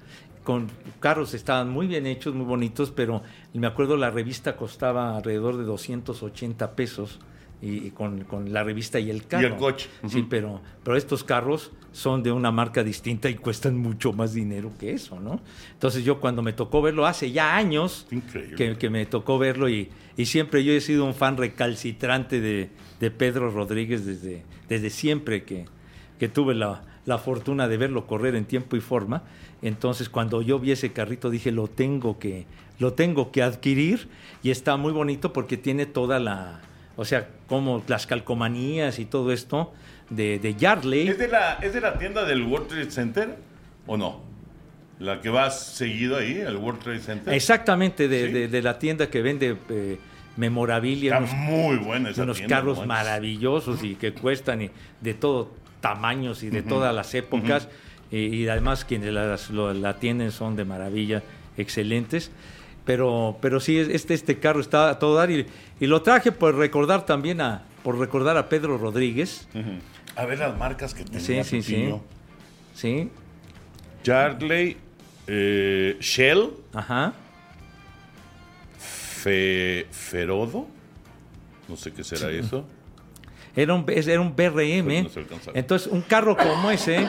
Con 0.44 0.68
carros 1.00 1.34
estaban 1.34 1.68
muy 1.68 1.86
bien 1.86 2.06
hechos, 2.06 2.34
muy 2.34 2.46
bonitos, 2.46 2.90
pero 2.90 3.22
me 3.52 3.66
acuerdo 3.66 3.98
la 3.98 4.10
revista 4.10 4.56
costaba 4.56 5.16
alrededor 5.16 5.58
de 5.58 5.64
280 5.64 6.74
pesos 6.74 7.18
y, 7.62 7.86
y 7.86 7.90
con, 7.90 8.24
con 8.24 8.52
la 8.52 8.64
revista 8.64 8.98
y 9.00 9.10
el 9.10 9.26
carro. 9.26 9.46
el 9.46 9.56
coche. 9.56 9.88
Sí, 10.08 10.26
pero, 10.28 10.60
pero 10.82 10.96
estos 10.96 11.24
carros 11.24 11.72
son 11.92 12.22
de 12.22 12.30
una 12.32 12.50
marca 12.52 12.84
distinta 12.84 13.28
y 13.28 13.34
cuestan 13.34 13.76
mucho 13.76 14.12
más 14.12 14.32
dinero 14.32 14.72
que 14.78 14.92
eso, 14.92 15.18
¿no? 15.18 15.40
Entonces 15.72 16.04
yo 16.04 16.20
cuando 16.20 16.40
me 16.42 16.52
tocó 16.52 16.80
verlo 16.82 17.04
hace 17.06 17.32
ya 17.32 17.56
años, 17.56 18.06
Increíble. 18.10 18.54
que, 18.56 18.76
que 18.78 18.90
me 18.90 19.04
tocó 19.06 19.38
verlo 19.38 19.68
y, 19.68 19.90
y 20.16 20.26
siempre 20.26 20.62
yo 20.64 20.72
he 20.72 20.80
sido 20.80 21.04
un 21.04 21.14
fan 21.14 21.36
recalcitrante 21.36 22.40
de, 22.40 22.70
de 23.00 23.10
Pedro 23.10 23.50
Rodríguez 23.50 24.06
desde, 24.06 24.44
desde 24.68 24.90
siempre 24.90 25.42
que, 25.44 25.66
que 26.18 26.28
tuve 26.28 26.54
la, 26.54 26.82
la 27.06 27.18
fortuna 27.18 27.66
de 27.66 27.76
verlo 27.76 28.06
correr 28.06 28.36
en 28.36 28.44
tiempo 28.44 28.76
y 28.76 28.80
forma. 28.80 29.24
Entonces 29.62 30.08
cuando 30.08 30.42
yo 30.42 30.58
vi 30.58 30.70
ese 30.72 30.92
carrito 30.92 31.28
dije 31.28 31.50
lo 31.50 31.66
tengo 31.66 32.18
que, 32.18 32.46
lo 32.78 32.92
tengo 32.92 33.32
que 33.32 33.42
adquirir 33.42 34.08
y 34.42 34.50
está 34.50 34.76
muy 34.76 34.92
bonito 34.92 35.32
porque 35.32 35.56
tiene 35.56 35.86
toda 35.86 36.20
la, 36.20 36.60
o 37.00 37.04
sea, 37.06 37.28
como 37.48 37.82
las 37.88 38.06
calcomanías 38.06 38.98
y 38.98 39.06
todo 39.06 39.32
esto 39.32 39.72
de, 40.10 40.38
de 40.38 40.54
Yardley. 40.54 41.08
¿Es 41.08 41.16
de, 41.18 41.28
la, 41.28 41.54
¿Es 41.62 41.72
de 41.72 41.80
la 41.80 41.98
tienda 41.98 42.26
del 42.26 42.42
World 42.42 42.68
Trade 42.68 42.90
Center 42.90 43.36
o 43.86 43.96
no? 43.96 44.20
La 44.98 45.22
que 45.22 45.30
vas 45.30 45.58
seguido 45.76 46.18
ahí, 46.18 46.38
el 46.40 46.56
World 46.58 46.80
Trade 46.80 46.98
Center. 47.00 47.32
Exactamente, 47.32 48.06
de, 48.06 48.26
Sí. 48.26 48.32
de- 48.34 48.48
de 48.48 48.62
la 48.62 48.78
tienda 48.78 49.08
que 49.08 49.22
vende 49.22 49.56
eh, 49.70 49.98
memorabilia, 50.36 51.14
Está 51.18 51.24
unos, 51.34 51.34
muy 51.36 51.76
buena 51.78 52.10
esa 52.10 52.22
unos 52.24 52.36
tienda, 52.36 52.56
carros 52.56 52.76
manches. 52.78 52.88
maravillosos 52.88 53.82
y 53.82 53.94
que 53.94 54.12
cuestan 54.12 54.60
y 54.62 54.70
de 55.00 55.14
todo 55.14 55.52
tamaños 55.80 56.42
y 56.42 56.50
de 56.50 56.62
todas 56.62 56.94
las 56.94 57.14
épocas. 57.14 57.66
y, 58.12 58.18
y 58.18 58.48
además 58.48 58.84
quienes 58.84 59.12
las, 59.14 59.48
lo- 59.50 59.72
la 59.72 59.94
tienen 59.98 60.32
son 60.32 60.54
de 60.56 60.64
maravilla, 60.66 61.22
excelentes. 61.56 62.30
Pero, 62.90 63.37
pero 63.40 63.61
sí, 63.61 63.79
este, 63.79 64.14
este 64.14 64.40
carro 64.40 64.61
está 64.61 64.90
a 64.90 64.98
todo 64.98 65.14
dar 65.14 65.31
y, 65.31 65.46
y 65.79 65.87
lo 65.87 66.03
traje 66.03 66.33
por 66.33 66.57
recordar 66.57 67.07
también 67.07 67.40
a, 67.40 67.62
por 67.85 67.96
recordar 67.96 68.37
a 68.37 68.48
Pedro 68.48 68.79
Rodríguez. 68.79 69.46
A 70.16 70.24
ver 70.26 70.40
las 70.40 70.59
marcas 70.59 70.92
que 70.92 71.05
Sí, 71.05 71.09
tenía 71.26 71.44
sí, 71.44 71.62
sí. 71.62 71.72
Pepillo. 71.74 72.00
Sí, 72.74 73.09
Yardley, 74.03 74.76
eh, 75.29 75.96
Shell, 76.00 76.50
ajá. 76.74 77.12
Fe- 78.79 79.87
Ferodo, 79.92 80.66
no 81.68 81.76
sé 81.76 81.92
qué 81.92 82.03
será 82.03 82.29
eso. 82.33 82.64
Era 83.55 83.74
un, 83.74 83.85
era 83.88 84.20
un 84.20 84.35
BRM. 84.35 85.05
No. 85.05 85.11
Entonces, 85.55 85.87
un 85.92 86.00
carro 86.03 86.37
como 86.37 86.70
ese, 86.70 87.07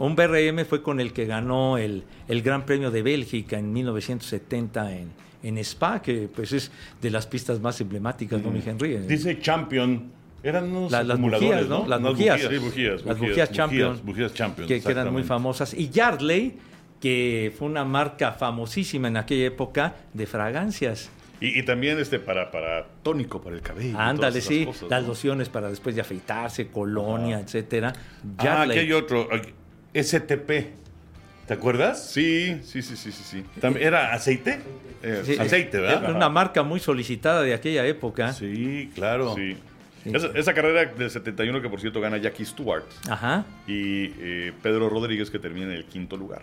un 0.00 0.16
BRM 0.16 0.64
fue 0.66 0.82
con 0.82 1.00
el 1.00 1.12
que 1.12 1.26
ganó 1.26 1.78
el, 1.78 2.04
el 2.28 2.42
Gran 2.42 2.66
Premio 2.66 2.90
de 2.90 3.02
Bélgica 3.02 3.58
en 3.58 3.72
1970 3.72 4.96
en, 4.96 5.12
en 5.42 5.58
Spa, 5.58 6.02
que 6.02 6.28
pues 6.34 6.52
es 6.52 6.70
de 7.00 7.10
las 7.10 7.26
pistas 7.26 7.60
más 7.60 7.80
emblemáticas, 7.80 8.42
¿no, 8.42 8.50
mi 8.50 8.62
Henry? 8.64 8.96
Dice 8.98 9.38
Champion. 9.40 10.10
Eran 10.42 10.64
unos 10.74 10.90
La- 10.90 11.02
las 11.02 11.18
bujías, 11.20 11.68
¿no? 11.68 11.86
Las 11.86 12.00
bujías. 12.00 12.40
Sí, 12.40 12.56
bujías, 12.58 13.04
Las 13.04 13.18
bujías, 13.18 13.18
bujías 13.18 13.52
Champion. 13.52 14.00
Bujías 14.04 14.32
Champion. 14.34 14.66
que, 14.68 14.80
que 14.80 14.90
eran 14.90 15.12
muy 15.12 15.22
famosas. 15.22 15.74
Y 15.74 15.90
Yardley, 15.90 16.56
que 16.98 17.52
fue 17.58 17.68
una 17.68 17.84
marca 17.84 18.32
famosísima 18.32 19.08
en 19.08 19.18
aquella 19.18 19.46
época 19.46 19.96
de 20.14 20.26
fragancias. 20.26 21.10
Y, 21.42 21.58
y 21.58 21.62
también 21.62 21.98
este 21.98 22.18
para, 22.20 22.50
para 22.50 22.86
tónico 23.02 23.40
para 23.40 23.56
el 23.56 23.62
cabello. 23.62 23.98
Ándale, 23.98 24.40
sí, 24.42 24.64
cosas, 24.66 24.88
las 24.90 25.02
¿no? 25.02 25.08
lociones 25.08 25.48
para 25.50 25.68
después 25.68 25.94
de 25.94 26.00
afeitarse, 26.02 26.68
colonia, 26.68 27.40
etcétera. 27.40 27.92
Ah, 28.38 28.62
aquí 28.62 28.78
hay 28.78 28.92
otro. 28.92 29.28
STP. 29.94 30.72
¿Te 31.46 31.54
acuerdas? 31.54 32.10
Sí, 32.10 32.60
sí, 32.62 32.80
sí, 32.82 32.96
sí, 32.96 33.10
sí. 33.12 33.44
También- 33.60 33.86
¿Era 33.88 34.12
aceite? 34.14 34.60
Eh, 35.02 35.22
Sí, 35.24 35.36
aceite, 35.38 35.78
¿verdad? 35.80 36.04
Era 36.04 36.14
una 36.16 36.28
marca 36.28 36.62
muy 36.62 36.78
solicitada 36.78 37.42
de 37.42 37.54
aquella 37.54 37.84
época. 37.86 38.32
Sí, 38.32 38.90
claro. 38.94 39.34
Sí. 39.34 39.56
Sí. 40.04 40.10
Esa, 40.14 40.28
esa 40.28 40.54
carrera 40.54 40.86
del 40.86 41.10
71 41.10 41.60
que 41.60 41.68
por 41.68 41.78
cierto 41.80 42.00
gana 42.00 42.16
Jackie 42.16 42.46
Stewart 42.46 42.84
Ajá. 43.08 43.44
y 43.66 44.06
eh, 44.18 44.52
Pedro 44.62 44.88
Rodríguez 44.88 45.28
que 45.30 45.38
termina 45.38 45.66
en 45.66 45.72
el 45.72 45.84
quinto 45.84 46.16
lugar. 46.16 46.42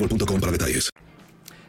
boostmobile.com 0.01 0.39
para 0.39 0.51
detalles. 0.51 0.89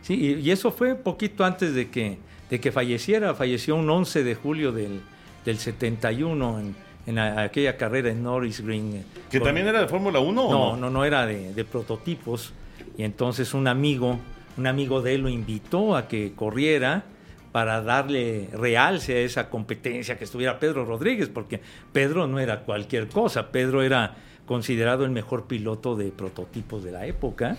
Sí, 0.03 0.39
y, 0.43 0.51
eso 0.51 0.71
fue 0.73 0.95
poquito 0.97 1.45
antes 1.45 1.75
de 1.75 1.89
que, 1.91 2.19
de 2.51 2.61
que 2.61 2.73
falleciera. 2.73 3.35
Falleció 3.35 3.77
un 3.77 3.89
11 3.89 4.25
de 4.25 4.35
julio 4.35 4.73
del, 4.73 5.01
del 5.45 5.59
71 5.59 6.59
en, 6.61 6.75
en 7.07 7.19
a- 7.19 7.43
aquella 7.43 7.77
carrera 7.77 8.11
en 8.11 8.23
Norris 8.23 8.61
Green. 8.61 8.95
eh, 8.97 9.05
¿Que 9.31 9.39
con- 9.39 9.47
también 9.47 9.69
era 9.69 9.81
de 9.81 9.89
Fórmula 9.89 10.19
1 10.19 10.43
o 10.45 10.51
No, 10.53 10.71
no? 10.73 10.77
no, 10.77 10.91
no 10.91 11.05
era 11.05 11.27
de, 11.27 11.55
de 11.55 11.65
prototipos. 11.65 12.53
Y 12.99 13.05
entonces 13.05 13.55
un 13.55 13.69
amigo, 13.69 14.19
un 14.57 14.67
amigo 14.67 15.01
de 15.03 15.15
él 15.15 15.23
lo 15.23 15.29
invitó 15.29 15.97
a 15.97 16.09
que 16.09 16.33
corriera 16.35 17.05
para 17.53 17.83
darle 17.83 18.49
realce 18.55 19.15
a 19.15 19.21
esa 19.21 19.51
competencia 19.51 20.19
que 20.19 20.25
estuviera 20.25 20.59
Pedro 20.59 20.85
Rodríguez, 20.87 21.29
porque 21.29 21.61
Pedro 21.93 22.27
no 22.27 22.41
era 22.41 22.61
cualquier 22.61 23.09
cosa, 23.09 23.53
Pedro 23.53 23.83
era 23.83 24.17
considerado 24.47 25.05
el 25.05 25.11
mejor 25.11 25.45
piloto 25.47 25.95
de 25.95 26.11
prototipos 26.11 26.83
de 26.83 26.93
la 26.93 27.07
época, 27.07 27.57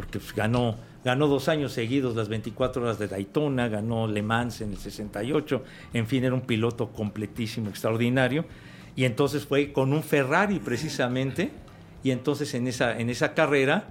porque 0.00 0.18
pues, 0.18 0.34
ganó, 0.34 0.76
ganó 1.04 1.26
dos 1.26 1.50
años 1.50 1.72
seguidos 1.72 2.16
las 2.16 2.30
24 2.30 2.80
horas 2.80 2.98
de 2.98 3.06
Daytona, 3.06 3.68
ganó 3.68 4.08
Le 4.08 4.22
Mans 4.22 4.62
en 4.62 4.70
el 4.70 4.78
68, 4.78 5.62
en 5.92 6.06
fin, 6.06 6.24
era 6.24 6.34
un 6.34 6.40
piloto 6.40 6.88
completísimo, 6.88 7.68
extraordinario, 7.68 8.46
y 8.96 9.04
entonces 9.04 9.44
fue 9.44 9.74
con 9.74 9.92
un 9.92 10.02
Ferrari 10.02 10.58
precisamente, 10.58 11.50
y 12.02 12.12
entonces 12.12 12.54
en 12.54 12.66
esa, 12.66 12.98
en 12.98 13.10
esa 13.10 13.34
carrera 13.34 13.88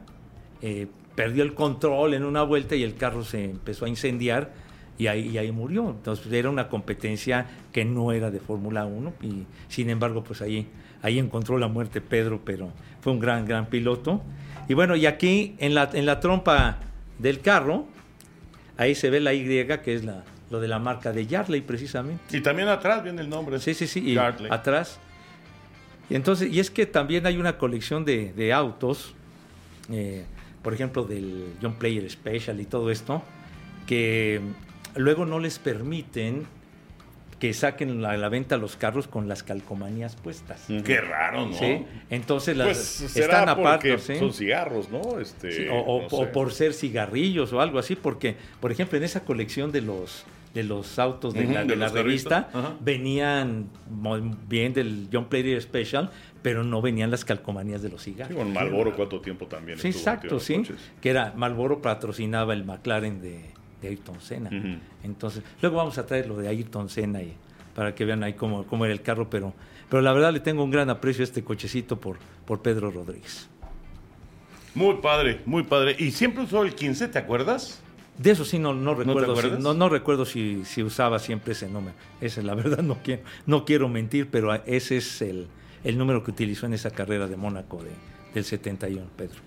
eh, 0.64 0.88
perdió 1.14 1.44
el 1.44 1.54
control 1.54 2.16
en 2.16 2.26
una 2.26 2.42
vuelta 2.42 2.76
y 2.76 2.82
el 2.82 2.96
carro 2.96 3.24
se 3.24 3.52
empezó 3.52 3.86
a 3.86 3.90
incendiar 3.90 4.52
y 4.98 5.06
ahí, 5.06 5.38
ahí 5.38 5.52
murió. 5.52 5.92
Entonces 5.92 6.34
era 6.34 6.50
una 6.50 6.70
competencia 6.70 7.46
que 7.72 7.86
no 7.86 8.12
era 8.12 8.32
de 8.32 8.40
Fórmula 8.40 8.86
1 8.86 9.14
y 9.22 9.46
sin 9.68 9.92
embargo 9.92 10.24
pues 10.24 10.42
ahí, 10.42 10.68
ahí 11.04 11.20
encontró 11.20 11.60
la 11.60 11.68
muerte 11.68 12.02
Pedro, 12.02 12.42
pero 12.44 12.72
fue 13.00 13.14
un 13.14 13.20
gran, 13.20 13.46
gran 13.46 13.68
piloto. 13.68 14.24
Y 14.70 14.76
bueno, 14.76 14.96
y 14.96 15.08
aquí 15.08 15.56
en 15.58 15.74
la, 15.74 15.90
en 15.92 16.06
la 16.06 16.20
trompa 16.20 16.78
del 17.18 17.42
carro, 17.42 17.88
ahí 18.78 18.96
se 18.96 19.10
ve 19.10 19.20
la 19.20 19.34
Y, 19.34 19.44
que 19.84 19.94
es 19.96 20.06
la, 20.06 20.24
lo 20.52 20.62
de 20.62 20.68
la 20.68 20.80
marca 20.80 21.12
de 21.12 21.26
Yardley 21.26 21.62
precisamente. 21.62 22.38
Y 22.38 22.42
también 22.42 22.70
atrás 22.70 23.04
viene 23.04 23.22
el 23.22 23.30
nombre. 23.30 23.60
Sí, 23.60 23.74
sí, 23.74 23.88
sí. 23.88 24.00
Y 24.00 24.14
Yardley. 24.14 24.50
atrás. 24.52 25.00
Y 26.10 26.16
entonces, 26.16 26.54
y 26.54 26.60
es 26.60 26.70
que 26.70 26.86
también 26.86 27.26
hay 27.26 27.38
una 27.38 27.58
colección 27.58 28.06
de, 28.06 28.32
de 28.34 28.54
autos, 28.54 29.16
eh, 29.92 30.24
por 30.62 30.74
ejemplo, 30.74 31.04
del 31.04 31.54
John 31.62 31.74
Player 31.74 32.10
Special 32.10 32.60
y 32.60 32.66
todo 32.66 32.92
esto, 32.92 33.24
que 33.88 34.40
luego 34.96 35.26
no 35.26 35.40
les 35.40 35.58
permiten 35.58 36.46
que 37.40 37.54
saquen 37.54 38.04
a 38.04 38.18
la 38.18 38.28
venta 38.30 38.58
los 38.58 38.76
carros 38.76 39.08
con 39.08 39.28
las 39.30 39.44
calcomanías 39.44 40.16
puestas. 40.18 40.66
Qué 40.84 41.00
raro, 41.00 41.46
¿no? 41.48 41.54
¿sí? 41.54 41.86
Entonces 42.10 42.58
las, 42.58 42.68
Pues 42.68 43.16
están 43.18 43.48
aparte. 43.48 43.98
¿sí? 43.98 44.18
son 44.20 44.34
cigarros, 44.34 44.90
¿no? 44.90 45.20
Este, 45.20 45.52
Sí, 45.52 45.66
o, 45.70 45.76
o- 45.80 46.02
no 46.02 46.08
o 46.08 46.26
sé. 46.26 46.32
por 46.32 46.52
ser 46.52 46.74
cigarrillos 46.74 47.54
o 47.54 47.62
algo 47.62 47.80
así, 47.80 47.96
porque, 47.96 48.36
por 48.60 48.72
ejemplo, 48.74 48.98
en 48.98 49.06
esa 49.06 49.22
colección 49.24 49.72
de 49.72 49.82
los 49.82 50.26
de 50.54 50.64
los 50.64 50.98
autos 50.98 51.36
de 51.36 51.44
la, 51.46 51.62
de 51.62 51.68
de 51.68 51.76
la 51.76 51.86
los 51.86 51.94
revista 51.94 52.50
venían 52.82 53.70
bien 54.48 54.74
del 54.74 55.08
John 55.14 55.26
Player 55.30 55.62
Special, 55.62 56.10
pero 56.42 56.64
no 56.64 56.82
venían 56.82 57.12
las 57.12 57.24
calcomanías 57.24 57.84
de 57.84 57.90
los 57.90 58.02
Sí, 58.02 58.14
cigarros. 58.14 58.36
con 58.36 58.52
Malboro 58.52 58.96
cuánto 58.96 59.22
tiempo 59.22 59.46
también 59.46 59.78
Sí, 59.78 59.90
exacto, 59.90 60.40
sí. 60.40 60.64
Que 61.02 61.12
era 61.12 61.34
Marlboro 61.36 61.84
patrocinaba 61.84 62.54
el 62.54 62.64
McLaren 62.66 63.22
de, 63.22 63.46
de 63.82 63.88
Ayrton 63.88 64.20
Senna. 64.22 64.50
Entonces, 65.04 65.44
luego 65.62 65.78
vamos 65.78 65.98
a 65.98 66.06
traer 66.06 66.28
lo 66.28 66.38
de 66.38 66.48
Ayrton 66.48 66.90
Senna 66.90 67.22
y, 67.22 67.34
para 67.76 67.96
que 67.96 68.06
vean 68.06 68.24
ahí 68.24 68.34
cómo, 68.34 68.66
cómo 68.66 68.86
era 68.86 68.94
el 68.94 69.02
carro, 69.02 69.30
pero, 69.30 69.54
pero 69.90 70.02
la 70.02 70.14
verdad 70.14 70.34
le 70.34 70.40
tengo 70.40 70.64
un 70.64 70.72
gran 70.72 70.90
aprecio 70.90 71.24
a 71.24 71.26
este 71.26 71.44
cochecito 71.44 72.00
por, 72.00 72.18
por 72.46 72.62
Pedro 72.62 72.92
Rodríguez. 72.92 73.48
Muy 74.76 74.96
padre, 74.96 75.42
muy 75.46 75.64
padre. 75.64 75.96
Y 75.98 76.12
siempre 76.12 76.44
usó 76.44 76.64
el 76.64 76.76
15, 76.76 77.08
¿te 77.08 77.20
acuerdas? 77.20 77.82
De 78.18 78.32
eso 78.32 78.44
sí 78.44 78.60
no, 78.60 78.74
no 78.74 78.96
recuerdo. 78.96 79.36
si, 79.42 79.50
no, 79.62 79.74
no 79.74 79.88
recuerdo 79.88 80.26
si, 80.26 80.66
si 80.66 80.84
usaba 80.84 81.20
siempre 81.20 81.54
ese 81.54 81.70
número. 81.70 81.96
Ese, 82.20 82.44
la 82.44 82.54
verdad, 82.56 82.84
no 82.84 82.98
quiero, 83.02 83.24
no 83.46 83.66
quiero 83.66 83.88
mentir, 83.88 84.30
pero 84.30 84.54
ese 84.66 84.98
es 84.98 85.22
el, 85.22 85.48
el 85.84 85.98
número 85.98 86.24
que 86.24 86.32
utilizó 86.32 86.66
en 86.66 86.74
esa 86.74 86.92
carrera 86.92 87.28
de 87.28 87.38
Mónaco 87.38 87.82
de, 87.82 87.92
del 88.34 88.44
71, 88.44 89.08
Pedro. 89.16 89.40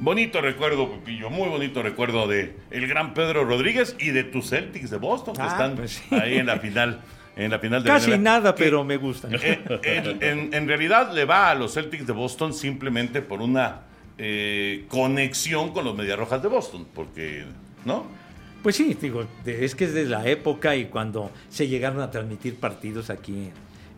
Bonito 0.00 0.40
recuerdo, 0.40 0.90
Pepillo, 0.90 1.28
muy 1.28 1.48
bonito 1.48 1.82
recuerdo 1.82 2.26
de 2.26 2.54
el 2.70 2.86
gran 2.88 3.12
Pedro 3.12 3.44
Rodríguez 3.44 3.96
y 3.98 4.10
de 4.10 4.24
tus 4.24 4.48
Celtics 4.48 4.88
de 4.90 4.96
Boston, 4.96 5.34
que 5.34 5.42
Ah, 5.42 5.48
están 5.48 5.74
pues 5.76 5.92
sí. 6.08 6.14
ahí 6.14 6.38
en 6.38 6.46
la 6.46 6.58
final. 6.58 7.00
En 7.36 7.50
la 7.50 7.58
final 7.58 7.82
de 7.82 7.88
Casi 7.88 8.18
nada, 8.18 8.54
Que, 8.54 8.64
pero 8.64 8.82
me 8.84 8.96
gustan. 8.96 9.34
eh, 9.34 9.60
en, 9.82 10.22
en- 10.22 10.54
en 10.54 10.68
realidad 10.68 11.12
le 11.12 11.24
va 11.26 11.50
a 11.50 11.54
los 11.54 11.74
Celtics 11.74 12.06
de 12.06 12.12
Boston 12.12 12.52
simplemente 12.54 13.20
por 13.22 13.40
una 13.42 13.82
eh, 14.18 14.84
conexión 14.88 15.72
con 15.72 15.84
los 15.84 15.94
Mediarrojas 15.96 16.42
de 16.42 16.48
Boston, 16.48 16.86
porque, 16.94 17.44
¿no? 17.84 18.06
Pues 18.62 18.76
sí, 18.76 18.96
digo, 19.00 19.24
es 19.46 19.74
que 19.74 19.84
es 19.84 19.94
de 19.94 20.04
la 20.04 20.26
época 20.26 20.76
y 20.76 20.86
cuando 20.86 21.30
se 21.48 21.68
llegaron 21.68 22.00
a 22.02 22.10
transmitir 22.10 22.56
partidos 22.56 23.08
aquí 23.10 23.50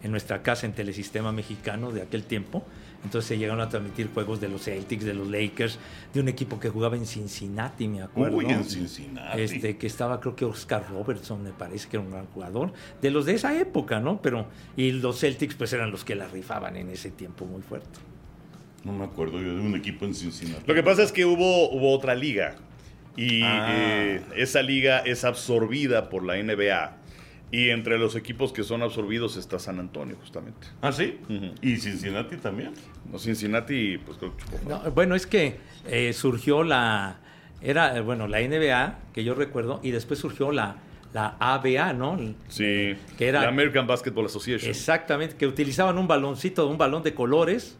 en 0.02 0.10
nuestra 0.10 0.42
casa 0.42 0.66
en 0.66 0.72
Telesistema 0.72 1.32
Mexicano 1.32 1.90
de 1.90 2.02
aquel 2.02 2.22
tiempo, 2.24 2.64
entonces 3.04 3.28
se 3.28 3.38
llegaron 3.38 3.60
a 3.60 3.68
transmitir 3.68 4.10
juegos 4.12 4.40
de 4.40 4.48
los 4.48 4.62
Celtics, 4.64 5.04
de 5.04 5.14
los 5.14 5.28
Lakers, 5.28 5.78
de 6.14 6.20
un 6.20 6.28
equipo 6.28 6.60
que 6.60 6.68
jugaba 6.68 6.96
en 6.96 7.04
Cincinnati, 7.06 7.88
me 7.88 8.02
acuerdo. 8.02 8.36
Uy, 8.36 8.46
en 8.46 8.64
Cincinnati. 8.64 9.40
Este, 9.40 9.76
que 9.76 9.86
estaba, 9.86 10.20
creo 10.20 10.36
que 10.36 10.44
Oscar 10.44 10.84
Robertson, 10.90 11.42
me 11.42 11.50
parece 11.50 11.88
que 11.88 11.96
era 11.96 12.04
un 12.04 12.12
gran 12.12 12.26
jugador, 12.26 12.72
de 13.00 13.10
los 13.10 13.26
de 13.26 13.34
esa 13.34 13.58
época, 13.58 13.98
¿no? 14.00 14.22
Pero, 14.22 14.46
y 14.76 14.92
los 14.92 15.18
Celtics, 15.20 15.54
pues 15.54 15.72
eran 15.72 15.90
los 15.90 16.04
que 16.04 16.14
la 16.14 16.28
rifaban 16.28 16.76
en 16.76 16.90
ese 16.90 17.10
tiempo 17.10 17.44
muy 17.44 17.62
fuerte. 17.62 17.98
No 18.84 18.92
me 18.92 19.04
acuerdo 19.04 19.40
yo 19.40 19.54
de 19.54 19.60
un 19.60 19.74
equipo 19.76 20.04
en 20.04 20.14
Cincinnati. 20.14 20.64
Lo 20.66 20.74
que 20.74 20.82
pasa 20.82 21.02
es 21.02 21.12
que 21.12 21.24
hubo, 21.24 21.70
hubo 21.70 21.92
otra 21.92 22.14
liga 22.14 22.56
y 23.16 23.42
Ah. 23.44 23.66
eh, 23.70 24.22
esa 24.36 24.62
liga 24.62 24.98
es 25.00 25.24
absorbida 25.24 26.08
por 26.08 26.24
la 26.24 26.36
NBA 26.36 26.96
y 27.52 27.68
entre 27.70 27.98
los 27.98 28.16
equipos 28.16 28.52
que 28.52 28.64
son 28.64 28.82
absorbidos 28.82 29.36
está 29.36 29.58
San 29.60 29.78
Antonio 29.78 30.16
justamente. 30.18 30.66
¿Ah, 30.80 30.90
sí? 30.90 31.18
¿Y 31.60 31.76
Cincinnati 31.76 32.36
también? 32.38 32.72
No, 33.12 33.18
Cincinnati, 33.18 33.98
pues 33.98 34.18
creo 34.18 34.34
que. 34.36 34.44
No, 34.68 34.80
bueno, 34.92 35.14
es 35.14 35.26
que 35.26 35.58
eh, 35.86 36.12
surgió 36.14 36.64
la, 36.64 37.18
era, 37.60 37.96
eh, 37.96 38.00
bueno, 38.00 38.26
la 38.26 38.40
NBA, 38.40 38.98
que 39.14 39.22
yo 39.22 39.34
recuerdo, 39.34 39.78
y 39.82 39.90
después 39.90 40.18
surgió 40.18 40.50
la, 40.50 40.76
la 41.12 41.36
ABA, 41.38 41.92
¿no? 41.92 42.18
Sí, 42.48 42.94
Que 43.18 43.28
era- 43.28 43.42
la 43.42 43.48
American 43.48 43.86
Basketball 43.86 44.24
Association. 44.26 44.70
Exactamente, 44.70 45.36
que 45.36 45.46
utilizaban 45.46 45.98
un 45.98 46.08
baloncito, 46.08 46.66
un 46.68 46.78
balón 46.78 47.02
de 47.02 47.12
colores, 47.14 47.76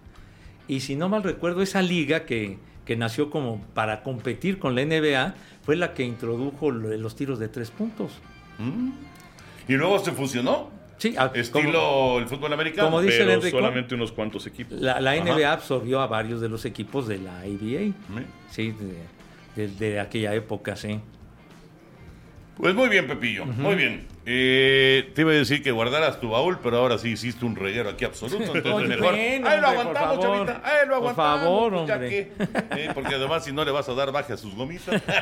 y 0.68 0.80
si 0.80 0.96
no 0.96 1.08
mal 1.08 1.22
recuerdo, 1.22 1.62
esa 1.62 1.80
liga 1.80 2.26
que, 2.26 2.58
que 2.84 2.94
nació 2.96 3.30
como 3.30 3.60
para 3.74 4.02
competir 4.02 4.58
con 4.58 4.74
la 4.74 4.84
NBA 4.84 5.34
fue 5.64 5.76
la 5.76 5.94
que 5.94 6.04
introdujo 6.04 6.70
lo- 6.70 6.94
los 6.96 7.16
tiros 7.16 7.38
de 7.38 7.48
tres 7.48 7.70
puntos. 7.70 8.12
Mm. 8.58 8.90
¿Y 9.68 9.74
luego 9.74 9.98
se 9.98 10.12
fusionó? 10.12 10.70
Sí, 10.98 11.14
ah, 11.18 11.30
Estilo 11.34 11.72
como- 11.80 12.18
el 12.18 12.26
fútbol 12.28 12.52
americano. 12.52 12.88
como 12.88 13.00
dice 13.00 13.18
Pero 13.18 13.32
Enrico, 13.32 13.56
solamente 13.58 13.94
unos 13.94 14.12
cuantos 14.12 14.46
equipos. 14.46 14.80
La, 14.80 15.00
la 15.00 15.12
Ajá. 15.12 15.20
NBA 15.24 15.52
absorbió 15.52 16.00
a 16.00 16.06
varios 16.06 16.40
de 16.40 16.48
los 16.48 16.64
equipos 16.64 17.08
de 17.08 17.18
la 17.18 17.38
ABA. 17.40 17.92
Sí, 18.50 18.72
de, 18.72 19.66
de- 19.66 19.68
de 19.74 20.00
aquella 20.00 20.32
época, 20.34 20.76
sí. 20.76 21.00
Pues 22.56 22.74
muy 22.74 22.88
bien, 22.88 23.08
Pepillo, 23.08 23.46
muy 23.46 23.74
bien. 23.74 24.06
Eh, 24.26 25.10
te 25.14 25.22
iba 25.22 25.32
a 25.32 25.34
decir 25.34 25.62
que 25.64 25.72
guardaras 25.72 26.20
tu 26.20 26.28
baúl, 26.30 26.58
pero 26.62 26.76
ahora 26.76 26.98
sí 26.98 27.08
hiciste 27.08 27.44
un 27.44 27.56
reguero 27.56 27.88
aquí 27.90 28.04
absoluto. 28.04 28.44
Entonces 28.54 28.72
Oye, 28.72 28.88
mejor. 28.88 29.14
ahí 29.14 29.38
lo 29.40 29.44
por 29.44 29.64
aguantamos, 29.64 30.16
favor. 30.24 30.46
chavita. 30.46 30.62
Ahí 30.68 30.86
lo 30.86 31.00
Por 31.00 31.10
aguantamos. 31.10 31.40
favor, 31.42 31.70
pues, 31.72 31.90
hombre. 31.90 32.08
que- 32.08 32.32
eh, 32.84 32.90
porque 32.94 33.14
además, 33.16 33.44
si 33.44 33.52
no 33.52 33.64
le 33.64 33.70
vas 33.72 33.88
a 33.88 33.94
dar 33.94 34.12
baje 34.12 34.34
a 34.34 34.36
sus 34.36 34.54
gomitas. 34.54 35.02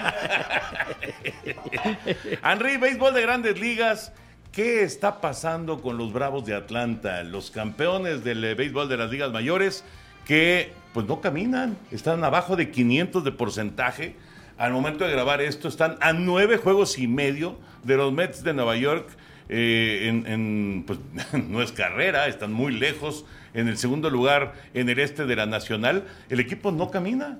Henry, 2.45 2.77
béisbol 2.77 3.15
de 3.15 3.23
grandes 3.23 3.59
ligas. 3.59 4.13
¿Qué 4.53 4.83
está 4.83 5.21
pasando 5.21 5.81
con 5.81 5.97
los 5.97 6.13
Bravos 6.13 6.45
de 6.45 6.57
Atlanta? 6.57 7.23
Los 7.23 7.53
campeones 7.53 8.25
del 8.25 8.43
eh, 8.43 8.55
béisbol 8.55 8.89
de 8.89 8.97
las 8.97 9.09
ligas 9.09 9.31
mayores 9.31 9.85
que 10.27 10.73
pues 10.93 11.07
no 11.07 11.21
caminan, 11.21 11.79
están 11.93 12.25
abajo 12.25 12.57
de 12.57 12.73
500 12.73 13.23
de 13.23 13.31
porcentaje. 13.31 14.17
Al 14.59 14.73
momento 14.73 15.05
de 15.05 15.13
grabar 15.13 15.41
esto 15.41 15.69
están 15.69 15.99
a 16.01 16.13
nueve 16.13 16.57
juegos 16.57 16.99
y 16.99 17.07
medio 17.07 17.59
de 17.85 17.97
los 17.97 18.13
Mets 18.13 18.43
de 18.43 18.53
Nueva 18.53 18.77
York. 18.77 19.09
eh, 19.49 20.09
en, 20.09 20.27
en, 20.27 20.85
pues 20.85 20.99
no 21.49 21.63
es 21.63 21.71
carrera, 21.71 22.27
están 22.27 22.53
muy 22.53 22.73
lejos. 22.73 23.25
En 23.55 23.69
el 23.69 23.79
segundo 23.79 24.11
lugar 24.11 24.55
en 24.75 24.89
el 24.89 24.99
este 24.99 25.27
de 25.27 25.37
la 25.37 25.47
Nacional, 25.47 26.09
el 26.29 26.41
equipo 26.41 26.73
no 26.73 26.91
camina. 26.91 27.39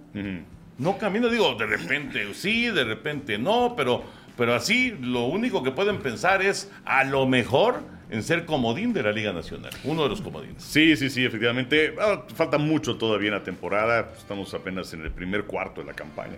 No 0.81 0.97
camina, 0.97 1.29
digo, 1.29 1.57
de 1.57 1.67
repente 1.67 2.33
sí, 2.33 2.69
de 2.69 2.85
repente 2.85 3.37
no, 3.37 3.75
pero, 3.77 4.03
pero 4.37 4.55
así 4.55 4.97
lo 5.01 5.27
único 5.27 5.63
que 5.63 5.71
pueden 5.71 5.99
pensar 5.99 6.43
es 6.43 6.71
a 6.85 7.05
lo 7.05 7.27
mejor 7.27 7.83
en 8.11 8.23
ser 8.23 8.45
comodín 8.45 8.93
de 8.93 9.03
la 9.03 9.13
Liga 9.13 9.33
Nacional, 9.33 9.71
uno 9.85 10.03
de 10.03 10.09
los 10.09 10.21
comodines. 10.21 10.63
Sí, 10.63 10.97
sí, 10.97 11.11
sí, 11.11 11.25
efectivamente. 11.25 11.95
Ah, 12.01 12.25
falta 12.35 12.59
mucho 12.59 12.97
todavía 12.97 13.29
en 13.29 13.35
la 13.35 13.45
temporada. 13.45 14.13
Estamos 14.17 14.53
apenas 14.53 14.93
en 14.93 15.03
el 15.03 15.11
primer 15.11 15.45
cuarto 15.45 15.81
de 15.81 15.87
la 15.87 15.95
campaña. 15.95 16.37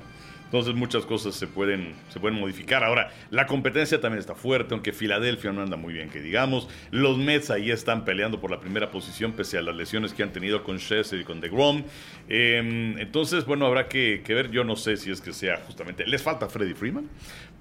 Entonces 0.53 0.75
muchas 0.75 1.07
cosas 1.07 1.35
se 1.35 1.47
pueden, 1.47 1.95
se 2.11 2.21
pueden 2.21 2.39
modificar. 2.39 2.85
Ahora, 2.85 3.11
la 3.31 3.47
competencia 3.47 4.03
también 4.03 4.19
está 4.19 4.35
fuerte, 4.35 4.75
aunque 4.75 4.93
Filadelfia 4.93 5.51
no 5.51 5.63
anda 5.63 5.79
muy 5.79 5.95
bien, 5.95 6.11
que 6.11 6.21
digamos. 6.21 6.69
Los 6.91 7.17
Mets 7.17 7.51
ahí 7.51 7.71
están 7.71 8.05
peleando 8.05 8.39
por 8.39 8.51
la 8.51 8.61
primera 8.61 8.91
posición, 8.91 9.33
pese 9.33 9.57
a 9.57 9.63
las 9.63 9.75
lesiones 9.75 10.13
que 10.13 10.23
han 10.23 10.31
tenido 10.31 10.63
con 10.63 10.79
Scherzer 10.79 11.21
y 11.21 11.25
con 11.25 11.41
DeGrom. 11.41 11.85
Eh, 12.29 12.97
entonces, 12.99 13.47
bueno, 13.47 13.65
habrá 13.65 13.89
que, 13.89 14.21
que 14.23 14.35
ver. 14.35 14.51
Yo 14.51 14.63
no 14.63 14.77
sé 14.77 14.99
si 14.99 15.11
es 15.11 15.23
que 15.23 15.33
sea 15.33 15.57
justamente... 15.67 16.07
Les 16.07 16.23
falta 16.23 16.47
Freddie 16.51 16.75
Freeman, 16.75 17.09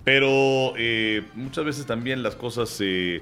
pero 0.03 0.73
eh, 0.77 1.23
muchas 1.35 1.65
veces 1.65 1.85
también 1.85 2.23
las 2.23 2.35
cosas 2.35 2.69
se 2.69 3.17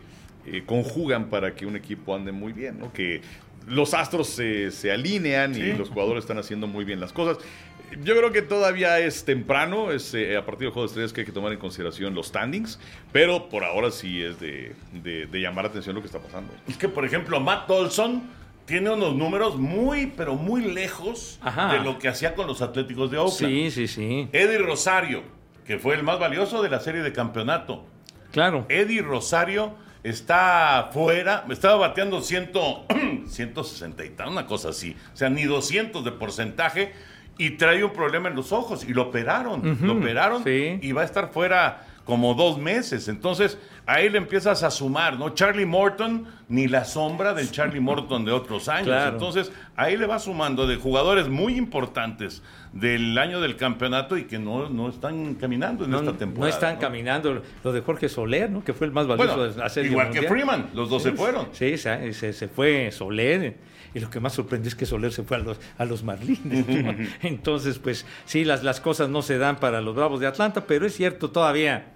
eh, 0.45 0.63
conjugan 0.65 1.29
para 1.29 1.55
que 1.55 1.65
un 1.65 1.75
equipo 1.75 2.15
ande 2.15 2.31
muy 2.31 2.53
bien, 2.53 2.79
¿no? 2.79 2.93
Que 2.93 3.21
los 3.67 3.93
astros 3.93 4.27
se, 4.29 4.71
se 4.71 4.91
alinean 4.91 5.53
y 5.55 5.73
los 5.73 5.89
jugadores 5.89 6.23
están 6.23 6.37
haciendo 6.39 6.65
muy 6.67 6.85
bien 6.85 6.99
las 6.99 7.13
cosas. 7.13 7.37
Yo 8.03 8.15
creo 8.15 8.31
que 8.31 8.41
todavía 8.43 8.99
es 8.99 9.25
temprano, 9.25 9.91
es 9.91 10.13
eh, 10.13 10.37
a 10.37 10.45
partir 10.45 10.65
del 10.67 10.71
juego 10.73 10.83
de 10.87 10.91
estrellas 10.91 11.11
que 11.13 11.21
hay 11.21 11.25
que 11.25 11.31
tomar 11.33 11.51
en 11.51 11.57
consideración 11.59 12.13
los 12.13 12.27
standings, 12.27 12.79
pero 13.11 13.49
por 13.49 13.63
ahora 13.63 13.89
sí 13.91 14.21
es 14.21 14.39
de, 14.39 14.73
de- 15.03 15.25
de 15.25 15.41
llamar 15.41 15.65
la 15.65 15.69
atención 15.71 15.95
lo 15.95 16.01
que 16.01 16.07
está 16.07 16.19
pasando. 16.19 16.53
Es 16.67 16.77
que, 16.77 16.87
por 16.87 17.03
ejemplo, 17.03 17.39
Matt 17.39 17.69
Olson 17.69 18.23
tiene 18.65 18.91
unos 18.91 19.15
números 19.15 19.57
muy, 19.57 20.05
pero 20.15 20.35
muy 20.35 20.61
lejos 20.63 21.39
Ajá. 21.41 21.73
de 21.73 21.79
lo 21.79 21.97
que 21.97 22.07
hacía 22.07 22.35
con 22.35 22.45
los 22.45 22.61
Atléticos 22.61 23.09
de 23.09 23.17
Oakland. 23.17 23.53
Sí, 23.53 23.71
sí, 23.71 23.87
sí. 23.87 24.29
Eddie 24.33 24.59
Rosario, 24.59 25.23
que 25.69 25.77
fue 25.77 25.93
el 25.93 26.01
más 26.01 26.17
valioso 26.17 26.63
de 26.63 26.69
la 26.69 26.79
serie 26.79 27.03
de 27.03 27.13
campeonato. 27.13 27.85
Claro. 28.31 28.65
Eddie 28.69 29.03
Rosario 29.03 29.75
está 30.01 30.89
fuera, 30.91 31.45
estaba 31.47 31.75
bateando 31.75 32.23
100, 32.23 32.49
160 33.27 34.03
y 34.03 34.09
tal, 34.09 34.29
una 34.29 34.47
cosa 34.47 34.69
así. 34.69 34.95
O 35.13 35.15
sea, 35.15 35.29
ni 35.29 35.43
200 35.43 36.03
de 36.03 36.11
porcentaje 36.11 36.93
y 37.37 37.51
trae 37.51 37.83
un 37.83 37.93
problema 37.93 38.29
en 38.29 38.35
los 38.35 38.51
ojos 38.51 38.83
y 38.83 38.95
lo 38.95 39.09
operaron. 39.09 39.77
Lo 39.83 39.93
operaron 39.93 40.43
sí. 40.43 40.79
y 40.81 40.91
va 40.91 41.03
a 41.03 41.05
estar 41.05 41.29
fuera 41.31 41.85
como 42.09 42.33
dos 42.33 42.57
meses. 42.57 43.07
Entonces, 43.07 43.57
ahí 43.85 44.09
le 44.09 44.17
empiezas 44.17 44.63
a 44.63 44.71
sumar, 44.71 45.17
¿no? 45.19 45.29
Charlie 45.29 45.65
Morton, 45.67 46.25
ni 46.49 46.67
la 46.67 46.83
sombra 46.85 47.33
del 47.35 47.51
Charlie 47.51 47.79
Morton 47.79 48.25
de 48.25 48.31
otros 48.31 48.67
años. 48.67 48.87
Claro. 48.87 49.13
Entonces, 49.13 49.51
ahí 49.75 49.95
le 49.95 50.07
va 50.07 50.17
sumando 50.19 50.65
de 50.65 50.75
jugadores 50.77 51.29
muy 51.29 51.55
importantes 51.55 52.41
del 52.73 53.17
año 53.17 53.39
del 53.41 53.55
campeonato 53.55 54.17
y 54.17 54.23
que 54.25 54.39
no, 54.39 54.69
no 54.69 54.89
están 54.89 55.35
caminando 55.35 55.85
en 55.85 55.91
No, 55.91 55.99
esta 55.99 56.11
no 56.11 56.17
temporada. 56.17 56.51
están 56.53 56.73
¿no? 56.75 56.81
caminando. 56.81 57.41
Lo 57.63 57.71
de 57.71 57.81
Jorge 57.81 58.09
Soler, 58.09 58.49
¿no? 58.49 58.63
Que 58.63 58.73
fue 58.73 58.87
el 58.87 58.93
más 58.93 59.05
valioso 59.07 59.37
Bueno, 59.37 59.53
de 59.53 59.57
la 59.59 59.69
serie 59.69 59.91
igual 59.91 60.09
que. 60.09 60.23
Freeman, 60.23 60.71
los 60.73 60.89
dos 60.89 61.03
se 61.03 61.11
fueron. 61.11 61.49
Sí, 61.51 61.77
se, 61.77 62.11
se- 62.13 62.33
se 62.33 62.47
fue 62.47 62.91
Soler. 62.91 63.57
Y 63.91 63.99
lo 63.99 64.09
que 64.11 64.19
más 64.19 64.33
sorprendió 64.33 64.67
es 64.69 64.75
que 64.75 64.85
Soler 64.85 65.11
se 65.11 65.23
fue 65.23 65.37
a 65.37 65.39
los, 65.39 65.59
a 65.79 65.85
los 65.85 66.03
Marlins. 66.03 66.45
¿no? 66.45 66.95
Entonces, 67.23 67.79
pues 67.79 68.05
sí, 68.25 68.45
las, 68.45 68.63
las 68.63 68.79
cosas 68.81 69.09
no 69.09 69.21
se 69.23 69.37
dan 69.39 69.59
para 69.59 69.81
los 69.81 69.95
Bravos 69.95 70.19
de 70.19 70.27
Atlanta, 70.27 70.65
pero 70.67 70.85
es 70.85 70.95
cierto, 70.95 71.31
todavía 71.31 71.93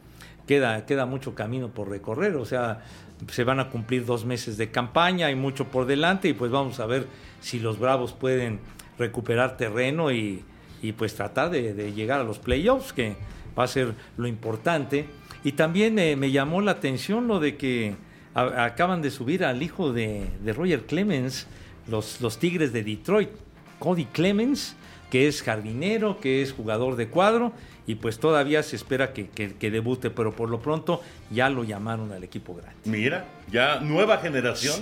queda, 0.47 0.85
queda 0.85 1.05
mucho 1.05 1.35
camino 1.35 1.69
por 1.69 1.89
recorrer. 1.89 2.35
O 2.35 2.45
sea, 2.45 2.81
se 3.29 3.43
van 3.43 3.59
a 3.59 3.69
cumplir 3.69 4.05
dos 4.05 4.25
meses 4.25 4.57
de 4.57 4.71
campaña, 4.71 5.27
hay 5.27 5.35
mucho 5.35 5.65
por 5.65 5.85
delante 5.85 6.29
y 6.29 6.33
pues 6.33 6.51
vamos 6.51 6.79
a 6.79 6.85
ver 6.85 7.07
si 7.41 7.59
los 7.59 7.79
Bravos 7.79 8.13
pueden 8.13 8.59
recuperar 8.97 9.57
terreno 9.57 10.11
y, 10.11 10.43
y, 10.81 10.91
pues 10.93 11.15
tratar 11.15 11.49
de, 11.49 11.93
llegar 11.93 12.19
a 12.19 12.23
los 12.23 12.39
playoffs, 12.39 12.93
que 12.93 13.15
va 13.57 13.63
a 13.63 13.67
ser 13.67 13.93
lo 14.17 14.27
importante. 14.27 15.07
Y 15.43 15.53
también 15.53 15.97
eh, 15.99 16.15
me 16.15 16.31
llamó 16.31 16.61
la 16.61 16.71
atención 16.71 17.27
lo 17.27 17.39
de 17.39 17.57
que 17.57 17.95
acaban 18.33 19.01
de 19.01 19.11
subir 19.11 19.45
al 19.45 19.61
hijo 19.61 19.93
de, 19.93 20.25
de 20.43 20.53
Roger 20.53 20.85
Clemens, 20.85 21.47
los, 21.87 22.21
los 22.21 22.39
Tigres 22.39 22.73
de 22.73 22.83
Detroit, 22.83 23.29
Cody 23.77 24.05
Clemens, 24.05 24.75
que 25.11 25.27
es 25.27 25.43
jardinero, 25.43 26.19
que 26.19 26.41
es 26.41 26.53
jugador 26.53 26.95
de 26.95 27.07
cuadro, 27.07 27.53
y 27.85 27.95
pues 27.95 28.17
todavía 28.19 28.63
se 28.63 28.75
espera 28.75 29.11
que, 29.13 29.27
que- 29.29 29.55
que 29.55 29.69
debute, 29.71 30.09
pero 30.09 30.33
por 30.35 30.49
lo 30.49 30.61
pronto 30.61 31.01
ya 31.31 31.49
lo 31.49 31.63
llamaron 31.63 32.11
al 32.11 32.23
equipo 32.23 32.55
grande. 32.55 32.75
Mira, 32.85 33.25
ya 33.51 33.79
nueva 33.81 34.17
generación. 34.19 34.75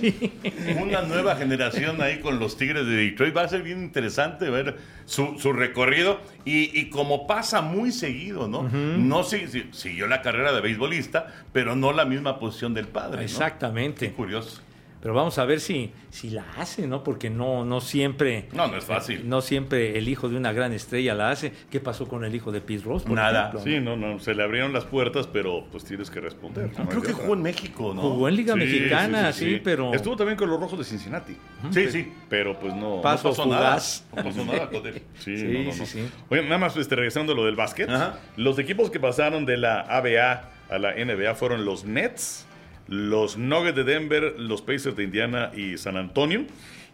Una 0.80 1.02
nueva 1.02 1.36
generación 1.36 2.00
ahí 2.00 2.20
con 2.20 2.38
los 2.38 2.56
Tigres 2.56 2.86
de 2.86 2.94
Detroit. 2.96 3.36
Va 3.36 3.42
a 3.42 3.48
ser 3.48 3.62
bien 3.62 3.82
interesante 3.82 4.48
ver 4.50 4.76
su, 5.04 5.36
su 5.38 5.52
recorrido. 5.52 6.20
Y, 6.44 6.78
y 6.78 6.90
como 6.90 7.26
pasa 7.26 7.60
muy 7.60 7.90
seguido, 7.92 8.48
¿no? 8.48 8.62
No 8.68 9.24
si- 9.24 9.48
si- 9.48 9.68
siguió 9.72 10.06
la 10.06 10.22
carrera 10.22 10.52
de 10.52 10.60
beisbolista, 10.60 11.26
pero 11.52 11.74
no 11.76 11.92
la 11.92 12.04
misma 12.04 12.38
posición 12.38 12.74
del 12.74 12.86
padre. 12.88 13.16
¿no? 13.18 13.22
Exactamente. 13.22 14.08
Qué 14.08 14.12
curioso. 14.14 14.60
Pero 15.02 15.14
vamos 15.14 15.36
a 15.38 15.44
ver 15.44 15.58
si, 15.58 15.90
si 16.10 16.30
la 16.30 16.44
hace, 16.56 16.86
¿no? 16.86 17.02
Porque 17.02 17.28
no, 17.28 17.64
no 17.64 17.80
siempre. 17.80 18.46
No, 18.52 18.68
no 18.68 18.76
es 18.76 18.84
fácil. 18.84 19.28
No 19.28 19.40
siempre 19.40 19.98
el 19.98 20.08
hijo 20.08 20.28
de 20.28 20.36
una 20.36 20.52
gran 20.52 20.72
estrella 20.72 21.12
la 21.14 21.30
hace. 21.30 21.52
¿Qué 21.70 21.80
pasó 21.80 22.06
con 22.06 22.24
el 22.24 22.32
hijo 22.36 22.52
de 22.52 22.60
Pete 22.60 22.84
por 22.84 23.10
Nada. 23.10 23.48
ejemplo? 23.48 23.60
Sí, 23.64 23.80
no, 23.80 23.96
no, 23.96 24.20
se 24.20 24.32
le 24.32 24.44
abrieron 24.44 24.72
las 24.72 24.84
puertas, 24.84 25.26
pero 25.26 25.64
pues 25.72 25.84
tienes 25.84 26.08
que 26.08 26.20
responder. 26.20 26.70
No 26.78 26.84
hay 26.84 26.86
Creo 26.86 27.02
que 27.02 27.12
jugó 27.14 27.34
en 27.34 27.42
México, 27.42 27.92
¿no? 27.92 28.00
Jugó 28.00 28.28
en 28.28 28.36
Liga 28.36 28.54
Sí, 28.54 28.60
Mexicana, 28.60 29.32
sí, 29.32 29.60
pero. 29.62 29.92
Estuvo 29.92 30.14
también 30.16 30.38
con 30.38 30.48
los 30.48 30.60
Rojos 30.60 30.78
de 30.78 30.84
Cincinnati. 30.84 31.36
Sí, 31.72 31.90
sí. 31.90 32.12
Pero 32.28 32.56
pues 32.60 32.72
no. 32.72 33.00
Paso 33.02 33.28
no 33.28 33.30
pasó 33.34 33.42
fugaz. 33.42 34.06
nada. 34.14 34.22
No 34.22 34.30
pasó 34.30 34.44
nada 34.52 34.70
con 34.70 34.86
él. 34.86 35.02
Sí, 35.18 35.36
Sí, 35.36 35.44
no, 35.48 35.62
no, 35.64 35.72
sí, 35.72 35.80
no. 35.80 35.86
sí. 35.86 36.08
Oye, 36.28 36.42
nada 36.44 36.58
más 36.58 36.76
este, 36.76 36.94
regresando 36.94 37.32
a 37.32 37.36
lo 37.36 37.44
del 37.44 37.56
básquet. 37.56 37.90
Ajá. 37.90 38.20
Los 38.36 38.56
equipos 38.60 38.88
que 38.90 39.00
pasaron 39.00 39.46
de 39.46 39.56
la 39.56 39.80
ABA 39.80 40.50
a 40.70 40.78
la 40.78 40.92
NBA 40.94 41.34
fueron 41.34 41.64
los 41.64 41.84
Nets, 41.84 42.46
los 42.88 43.36
Nuggets 43.36 43.76
de 43.76 43.84
Denver, 43.84 44.34
los 44.38 44.62
Pacers 44.62 44.96
de 44.96 45.04
Indiana 45.04 45.50
y 45.56 45.78
San 45.78 45.96
Antonio. 45.96 46.44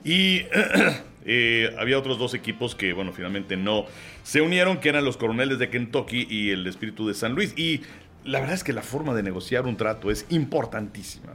Y 0.04 0.42
eh, 1.24 1.74
había 1.78 1.98
otros 1.98 2.18
dos 2.18 2.34
equipos 2.34 2.74
que, 2.74 2.92
bueno, 2.92 3.12
finalmente 3.12 3.56
no 3.56 3.86
se 4.22 4.40
unieron, 4.40 4.78
que 4.78 4.88
eran 4.88 5.04
los 5.04 5.16
Coroneles 5.16 5.58
de 5.58 5.70
Kentucky 5.70 6.26
y 6.28 6.50
el 6.50 6.66
Espíritu 6.66 7.08
de 7.08 7.14
San 7.14 7.34
Luis. 7.34 7.54
Y 7.56 7.82
la 8.24 8.40
verdad 8.40 8.54
es 8.54 8.64
que 8.64 8.72
la 8.72 8.82
forma 8.82 9.14
de 9.14 9.22
negociar 9.22 9.66
un 9.66 9.76
trato 9.76 10.10
es 10.10 10.26
importantísima. 10.28 11.32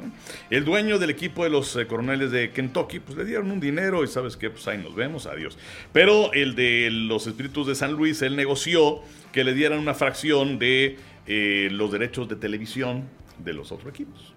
El 0.49 0.63
dueño 0.63 0.99
del 0.99 1.09
equipo 1.09 1.43
de 1.43 1.49
los 1.49 1.75
eh, 1.75 1.87
Coroneles 1.87 2.31
de 2.31 2.51
Kentucky, 2.51 2.99
pues 2.99 3.17
le 3.17 3.25
dieron 3.25 3.49
un 3.51 3.59
dinero 3.59 4.03
y 4.03 4.07
sabes 4.07 4.37
qué, 4.37 4.49
pues 4.49 4.67
ahí 4.67 4.77
nos 4.77 4.93
vemos, 4.95 5.25
adiós. 5.25 5.57
Pero 5.91 6.31
el 6.33 6.55
de 6.55 6.89
los 6.91 7.25
Espíritus 7.25 7.67
de 7.67 7.75
San 7.75 7.93
Luis, 7.93 8.21
él 8.21 8.35
negoció 8.35 9.01
que 9.31 9.43
le 9.43 9.53
dieran 9.53 9.79
una 9.79 9.93
fracción 9.93 10.59
de 10.59 10.97
eh, 11.25 11.69
los 11.71 11.91
derechos 11.91 12.29
de 12.29 12.35
televisión 12.35 13.09
de 13.39 13.53
los 13.53 13.71
otros 13.71 13.89
equipos. 13.89 14.33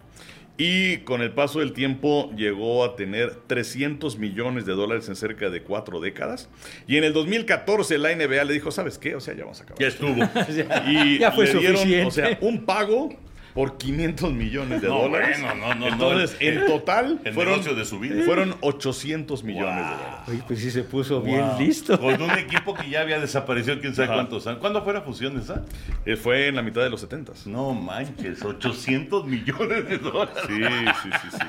Y 0.59 0.99
con 0.99 1.21
el 1.21 1.33
paso 1.33 1.61
del 1.61 1.73
tiempo 1.73 2.31
llegó 2.35 2.83
a 2.85 2.97
tener 2.97 3.35
300 3.47 4.19
millones 4.19 4.65
de 4.65 4.73
dólares 4.73 5.09
en 5.09 5.17
cerca 5.17 5.51
de 5.51 5.63
cuatro 5.63 6.01
décadas. 6.01 6.49
Y 6.87 6.97
en 6.97 7.05
el 7.05 7.13
2014 7.13 7.99
la 7.99 8.15
NBA 8.15 8.45
le 8.45 8.55
dijo, 8.55 8.71
¿sabes 8.71 8.97
qué? 8.97 9.15
O 9.17 9.21
sea, 9.21 9.35
ya 9.35 9.43
vamos 9.43 9.61
a 9.61 9.65
acabar. 9.65 9.81
Ya 9.81 9.89
estuvo. 9.89 10.15
Y 10.89 11.19
Ya 11.21 11.33
fue 11.33 11.45
le 11.47 11.55
dieron, 11.59 11.77
suficiente. 11.79 12.07
o 12.07 12.11
sea, 12.11 12.39
un 12.41 12.65
pago 12.65 13.11
por 13.57 13.79
500 13.79 14.33
millones 14.33 14.83
de 14.83 14.87
No, 14.89 15.01
dólares. 15.03 15.41
bueno, 15.41 15.55
no, 15.57 15.75
no, 15.75 15.81
no. 15.81 15.87
Entonces, 15.89 16.37
El- 16.41 16.59
en 16.59 16.67
total, 16.67 17.21
el 17.25 17.33
fueron, 17.35 17.55
negocio 17.55 17.75
de 17.75 17.85
su 17.87 17.99
vida. 17.99 18.23
fueron 18.25 18.55
800 18.61 19.43
millones 19.43 19.75
de 19.77 19.81
dólares. 19.81 20.29
Oye, 20.29 20.43
pues 20.47 20.61
sí 20.61 20.71
se 20.71 20.85
puso 20.85 21.21
Wow. 21.21 21.25
bien 21.25 21.45
listo. 21.59 21.99
Con 21.99 22.21
un 22.23 22.31
equipo 22.33 22.75
que 22.75 22.89
ya 22.91 23.01
había 23.01 23.19
desaparecido 23.19 23.81
quién 23.81 23.95
sabe 23.95 24.07
Ajá. 24.09 24.15
cuántos 24.17 24.47
años. 24.47 24.61
¿Cuándo 24.61 24.85
fue 24.85 24.93
la 24.93 25.01
fusión 25.01 25.39
esa? 25.41 25.65
Eh, 26.05 26.17
fue 26.17 26.49
en 26.49 26.55
la 26.57 26.63
mitad 26.63 26.83
de 26.83 26.91
los 26.91 27.01
70. 27.01 27.35
Sí, 27.35 27.49
No 27.51 27.73
manches, 27.73 28.45
800 28.45 29.25
millones 29.27 29.89
de 29.89 29.99
dólares. 29.99 30.45
sí, 30.47 31.11
sí, 31.23 31.29
sí. 31.33 31.47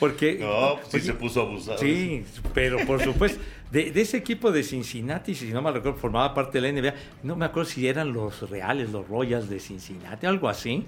Porque 0.00 0.38
No, 0.40 0.76
pues 0.76 0.88
sí 0.90 0.96
Oye, 0.96 1.04
se 1.06 1.12
puso 1.14 1.42
abusado. 1.42 1.78
Sí, 1.78 2.24
pero 2.54 2.78
por 2.86 3.02
supuesto, 3.02 3.40
de, 3.70 3.90
de 3.90 4.00
ese 4.00 4.16
equipo 4.16 4.50
de 4.52 4.62
Cincinnati, 4.62 5.34
si 5.34 5.52
no 5.52 5.60
me 5.62 5.70
recuerdo, 5.72 5.98
formaba 5.98 6.34
parte 6.34 6.60
de 6.60 6.72
la 6.72 6.80
NBA, 6.80 6.94
no 7.22 7.36
me 7.36 7.44
acuerdo 7.44 7.68
si 7.70 7.86
eran 7.86 8.12
los 8.12 8.48
Reales, 8.48 8.90
los 8.90 9.06
Royals 9.08 9.48
de 9.50 9.60
Cincinnati, 9.60 10.26
algo 10.26 10.48
así, 10.48 10.84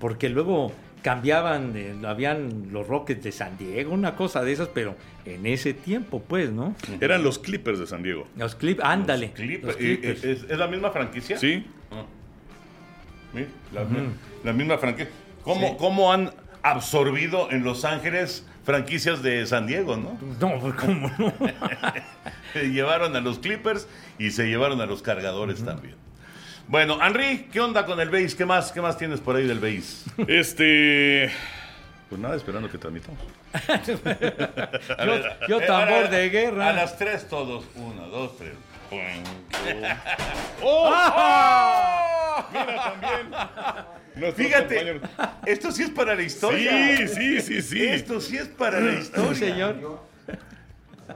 porque 0.00 0.28
luego 0.28 0.72
cambiaban, 1.02 1.72
eh, 1.76 1.94
habían 2.06 2.72
los 2.72 2.86
Rockets 2.88 3.22
de 3.22 3.30
San 3.32 3.58
Diego, 3.58 3.92
una 3.92 4.16
cosa 4.16 4.42
de 4.42 4.52
esas, 4.52 4.68
pero 4.68 4.96
en 5.26 5.44
ese 5.46 5.74
tiempo, 5.74 6.22
pues, 6.26 6.50
¿no? 6.50 6.74
Eran 7.00 7.22
los 7.22 7.38
Clippers 7.38 7.78
de 7.78 7.86
San 7.86 8.02
Diego. 8.02 8.26
Los 8.36 8.54
Clip, 8.54 8.80
ándale. 8.82 9.32
Clip- 9.34 9.62
los 9.62 9.76
Clippers. 9.76 10.24
¿Es, 10.24 10.44
es 10.48 10.58
la 10.58 10.66
misma 10.66 10.90
franquicia? 10.90 11.36
Sí, 11.36 11.66
Ah. 11.90 12.04
La 14.44 14.52
misma 14.52 14.78
franquicia. 14.78 15.12
¿Cómo, 15.42 15.76
¿Cómo 15.76 16.12
han 16.12 16.30
absorbido 16.62 17.50
en 17.50 17.64
Los 17.64 17.84
Ángeles 17.84 18.46
franquicias 18.64 19.22
de 19.22 19.46
San 19.46 19.66
Diego, 19.66 19.96
no? 19.96 20.18
No, 20.40 20.58
pues, 20.60 20.74
¿cómo 20.74 21.10
no? 21.18 21.32
Se 22.52 22.70
llevaron 22.70 23.16
a 23.16 23.20
los 23.20 23.38
Clippers 23.40 23.88
y 24.18 24.30
se 24.30 24.44
llevaron 24.46 24.80
a 24.80 24.86
los 24.86 25.02
cargadores 25.02 25.64
también. 25.64 25.96
Bueno, 26.68 26.98
Henry, 27.04 27.48
¿qué 27.52 27.60
onda 27.60 27.84
con 27.84 27.98
el 28.00 28.08
base? 28.10 28.36
¿Qué 28.36 28.46
más, 28.46 28.70
¿Qué 28.72 28.80
más 28.80 28.96
tienes 28.96 29.18
por 29.20 29.34
ahí 29.36 29.44
del 29.46 29.58
base? 29.58 30.08
este. 30.28 31.30
Pues 32.08 32.20
nada, 32.20 32.36
esperando 32.36 32.70
que 32.70 32.78
transmitamos. 32.78 33.18
yo, 33.86 33.98
yo 35.48 35.60
Eh, 35.60 35.66
tambor 35.66 36.08
de 36.10 36.30
guerra. 36.30 36.68
A 36.68 36.72
las 36.72 36.96
tres 36.96 37.28
todos. 37.28 37.64
Uno, 37.74 38.06
dos, 38.08 38.36
tres. 38.38 38.54
Mira 42.52 42.84
también. 42.84 43.30
Nuestros 44.14 44.46
Fíjate, 44.46 44.76
compañeros. 44.76 45.02
esto 45.46 45.72
sí 45.72 45.82
es 45.82 45.90
para 45.90 46.14
la 46.14 46.22
historia. 46.22 46.96
Sí, 46.98 47.08
sí, 47.08 47.40
sí, 47.40 47.62
sí. 47.62 47.84
Esto 47.84 48.20
sí 48.20 48.36
es 48.36 48.46
para 48.48 48.80
la 48.80 48.92
historia. 48.92 49.34
Sí, 49.34 49.40
señor. 49.40 50.00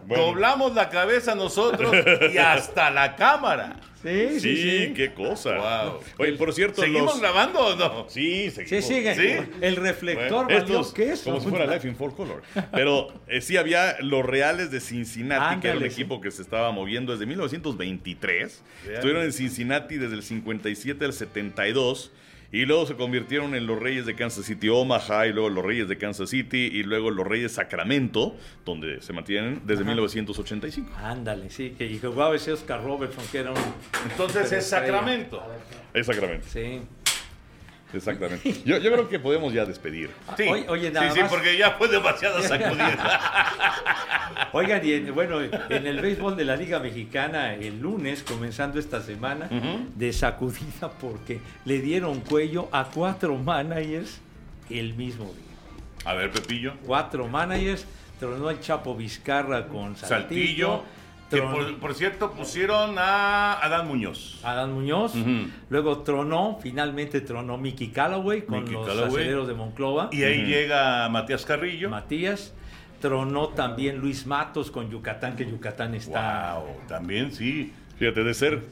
Bueno, 0.07 0.25
Doblamos 0.27 0.75
la 0.75 0.89
cabeza 0.89 1.35
nosotros 1.35 1.95
y 2.33 2.39
hasta 2.39 2.91
la 2.91 3.17
cámara. 3.17 3.77
Sí, 4.03 4.39
sí, 4.39 4.57
sí, 4.57 4.87
sí. 4.87 4.93
qué 4.95 5.13
cosa. 5.13 5.57
Wow. 5.85 6.01
Oye, 6.19 6.33
por 6.35 6.53
cierto, 6.53 6.83
¿Seguimos 6.83 7.15
los... 7.15 7.21
grabando 7.21 7.59
o 7.59 7.75
no? 7.75 8.07
Sí, 8.09 8.49
Sí, 8.51 8.65
seguimos. 8.65 8.85
sigue. 8.87 9.15
Sí. 9.17 9.51
El 9.61 9.75
reflector 9.75 10.45
Bueno, 10.45 10.61
valió 10.61 10.79
estos, 10.81 10.93
queso. 10.95 11.25
como 11.25 11.41
si 11.41 11.49
fuera 11.49 11.67
Life 11.67 11.89
in 11.89 11.97
Full 11.97 12.13
Color. 12.13 12.43
Pero 12.71 13.09
eh, 13.27 13.41
sí 13.41 13.57
había 13.57 13.97
los 14.01 14.25
Reales 14.25 14.71
de 14.71 14.79
Cincinnati, 14.81 15.61
que 15.61 15.69
era 15.69 15.77
un 15.79 15.83
sí. 15.83 15.89
equipo 15.89 16.21
que 16.21 16.31
se 16.31 16.43
estaba 16.43 16.71
moviendo 16.71 17.11
desde 17.13 17.27
1923. 17.27 18.63
Estuvieron 18.93 19.25
en 19.25 19.33
Cincinnati 19.33 19.97
desde 19.97 20.15
el 20.15 20.23
57 20.23 21.05
al 21.05 21.13
72. 21.13 22.13
Y 22.51 22.65
luego 22.65 22.87
se 22.87 22.95
convirtieron 22.95 23.55
en 23.55 23.67
los 23.67 23.79
Reyes 23.79 24.07
de 24.07 24.15
Kansas 24.15 24.47
City 24.47 24.71
Omaha, 24.71 25.27
y 25.27 25.33
luego 25.35 25.51
los 25.51 25.63
Reyes 25.65 25.87
de 25.87 25.99
Kansas 25.99 26.31
City, 26.31 26.71
y 26.73 26.83
luego 26.83 27.11
los 27.11 27.27
Reyes 27.27 27.53
Sacramento, 27.53 28.37
donde 28.65 29.03
se 29.03 29.13
mantienen 29.13 29.61
desde 29.67 29.85
1985. 29.85 30.91
Ándale, 30.97 31.51
sí, 31.51 31.75
que 31.77 31.85
y 31.85 31.99
jugaba 31.99 32.35
ese 32.35 32.53
Oscar 32.53 32.83
Robertson, 32.83 33.23
que 33.31 33.39
era 33.39 33.51
un... 33.51 33.59
Entonces 34.11 34.51
es 34.53 34.67
Sacramento. 34.67 35.43
Es 35.93 36.07
Sacramento, 36.07 36.47
Sí. 36.49 36.81
Exactamente. 37.95 38.53
Yo, 38.65 38.79
yo 38.79 38.93
creo 38.93 39.09
que 39.09 39.19
podemos 39.19 39.53
ya 39.53 39.65
despedir. 39.65 40.11
Sí, 40.37 40.45
Oye, 40.49 40.67
oye, 40.69 40.91
nada 40.91 41.09
sí, 41.09 41.15
sí, 41.17 41.21
más. 41.23 41.31
porque 41.31 41.57
ya 41.57 41.73
fue 41.73 41.89
demasiada 41.89 42.43
sacudida. 42.43 43.53
Oigan, 44.53 44.85
y 44.87 44.93
en- 44.93 45.15
bueno, 45.15 45.41
en 45.41 45.87
el 45.87 46.01
béisbol 46.01 46.37
de 46.37 46.45
la 46.45 46.57
Liga 46.57 46.79
Mexicana, 46.79 47.55
el 47.55 47.81
lunes, 47.81 48.23
comenzando 48.23 48.79
esta 48.79 49.03
semana, 49.03 49.49
de 49.95 50.13
sacudida 50.13 50.91
porque 51.01 51.41
le 51.65 51.81
dieron 51.81 52.21
cuello 52.21 52.69
a 52.73 52.85
cuatro 52.85 53.37
managers 53.37 54.21
el 54.71 54.95
mismo 54.95 55.25
día. 55.25 55.45
A 56.05 56.15
ver, 56.15 56.31
Pepillo. 56.31 56.75
Cuatro 56.87 57.27
managers, 57.29 57.85
tronó 58.21 58.51
el 58.51 58.61
Chapo 58.61 58.95
Vizcarra 58.97 59.67
con 59.67 59.97
Saltillo. 59.97 60.19
Saltillo. 60.19 60.83
Que 61.31 61.43
por, 61.43 61.79
por 61.79 61.95
cierto 61.95 62.33
pusieron 62.33 62.97
a 62.99 63.53
Adán 63.55 63.87
Muñoz. 63.87 64.41
Adán 64.43 64.73
Muñoz, 64.73 65.13
luego 65.69 65.99
tronó, 65.99 66.59
finalmente 66.63 67.21
tronó 67.21 67.59
Mickey 67.59 67.89
Callaway 67.89 68.43
con 68.43 68.61
Mickey 68.61 68.73
los 68.73 68.87
Callaway. 68.87 69.11
aceleros 69.11 69.47
de 69.49 69.55
Monclova. 69.55 70.09
Y 70.11 70.23
ahí 70.23 70.47
llega 70.47 71.09
Matías 71.11 71.45
Carrillo. 71.45 71.91
Matías, 71.91 72.55
tronó 73.01 73.49
también 73.49 73.99
Luis 73.99 74.27
Matos 74.27 74.71
con 74.71 74.91
Yucatán, 74.91 75.37
que 75.37 75.45
Yucatán 75.49 75.95
está... 75.95 76.55
Wow, 76.55 76.87
también 76.89 77.33
sí. 77.33 77.73
Fíjate, 77.99 78.25
de 78.25 78.33
ser 78.33 78.63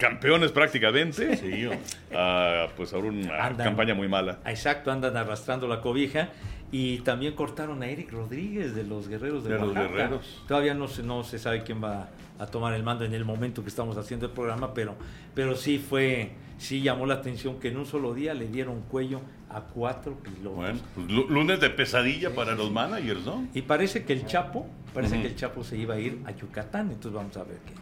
campeones 0.00 0.50
prácticamente, 0.50 1.36
Sí, 1.36 1.66
hombre. 1.66 1.78
a, 2.14 2.66
pues 2.76 2.92
ahora 2.92 3.08
una 3.08 3.44
Andan. 3.46 3.66
campaña 3.68 3.94
muy 3.94 4.08
mala. 4.08 4.38
Exacto, 4.46 4.90
andan 4.90 5.16
arrastrando 5.16 5.68
la 5.68 5.80
cobija. 5.80 6.30
Y 6.72 6.98
también 7.00 7.34
cortaron 7.34 7.82
a 7.82 7.88
Eric 7.88 8.12
Rodríguez 8.12 8.76
de 8.76 8.84
los 8.84 9.08
Guerreros 9.08 9.42
de, 9.42 9.54
De 9.54 9.58
los. 9.58 9.74
Guerreros. 9.74 10.42
Todavía 10.46 10.72
no 10.72 10.86
se, 10.86 11.02
no 11.02 11.24
se 11.24 11.38
sabe 11.40 11.64
quién 11.64 11.82
va 11.82 12.08
a 12.38 12.46
tomar 12.46 12.74
el 12.74 12.84
mando 12.84 13.04
en 13.04 13.12
el 13.12 13.24
momento 13.24 13.62
que 13.62 13.68
estamos 13.68 13.96
haciendo 13.96 14.26
el 14.26 14.32
programa, 14.32 14.72
pero, 14.72 14.94
pero 15.34 15.56
sí 15.56 15.78
fue, 15.78 16.30
sí 16.58 16.80
llamó 16.80 17.06
la 17.06 17.14
atención 17.14 17.58
que 17.58 17.68
en 17.68 17.76
un 17.76 17.86
solo 17.86 18.14
día 18.14 18.34
le 18.34 18.46
dieron 18.46 18.82
cuello 18.82 19.20
a 19.50 19.62
cuatro 19.62 20.14
pilotos. 20.22 20.54
Bueno, 20.54 20.78
pues, 20.94 21.10
lu- 21.10 21.28
lunes 21.28 21.58
de 21.60 21.70
pesadilla 21.70 22.30
para 22.36 22.54
los 22.54 22.70
managers, 22.70 23.26
¿no? 23.26 23.48
Y 23.52 23.62
parece 23.62 24.04
que 24.04 24.12
el 24.12 24.24
Chapo, 24.26 24.64
parece 24.94 25.20
que 25.20 25.26
el 25.26 25.34
Chapo 25.34 25.64
se 25.64 25.76
iba 25.76 25.94
a 25.96 25.98
ir 25.98 26.20
a 26.24 26.30
Yucatán, 26.30 26.86
entonces 26.92 27.12
vamos 27.12 27.36
a 27.36 27.42
ver 27.42 27.58
qué. 27.66 27.72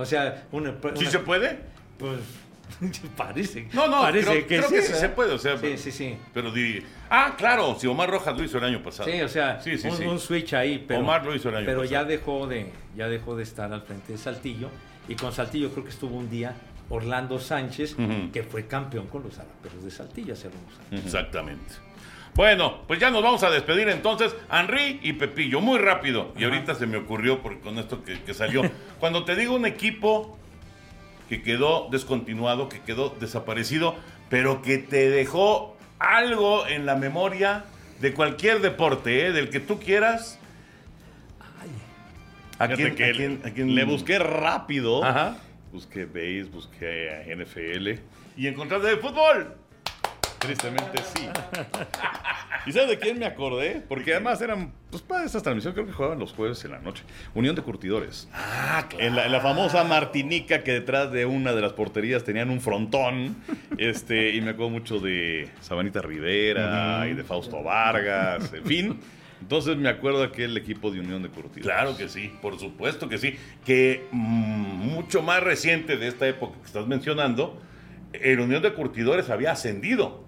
O 0.00 0.06
sea, 0.06 0.46
una, 0.52 0.70
¿Sí 0.94 1.02
una- 1.02 1.10
se 1.10 1.18
puede? 1.20 1.58
pues 1.98 2.18
parece. 3.16 3.68
No, 3.72 3.88
no, 3.88 4.00
parece 4.02 4.26
creo, 4.30 4.40
que 4.46 4.56
creo 4.58 4.68
sí, 4.68 4.74
que 4.76 4.82
sí 4.82 4.92
se 4.94 5.08
puede. 5.08 5.32
O 5.34 5.38
sea, 5.38 5.58
Sí, 5.58 5.76
sí, 5.76 5.90
sí. 5.90 6.16
Pero 6.32 6.50
di- 6.52 6.82
ah, 7.10 7.34
claro, 7.36 7.76
si 7.78 7.86
Omar 7.86 8.08
Rojas 8.10 8.36
lo 8.36 8.44
hizo 8.44 8.58
el 8.58 8.64
año 8.64 8.82
pasado. 8.82 9.10
Sí, 9.10 9.20
o 9.20 9.28
sea, 9.28 9.60
Sí, 9.60 9.76
sí, 9.76 9.88
un, 9.88 9.96
sí. 9.96 10.04
un 10.04 10.18
switch 10.18 10.54
ahí, 10.54 10.84
pero, 10.86 11.00
Omar 11.00 11.24
lo 11.24 11.34
hizo 11.34 11.48
el 11.48 11.56
año 11.56 11.66
pero 11.66 11.84
ya 11.84 11.98
pasado. 12.00 12.06
dejó 12.08 12.46
de 12.46 12.70
ya 12.96 13.08
dejó 13.08 13.36
de 13.36 13.42
estar 13.42 13.72
al 13.72 13.82
frente 13.82 14.12
de 14.12 14.18
Saltillo 14.18 14.68
y 15.08 15.14
con 15.16 15.32
Saltillo 15.32 15.70
creo 15.72 15.84
que 15.84 15.90
estuvo 15.90 16.16
un 16.16 16.30
día 16.30 16.54
Orlando 16.88 17.38
Sánchez 17.38 17.96
que 18.32 18.42
fue 18.42 18.66
campeón 18.66 19.06
con 19.08 19.22
los 19.22 19.38
Araperos 19.38 19.84
de 19.84 19.90
Saltillo 19.90 20.32
hace 20.34 20.48
algunos 20.48 20.72
años. 20.90 21.04
Exactamente. 21.04 21.74
Bueno, 22.40 22.84
pues 22.86 22.98
ya 22.98 23.10
nos 23.10 23.22
vamos 23.22 23.42
a 23.42 23.50
despedir 23.50 23.90
entonces, 23.90 24.34
Henry 24.50 24.98
y 25.02 25.12
Pepillo, 25.12 25.60
muy 25.60 25.78
rápido. 25.78 26.32
Y 26.38 26.44
ahorita 26.44 26.74
se 26.74 26.86
me 26.86 26.96
ocurrió 26.96 27.42
por, 27.42 27.60
con 27.60 27.78
esto 27.78 28.02
que, 28.02 28.18
que 28.22 28.32
salió. 28.32 28.62
Cuando 28.98 29.26
te 29.26 29.36
digo 29.36 29.54
un 29.54 29.66
equipo 29.66 30.38
que 31.28 31.42
quedó 31.42 31.88
descontinuado, 31.90 32.70
que 32.70 32.80
quedó 32.80 33.10
desaparecido, 33.20 33.94
pero 34.30 34.62
que 34.62 34.78
te 34.78 35.10
dejó 35.10 35.76
algo 35.98 36.66
en 36.66 36.86
la 36.86 36.96
memoria 36.96 37.66
de 38.00 38.14
cualquier 38.14 38.62
deporte, 38.62 39.26
¿eh? 39.26 39.32
del 39.32 39.50
que 39.50 39.60
tú 39.60 39.78
quieras. 39.78 40.38
¿A 42.58 42.68
quién, 42.68 42.94
que 42.94 43.04
a 43.04 43.12
quién- 43.12 43.42
a 43.44 43.50
quién- 43.50 43.74
le 43.74 43.84
busqué 43.84 44.18
rápido. 44.18 45.04
Ajá. 45.04 45.36
Busqué 45.72 46.06
base, 46.06 46.44
busqué 46.44 47.34
NFL. 47.36 48.00
Y 48.38 48.46
encontraste 48.46 48.88
de 48.88 48.96
fútbol. 48.96 49.59
Tristemente 50.40 51.02
sí. 51.14 51.28
¿Y 52.66 52.72
sabes 52.72 52.88
de 52.88 52.98
quién 52.98 53.18
me 53.18 53.26
acordé? 53.26 53.82
Porque 53.88 54.12
además 54.14 54.40
eran, 54.40 54.72
pues 54.90 55.02
para 55.02 55.24
estas 55.24 55.42
transmisiones, 55.42 55.74
creo 55.74 55.86
que 55.86 55.92
jugaban 55.92 56.18
los 56.18 56.32
jueves 56.32 56.64
en 56.64 56.72
la 56.72 56.78
noche. 56.78 57.04
Unión 57.34 57.54
de 57.54 57.62
Curtidores. 57.62 58.28
Ah, 58.32 58.86
En 58.98 59.14
la, 59.16 59.26
en 59.26 59.32
la 59.32 59.40
famosa 59.40 59.84
Martinica 59.84 60.62
que 60.62 60.72
detrás 60.72 61.12
de 61.12 61.26
una 61.26 61.52
de 61.52 61.60
las 61.60 61.74
porterías 61.74 62.24
tenían 62.24 62.50
un 62.50 62.60
frontón. 62.60 63.36
Este, 63.78 64.30
y 64.34 64.40
me 64.40 64.50
acuerdo 64.50 64.70
mucho 64.70 64.98
de 64.98 65.50
Sabanita 65.60 66.00
Rivera 66.00 67.06
y 67.08 67.14
de 67.14 67.22
Fausto 67.22 67.62
Vargas, 67.62 68.52
en 68.54 68.64
fin. 68.64 69.00
Entonces 69.42 69.76
me 69.76 69.88
acuerdo 69.88 70.22
aquel 70.22 70.56
equipo 70.56 70.90
de 70.90 71.00
Unión 71.00 71.22
de 71.22 71.28
Curtidores. 71.28 71.62
Claro 71.64 71.96
que 71.96 72.08
sí, 72.08 72.32
por 72.42 72.58
supuesto 72.58 73.08
que 73.08 73.18
sí. 73.18 73.36
Que 73.64 74.06
mm, 74.10 74.16
mucho 74.16 75.22
más 75.22 75.42
reciente 75.42 75.96
de 75.96 76.08
esta 76.08 76.26
época 76.28 76.58
que 76.60 76.66
estás 76.66 76.86
mencionando, 76.86 77.60
el 78.12 78.40
Unión 78.40 78.62
de 78.62 78.72
Curtidores 78.74 79.30
había 79.30 79.52
ascendido. 79.52 80.24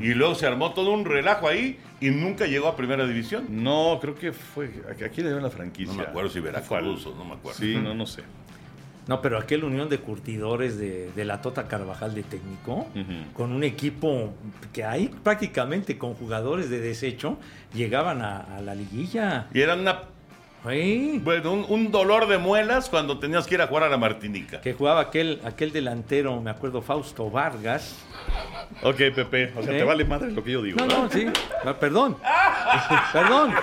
Y 0.00 0.14
luego 0.14 0.34
se 0.34 0.46
armó 0.46 0.72
todo 0.72 0.92
un 0.92 1.04
relajo 1.04 1.48
ahí 1.48 1.78
y 2.00 2.10
nunca 2.10 2.46
llegó 2.46 2.68
a 2.68 2.76
primera 2.76 3.06
división. 3.06 3.46
No, 3.50 3.98
creo 4.00 4.14
que 4.14 4.32
fue. 4.32 4.70
Aquí 4.90 5.16
le 5.16 5.24
dieron 5.28 5.42
la 5.42 5.50
franquicia. 5.50 5.92
No 5.92 5.98
me 6.02 6.04
acuerdo 6.08 6.30
si 6.30 6.40
Veracruz 6.40 7.06
o 7.06 7.14
no 7.14 7.24
me 7.24 7.34
acuerdo. 7.34 7.58
Sí, 7.58 7.76
no, 7.76 7.94
no 7.94 8.06
sé. 8.06 8.22
No, 9.08 9.22
pero 9.22 9.38
aquel 9.38 9.64
unión 9.64 9.88
de 9.88 10.00
curtidores 10.00 10.76
de, 10.76 11.10
de 11.16 11.24
la 11.24 11.40
Tota 11.40 11.66
Carvajal 11.66 12.14
de 12.14 12.22
técnico, 12.24 12.86
con 13.32 13.52
un 13.52 13.64
equipo 13.64 14.34
que 14.72 14.84
ahí 14.84 15.10
prácticamente 15.24 15.96
con 15.96 16.12
jugadores 16.12 16.68
de 16.68 16.78
desecho 16.78 17.38
llegaban 17.72 18.20
a, 18.20 18.40
a 18.40 18.60
la 18.60 18.74
liguilla. 18.74 19.48
Y 19.54 19.62
era 19.62 19.76
una, 19.76 20.02
Sí, 20.68 21.20
bueno, 21.22 21.52
un, 21.52 21.66
un 21.68 21.90
dolor 21.92 22.26
de 22.26 22.36
muelas 22.38 22.88
cuando 22.88 23.18
tenías 23.18 23.46
que 23.46 23.54
ir 23.54 23.62
a 23.62 23.66
jugar 23.68 23.84
a 23.84 23.88
la 23.88 23.96
Martinica. 23.96 24.60
que 24.60 24.74
jugaba 24.74 25.00
aquel, 25.00 25.40
aquel 25.44 25.72
delantero, 25.72 26.40
me 26.40 26.50
acuerdo, 26.50 26.82
Fausto 26.82 27.30
Vargas, 27.30 27.96
Ok, 28.82 28.96
Pepe. 29.14 29.52
O 29.56 29.62
sea, 29.62 29.72
¿Eh? 29.72 29.78
te 29.78 29.84
vale 29.84 30.04
madre 30.04 30.30
lo 30.30 30.44
que 30.44 30.52
yo 30.52 30.60
digo. 30.62 30.76
No, 30.78 30.86
no, 30.86 31.10
sí. 31.10 31.26
Ah, 31.64 31.74
Perdón. 31.74 32.16
Perdón. 33.12 33.54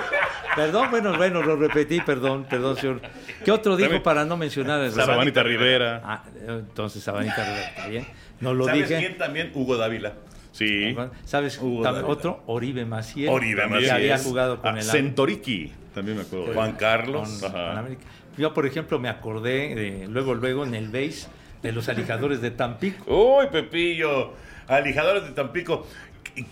Perdón, 0.55 0.87
bueno, 0.89 1.17
bueno, 1.17 1.41
lo 1.43 1.55
repetí, 1.57 1.99
perdón, 2.01 2.45
perdón, 2.49 2.77
señor. 2.77 3.01
¿Qué 3.43 3.51
otro 3.51 3.75
dijo 3.75 4.01
para 4.01 4.23
no 4.25 4.37
mencionar 4.37 4.81
el 4.81 4.91
Sabanita 4.93 5.43
Rivera. 5.43 6.01
Ah, 6.03 6.23
entonces 6.47 7.03
Sabanita 7.03 7.43
Rivera, 7.43 7.67
está 7.67 7.87
bien. 7.87 8.07
No 8.39 8.53
lo 8.53 8.65
¿Sabes 8.65 8.87
dije. 8.89 8.99
quién 9.01 9.17
también? 9.17 9.51
Hugo 9.53 9.75
Dávila. 9.77 10.13
Sí. 10.55 10.95
¿Sabes? 11.25 11.59
Hugo 11.61 11.83
otro, 12.07 12.41
Oribe 12.45 12.85
Maciel. 12.85 13.27
Oribe 13.27 13.67
Maciel. 13.67 13.91
había 13.91 14.17
jugado 14.17 14.61
con 14.61 14.75
Ah, 14.75 14.79
el 14.79 14.85
Centoriki. 14.85 15.73
También 15.93 16.15
me 16.17 16.23
acuerdo. 16.23 16.53
Juan 16.53 16.71
Carlos. 16.73 17.41
con-. 17.41 17.97
Yo, 18.37 18.53
por 18.53 18.65
ejemplo, 18.65 18.97
me 18.97 19.09
acordé 19.09 19.75
de, 19.75 20.07
luego, 20.07 20.33
luego 20.33 20.63
en 20.65 20.73
el 20.73 20.87
base 20.87 21.27
de 21.61 21.73
los 21.73 21.89
alijadores 21.89 22.39
de 22.41 22.51
Tampico. 22.51 23.37
Uy, 23.37 23.47
Pepillo. 23.51 24.31
Alijadores 24.69 25.23
de 25.23 25.31
Tampico. 25.31 25.85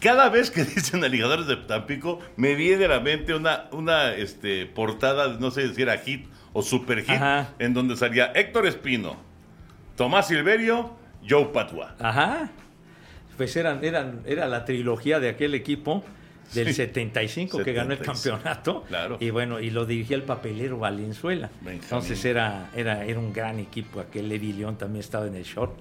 Cada 0.02 0.28
vez 0.28 0.52
que 0.52 0.64
dicen 0.66 1.02
alijadores 1.06 1.48
de 1.48 1.56
Tampico, 1.56 2.20
me 2.36 2.56
viene 2.56 2.84
a 2.86 2.90
la 2.90 3.00
mente 3.00 3.34
una, 3.34 3.68
una 3.72 4.14
este, 4.16 4.66
portada, 4.66 5.38
no 5.40 5.50
sé 5.50 5.74
si 5.74 5.82
era 5.82 5.98
hit 5.98 6.28
o 6.52 6.62
super 6.62 7.00
hit, 7.04 7.12
Ajá. 7.12 7.52
en 7.58 7.74
donde 7.74 7.96
salía 7.96 8.34
Héctor 8.36 8.68
Espino, 8.68 9.16
Tomás 9.96 10.28
Silverio, 10.28 10.94
Joe 11.28 11.46
Patua. 11.46 11.96
Ajá. 12.00 12.50
Pues 13.38 13.56
eran, 13.56 13.84
eran, 13.84 14.22
era 14.26 14.48
la 14.48 14.66
trilogía 14.66 15.20
de 15.20 15.30
aquel 15.30 15.54
equipo 15.56 16.04
del 16.54 16.68
Sí. 16.68 16.74
75 16.74 17.64
que 17.64 17.74
ganó 17.74 17.94
el 17.94 17.98
75, 18.00 18.38
campeonato. 18.38 18.84
claro. 18.88 19.18
Y 19.20 19.30
bueno, 19.32 19.60
y 19.60 19.70
lo 19.72 19.86
dirigía 19.86 20.16
el 20.18 20.24
papelero 20.24 20.78
Valenzuela. 20.78 21.50
Benjamín. 21.62 21.82
Entonces 21.84 22.24
era, 22.26 22.70
era, 22.76 23.06
era 23.06 23.20
un 23.20 23.34
gran 23.34 23.60
equipo. 23.60 24.00
Aquel 24.00 24.30
Levi 24.30 24.54
León 24.54 24.78
también 24.78 25.00
estaba 25.00 25.26
en 25.28 25.36
el 25.36 25.44
short. 25.44 25.74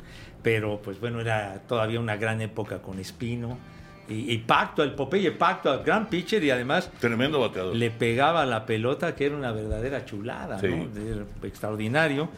Pero 0.42 0.80
pues 0.82 0.98
bueno, 0.98 1.20
era 1.20 1.60
todavía 1.68 2.00
una 2.00 2.16
gran 2.16 2.40
época 2.40 2.80
con 2.80 2.98
Espino. 2.98 3.58
Y, 4.08 4.32
y 4.32 4.38
Pacto, 4.38 4.82
el 4.82 4.92
Popeye 4.94 5.30
Pacto, 5.32 5.82
gran 5.84 6.08
pitcher 6.08 6.42
y 6.42 6.50
además 6.50 6.90
Tremendo 6.98 7.38
bateador. 7.40 7.76
le 7.76 7.90
pegaba 7.90 8.44
la 8.44 8.66
pelota 8.66 9.14
que 9.14 9.26
era 9.26 9.36
una 9.36 9.52
verdadera 9.52 10.04
chulada, 10.04 10.58
Sí. 10.58 10.66
¿no? 10.68 10.88
Era 11.00 11.24
extraordinario. 11.44 12.28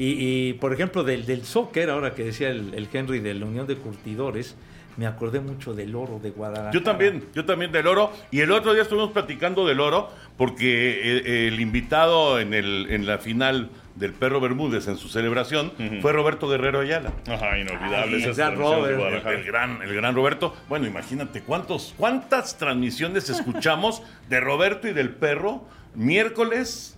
Y, 0.00 0.48
y, 0.48 0.52
por 0.54 0.72
ejemplo, 0.72 1.04
del, 1.04 1.26
del 1.26 1.44
soccer, 1.44 1.90
ahora 1.90 2.14
que 2.14 2.24
decía 2.24 2.48
el, 2.48 2.72
el 2.72 2.88
Henry 2.90 3.20
de 3.20 3.34
la 3.34 3.44
Unión 3.44 3.66
de 3.66 3.76
Curtidores, 3.76 4.56
me 4.96 5.06
acordé 5.06 5.40
mucho 5.40 5.74
del 5.74 5.94
oro 5.94 6.18
de 6.18 6.30
Guadalajara. 6.30 6.72
Yo 6.72 6.82
también, 6.82 7.22
yo 7.34 7.44
también 7.44 7.70
del 7.70 7.86
oro. 7.86 8.10
Y 8.30 8.40
el 8.40 8.50
otro 8.50 8.72
día 8.72 8.80
estuvimos 8.80 9.10
platicando 9.10 9.66
del 9.66 9.78
oro 9.78 10.08
porque 10.38 11.18
eh, 11.18 11.48
el 11.48 11.60
invitado 11.60 12.40
en, 12.40 12.54
el, 12.54 12.86
en 12.88 13.06
la 13.06 13.18
final 13.18 13.68
del 13.94 14.14
Perro 14.14 14.40
Bermúdez 14.40 14.88
en 14.88 14.96
su 14.96 15.10
celebración 15.10 15.72
fue 16.00 16.14
Roberto 16.14 16.48
Guerrero 16.48 16.80
Ayala. 16.80 17.12
Ajá, 17.28 17.58
inolvidable. 17.58 18.24
Ay, 18.24 18.54
Robert. 18.54 19.26
El, 19.26 19.32
el 19.34 19.44
gran, 19.44 19.82
el 19.82 19.94
gran 19.94 20.14
Roberto. 20.14 20.56
Bueno, 20.70 20.86
imagínate 20.86 21.42
cuántos, 21.42 21.92
cuántas 21.98 22.56
transmisiones 22.56 23.28
escuchamos 23.28 24.02
de 24.30 24.40
Roberto 24.40 24.88
y 24.88 24.94
del 24.94 25.10
perro 25.10 25.66
miércoles 25.94 26.96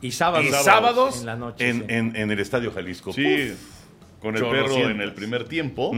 Y 0.00 0.12
sábados. 0.12 0.46
y 0.46 0.50
sábados 0.52 1.20
En 1.20 1.26
la 1.26 1.36
noche. 1.36 1.68
en, 1.68 1.78
sí. 1.80 1.84
en- 1.88 2.16
en 2.16 2.30
el 2.30 2.38
Estadio 2.40 2.70
Jalisco. 2.72 3.12
Sí, 3.12 3.54
con 4.20 4.34
el 4.36 4.42
perro 4.42 4.88
en 4.90 5.00
el 5.00 5.12
primer 5.14 5.44
tiempo, 5.44 5.92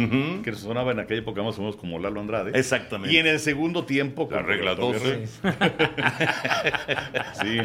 que 0.44 0.52
sonaba 0.54 0.92
en 0.92 1.00
aquella 1.00 1.20
época 1.20 1.42
más 1.42 1.56
o 1.58 1.62
menos 1.62 1.76
como 1.76 1.98
Lalo 1.98 2.20
Andrade. 2.20 2.52
Exactamente. 2.58 3.14
Y 3.14 3.18
en 3.18 3.26
el 3.26 3.40
segundo 3.40 3.84
tiempo, 3.86 4.28
La 4.30 4.42
regla 4.42 4.74
Roberto 4.74 5.04
12. 5.04 5.26
Guerrero. 5.42 5.42
Sí. 7.40 7.58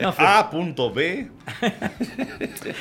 No, 0.00 0.14
A 0.18 0.50
punto 0.50 0.92
B. 0.92 1.30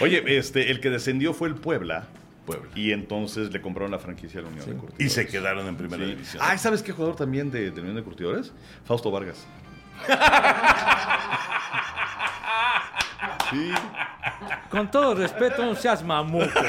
Oye, 0.02 0.24
este, 0.38 0.70
el 0.72 0.80
que 0.82 0.90
descendió 0.90 1.34
fue 1.34 1.48
el 1.48 1.56
Puebla. 1.56 2.08
Puebla. 2.46 2.70
Y 2.76 2.92
entonces 2.92 3.52
le 3.54 3.62
compraron 3.62 3.92
la 3.92 4.00
franquicia 4.00 4.42
a 4.42 4.44
la 4.44 4.50
Unión 4.50 4.66
de 4.66 4.72
Y 4.74 4.78
Curtidores. 4.78 5.14
se 5.14 5.28
quedaron 5.28 5.68
en 5.68 5.76
primera 5.78 6.04
Sí. 6.04 6.10
división. 6.12 6.44
Ah, 6.46 6.58
¿sabes 6.58 6.82
qué 6.84 6.92
jugador 6.92 7.16
también 7.16 7.50
de, 7.52 7.70
de 7.72 7.76
la 7.78 7.82
Unión 7.82 7.96
de 7.96 8.04
Curtidores? 8.04 8.52
Fausto 8.84 9.10
Vargas. 9.12 9.46
Con 14.70 14.90
todo 14.90 15.16
respeto, 15.16 15.66
no 15.66 15.76
seas 15.76 16.04
mamuco. 16.04 16.60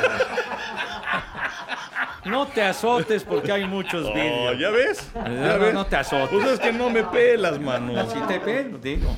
No 2.25 2.47
te 2.47 2.63
azotes 2.63 3.25
porque 3.25 3.51
hay 3.53 3.65
muchos 3.67 4.07
Oh, 4.11 4.15
vídeos. 4.15 4.59
¿Ya 4.59 4.71
ves? 4.71 5.11
No, 5.15 5.25
¿Ya 5.25 5.53
no, 5.55 5.59
ves? 5.59 5.75
no 5.75 5.87
te 5.87 5.97
azotes. 5.97 6.29
Pues 6.31 6.47
es 6.47 6.61
que 6.61 6.73
no 6.73 6.89
me 6.91 7.03
pelas, 7.05 7.59
mano. 7.61 8.09
Si 8.11 8.19
te 8.21 8.39
ven, 8.39 8.81
digo. 8.81 9.17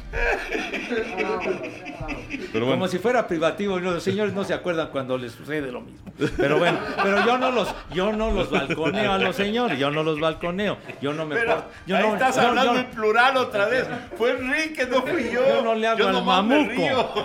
Pero 2.53 2.67
bueno, 2.67 2.81
Como 2.81 2.89
si 2.89 2.99
fuera 2.99 3.27
privativo. 3.27 3.79
Los 3.81 4.03
señores 4.03 4.33
no 4.33 4.45
se 4.45 4.55
acuerdan 4.55 4.89
cuando 4.89 5.19
les 5.19 5.33
sucede 5.33 5.71
lo 5.73 5.81
mismo. 5.83 6.01
Pero 6.37 6.59
bueno, 6.59 6.79
pero 7.03 7.25
yo 7.27 7.37
no 7.39 7.51
los, 7.51 7.75
yo 7.93 8.13
no 8.13 8.31
los 8.31 8.51
balconeo 8.51 9.13
a 9.13 9.19
los 9.19 9.35
señores. 9.37 9.79
Yo 9.79 9.91
no 9.91 10.03
los 10.03 10.21
balconeo. 10.21 10.79
Yo 11.03 11.13
no 11.13 11.27
me 11.27 11.35
Pero 11.35 11.57
por- 11.57 11.65
yo 11.87 11.97
ahí 11.97 12.03
no, 12.05 12.13
estás 12.15 12.37
yo- 12.37 12.43
hablando 12.43 12.75
yo- 12.75 12.79
en 12.81 12.87
plural 12.87 13.37
otra 13.37 13.67
vez. 13.67 13.87
Fue 14.17 14.31
Enrique, 14.33 14.87
no 14.87 15.03
fui 15.03 15.31
yo. 15.31 15.47
Yo 15.47 15.63
no 15.63 15.75
le 15.75 15.87
hablo 15.89 16.07
al 16.09 16.13
nomás 16.15 16.45
me 16.45 16.65
mamuco. 16.65 17.25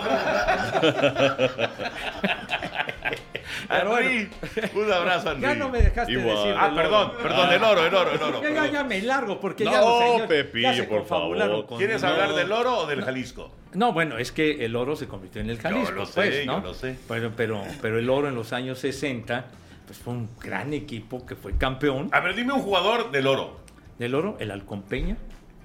Pero 3.70 3.90
bueno. 3.90 4.28
Un 4.74 4.92
abrazo, 4.92 5.30
Henry. 5.30 5.42
Ya 5.42 5.54
no 5.54 5.68
me 5.68 5.80
dejaste 5.82 6.12
Igual. 6.12 6.36
decir. 6.36 6.54
Ah, 6.58 6.72
perdón, 6.74 7.12
perdón, 7.22 7.52
el 7.52 7.62
oro, 7.62 7.86
el 7.86 7.94
oro, 7.94 8.10
el 8.12 8.22
oro. 8.22 8.42
Ya, 8.42 8.50
ya, 8.50 8.66
ya 8.66 8.84
me 8.84 9.00
largo 9.02 9.38
porque 9.40 9.64
No, 9.64 9.70
ya 9.72 9.80
los 9.80 9.98
señores 10.00 10.26
Pepillo, 10.28 10.62
ya 10.70 10.74
se 10.74 10.82
por 10.84 11.06
favor. 11.06 11.66
¿Quieres 11.78 12.02
hablar 12.02 12.34
del 12.34 12.50
oro 12.52 12.78
o 12.80 12.86
del 12.86 13.02
Jalisco? 13.02 13.52
No, 13.74 13.92
bueno, 13.92 14.18
es 14.18 14.32
que 14.32 14.64
el 14.64 14.74
oro 14.74 14.96
se 14.96 15.06
convirtió 15.06 15.40
en 15.40 15.50
el 15.50 15.58
Jalisco, 15.58 15.92
lo 15.92 16.06
sé, 16.06 16.12
pues, 16.14 16.46
¿no? 16.46 16.60
yo 16.60 16.68
lo 16.68 16.74
sé. 16.74 16.96
Pero, 17.08 17.30
pero, 17.36 17.62
pero 17.80 17.98
el 18.00 18.10
oro 18.10 18.28
en 18.28 18.34
los 18.34 18.52
años 18.52 18.80
60, 18.80 19.44
pues 19.86 19.98
fue 19.98 20.14
un 20.14 20.28
gran 20.40 20.72
equipo 20.74 21.24
que 21.24 21.36
fue 21.36 21.56
campeón 21.56 22.08
A 22.12 22.18
ver, 22.20 22.34
dime 22.34 22.52
un 22.52 22.62
jugador 22.62 23.12
del 23.12 23.28
oro. 23.28 23.60
del 23.98 24.14
oro, 24.16 24.36
el 24.40 24.50
Halcón 24.50 24.82
Peña, 24.82 25.16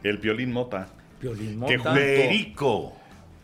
el 0.03 0.19
Piolín 0.19 0.51
Mota. 0.53 0.89
Piolín 1.19 1.51
Que 1.65 1.77
Mota. 1.79 1.89
junto- 1.89 1.93
Berico. 1.93 2.93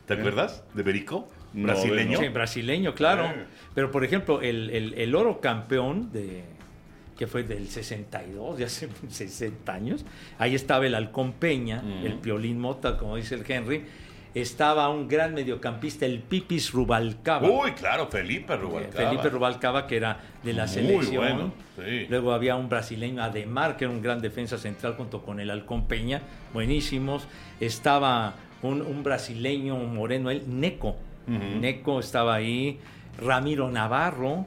¿Te 0.06 0.14
acuerdas 0.14 0.64
de 0.76 0.84
Berico? 0.84 1.28
Brasileño. 1.54 2.20
Sí, 2.20 2.30
brasileño, 2.30 2.94
claro. 2.96 3.26
Eh. 3.26 3.46
Pero, 3.76 3.92
por 3.92 4.04
ejemplo, 4.06 4.42
el, 4.42 4.70
el- 4.70 4.94
el 4.96 5.16
oro 5.16 5.40
campeón 5.42 6.12
de 6.12 6.44
que 7.18 7.28
fue 7.28 7.44
del 7.44 7.68
62, 7.68 8.58
de 8.58 8.66
hace 8.66 8.90
60 9.10 9.72
años, 9.74 10.06
ahí 10.40 10.56
estaba 10.56 10.86
el 10.88 10.96
Halcón 10.96 11.34
Peña, 11.34 11.84
el 12.04 12.14
Piolín 12.16 12.60
Mota, 12.60 12.98
como 12.98 13.16
dice 13.16 13.36
el 13.36 13.44
Henry, 13.48 13.84
estaba 14.34 14.88
un 14.90 15.08
gran 15.10 15.34
mediocampista, 15.34 16.06
el 16.06 16.20
Pipis 16.22 16.72
Rubalcaba. 16.72 17.48
Uy, 17.48 17.74
claro, 17.74 18.08
Felipe 18.08 18.56
Rubalcaba. 18.56 19.10
Felipe 19.10 19.30
Rubalcaba, 19.30 19.86
que 19.88 19.98
era 19.98 20.20
de 20.42 20.54
la 20.54 20.64
Muy 20.66 20.74
selección. 20.74 21.16
bueno, 21.18 21.54
sí. 21.76 22.08
Luego 22.10 22.32
había 22.34 22.56
un 22.56 22.70
brasileño, 22.70 23.22
Ademar, 23.22 23.76
que 23.78 23.84
era 23.84 23.94
un 23.94 24.02
gran 24.02 24.20
defensa 24.22 24.58
central 24.58 24.96
junto 24.96 25.22
con 25.22 25.40
el 25.42 25.52
Halcón 25.52 25.86
Peña, 25.86 26.22
buenísimos. 26.54 27.28
Estaba 27.60 28.36
un, 28.64 28.82
un 28.82 29.04
brasileño 29.04 29.76
moreno, 29.78 30.32
él, 30.32 30.44
Neco. 30.48 30.96
Neco 31.28 32.00
estaba 32.00 32.36
ahí. 32.36 32.80
Ramiro 33.20 33.70
Navarro, 33.70 34.46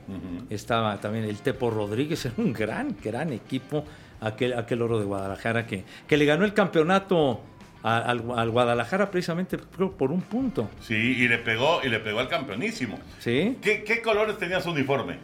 estaba 0.51 0.99
también 0.99 1.25
el 1.27 1.37
Tepo 1.39 1.71
Rodríguez, 1.71 2.25
era 2.25 2.35
un 2.39 2.53
gran, 2.53 2.97
gran 3.05 3.33
equipo, 3.33 3.85
aquel, 4.21 4.55
aquel 4.55 4.83
oro 4.83 4.99
de 4.99 5.05
Guadalajara 5.05 5.67
que, 5.67 5.85
que 6.09 6.17
le 6.17 6.25
ganó 6.25 6.45
el 6.45 6.55
campeonato 6.55 7.41
a- 7.83 7.99
al, 7.99 8.25
al 8.35 8.51
Guadalajara 8.51 9.11
precisamente 9.11 9.59
por 9.59 10.11
un 10.11 10.23
punto. 10.23 10.71
Sí, 10.81 10.95
y 10.95 11.29
le 11.29 11.39
pegó, 11.39 11.81
y 11.85 11.89
le 11.89 12.01
pegó 12.01 12.21
al 12.21 12.29
campeonísimo. 12.29 12.99
¿Sí? 13.19 13.59
¿Qué, 13.61 13.85
qué 13.85 14.01
colores 14.01 14.39
tenía 14.39 14.61
su 14.61 14.71
uniforme? 14.71 15.19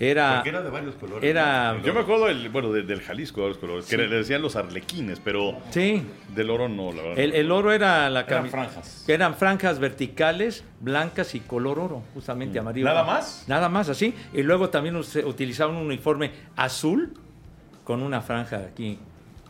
Era, 0.00 0.34
Porque 0.36 0.50
era 0.50 0.62
de 0.62 0.70
varios 0.70 0.94
colores. 0.94 1.28
era- 1.28 1.72
¿no? 1.74 1.82
Yo 1.84 1.92
me 1.92 2.00
acuerdo 2.00 2.26
del, 2.26 2.48
bueno, 2.50 2.70
de- 2.72 2.82
del 2.84 3.00
Jalisco, 3.00 3.42
de 3.42 3.48
los 3.48 3.58
colores, 3.58 3.86
que 3.86 3.96
le 3.96 4.06
decían 4.08 4.40
los 4.42 4.54
arlequines, 4.54 5.18
pero 5.18 5.58
sí, 5.70 6.02
del 6.34 6.50
oro 6.50 6.68
no, 6.68 6.92
la 6.92 7.02
verdad. 7.02 7.18
El, 7.18 7.34
el 7.34 7.50
oro 7.50 7.72
era 7.72 8.08
la 8.08 8.20
Eran 8.20 8.48
franjas. 8.48 9.04
Eran 9.08 9.34
franjas 9.34 9.80
verticales, 9.80 10.62
blancas 10.80 11.34
y 11.34 11.40
color 11.40 11.80
oro, 11.80 12.02
justamente 12.14 12.58
amarillo. 12.60 12.84
¿Nada 12.86 13.02
más? 13.02 13.44
Nada 13.48 13.68
más, 13.68 13.88
así. 13.88 14.14
Y 14.32 14.42
luego 14.44 14.70
también 14.70 14.94
utilizaban 14.96 15.74
un 15.74 15.86
uniforme 15.86 16.30
azul 16.54 17.12
con 17.82 18.02
una 18.02 18.20
franja 18.20 18.58
aquí. 18.58 18.98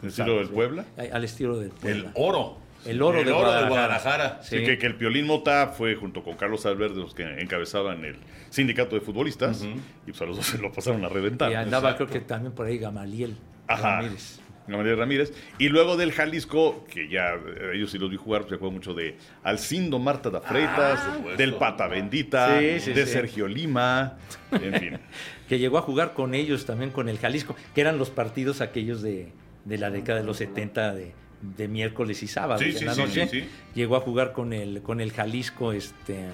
¿El 0.03 0.09
estilo 0.09 0.37
del 0.37 0.49
Puebla? 0.49 0.85
Al 0.97 1.13
al 1.13 1.25
estilo 1.25 1.57
del 1.59 1.67
El 1.69 1.73
Puebla. 1.75 2.11
oro. 2.15 2.57
El 2.87 3.03
oro 3.03 3.23
de 3.25 3.31
Guadalajara. 3.33 3.69
Guadalajara. 3.69 4.39
Sí, 4.43 4.59
Sí. 4.59 4.65
que, 4.65 4.79
que 4.79 4.87
el 4.87 4.95
Piolín 4.97 5.27
Mota 5.27 5.69
fue 5.69 5.95
junto 5.97 6.23
con 6.23 6.37
Carlos 6.37 6.65
Albert 6.67 6.95
de 6.95 7.01
los 7.01 7.15
que 7.15 7.23
encabezaban 7.41 8.05
el 8.05 8.17
sindicato 8.51 8.95
de 8.95 9.01
futbolistas 9.01 9.63
y 9.65 10.11
pues 10.11 10.21
a 10.23 10.27
los 10.27 10.37
dos 10.37 10.47
se 10.47 10.59
lo 10.59 10.73
pasaron 10.73 11.05
a 11.05 11.09
reventar. 11.09 11.51
Y 11.51 11.55
andaba, 11.55 11.97
creo 11.97 12.09
que 12.09 12.21
también 12.21 12.53
por 12.53 12.67
ahí 12.67 12.79
Gamaliel 12.79 13.37
Ajá. 13.67 13.97
Ramírez. 13.97 14.41
Gamaliel 14.69 14.99
Ramírez. 14.99 15.33
Y 15.59 15.71
luego 15.71 15.97
del 15.97 16.13
Jalisco, 16.13 16.85
que 16.93 17.09
ya 17.09 17.31
eh, 17.35 17.71
ellos 17.75 17.91
sí 17.91 17.99
los 17.99 18.11
vi 18.11 18.17
jugar, 18.19 18.43
pues 18.43 18.51
se 18.51 18.55
acuerdo 18.57 18.73
mucho 18.73 18.93
de 18.93 19.17
Alcindo 19.43 19.99
Marta 19.99 20.29
da 20.29 20.43
Freitas, 20.43 21.01
supuesto. 21.15 21.39
del 21.39 21.55
Pata 21.55 21.89
Bendita, 21.89 22.59
Sí, 22.61 22.81
sí, 22.81 22.93
de 22.93 23.07
sí. 23.07 23.13
Sergio 23.13 23.49
Lima, 23.49 24.19
en 24.53 24.75
fin. 24.75 24.99
Que 25.49 25.59
llegó 25.59 25.79
a 25.79 25.81
jugar 25.81 26.13
con 26.13 26.35
ellos 26.35 26.67
también, 26.67 26.91
con 26.91 27.09
el 27.09 27.19
Jalisco, 27.19 27.57
que 27.75 27.81
eran 27.81 27.97
los 27.97 28.11
partidos 28.11 28.61
aquellos 28.61 29.01
de, 29.01 29.33
de 29.65 29.79
la 29.79 29.91
década 29.91 30.21
de 30.21 30.27
los 30.27 30.37
70 30.37 30.93
de, 30.95 31.15
de 31.41 31.69
miércoles 31.69 32.23
y 32.23 32.27
sábados 32.29 32.63
Sí, 32.63 32.71
en 32.71 32.79
sí, 32.79 32.85
la 32.85 32.95
noche. 32.95 33.29
sí. 33.29 33.49
Llegó 33.75 33.97
a 33.97 34.01
jugar 34.01 34.33
con 34.33 34.53
el, 34.53 34.83
con 34.83 35.01
el 35.01 35.13
Jalisco, 35.13 35.73
este 35.73 36.27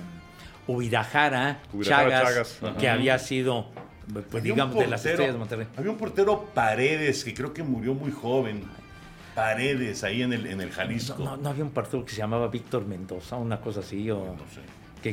Ubirajara, 0.67 1.61
Ubirajara 1.73 2.23
Chagas, 2.25 2.61
que 2.79 2.89
había 2.89 3.19
sido 3.19 3.67
pues, 4.31 4.43
digamos, 4.43 4.75
de 4.77 4.87
las 4.87 5.01
portero- 5.03 5.11
estrellas 5.13 5.33
de 5.35 5.39
Monterrey. 5.39 5.67
Había 5.77 5.91
un 5.91 5.99
portero 5.99 6.45
Paredes 6.55 7.25
que 7.25 7.35
creo 7.35 7.53
que 7.53 7.63
murió 7.63 7.95
muy 7.95 8.11
joven. 8.13 8.63
Paredes 9.35 10.05
ahí 10.05 10.23
en 10.23 10.33
el, 10.33 10.47
en 10.47 10.61
el 10.61 10.71
Jalisco. 10.71 11.23
No, 11.23 11.37
no 11.37 11.49
había 11.49 11.65
un 11.65 11.71
partido 11.71 12.05
que 12.05 12.13
se 12.13 12.19
llamaba 12.19 12.47
Víctor 12.49 12.87
Mendoza, 12.87 13.37
una 13.37 13.61
cosa 13.61 13.81
así, 13.81 14.09
o 14.11 14.19
No 14.27 14.39
sé, 14.55 14.61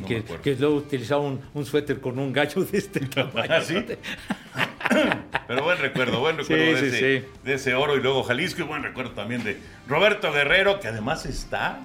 no 0.00 0.06
que- 0.06 0.40
que 0.42 0.56
luego 0.56 0.76
utilizaba 0.76 1.20
un, 1.22 1.40
un 1.54 1.64
suéter 1.66 2.00
con 2.00 2.18
un 2.18 2.32
gallo 2.32 2.64
de 2.64 2.78
este 2.78 3.00
tamaño. 3.06 3.52
¿Ah, 3.52 3.60
sí? 3.60 3.76
Pero 5.48 5.62
buen 5.64 5.78
recuerdo, 5.78 6.20
buen 6.20 6.36
recuerdo 6.36 6.64
Sí, 6.64 6.72
de, 6.72 6.78
sí, 6.90 6.96
ese, 6.96 7.20
sí. 7.20 7.26
de 7.44 7.54
ese 7.54 7.74
oro 7.74 7.96
y 7.96 8.00
luego 8.00 8.22
Jalisco 8.22 8.62
y 8.62 8.64
buen 8.64 8.82
recuerdo 8.82 9.12
también 9.12 9.42
de 9.44 9.58
Roberto 9.88 10.32
Guerrero, 10.32 10.80
que 10.80 10.88
además 10.88 11.26
está 11.26 11.80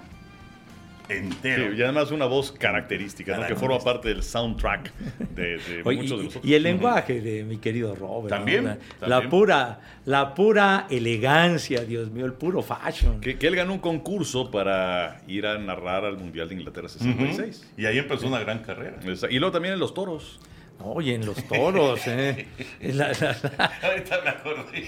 entero. 1.10 1.72
Sí, 1.72 1.78
y 1.78 1.82
además 1.84 2.12
una 2.12 2.26
voz 2.26 2.52
característica, 2.52 3.38
¿no? 3.38 3.48
que 3.48 3.56
forma 3.56 3.80
parte 3.80 4.10
del 4.10 4.24
soundtrack 4.24 4.94
de, 5.36 5.58
de 5.58 5.82
Oye, 5.86 5.98
muchos 6.02 6.18
de 6.20 6.24
nosotros. 6.26 6.46
y 6.46 6.54
el 6.54 6.64
lenguaje 6.64 7.22
de 7.22 7.44
mi 7.44 7.58
querido 7.58 7.96
Robert. 7.96 8.30
También, 8.30 8.64
¿no? 8.64 8.70
La, 8.70 8.78
también. 8.78 9.10
la 9.10 9.30
pura, 9.30 9.80
la 10.06 10.34
pura 10.34 10.88
elegancia, 10.90 11.82
Dios 11.86 12.12
mío, 12.12 12.26
el 12.26 12.34
puro 12.34 12.62
fashion. 12.62 13.20
Que, 13.22 13.38
que 13.38 13.48
él 13.48 13.56
ganó 13.56 13.74
un 13.74 13.80
concurso 13.80 14.50
para 14.52 15.22
ir 15.28 15.46
a 15.46 15.58
narrar 15.58 16.06
al 16.06 16.18
Mundial 16.18 16.50
de 16.50 16.56
Inglaterra 16.56 16.90
66. 16.90 17.74
Y 17.78 17.86
ahí 17.86 17.98
empezó 17.98 18.28
una 18.28 18.40
gran 18.40 18.60
carrera. 18.60 18.98
Esa- 19.06 19.30
Y 19.32 19.40
luego 19.40 19.52
también 19.54 19.74
en 19.74 19.80
los 19.80 19.94
toros. 19.94 20.40
Oye, 20.80 21.16
en 21.16 21.26
los 21.26 21.44
toros, 21.48 22.02
¿eh? 22.06 22.46
La- 22.82 23.08
la- 23.08 23.36
la- 23.58 23.72
Ahorita 23.82 24.22
me 24.24 24.30
acordé. 24.30 24.88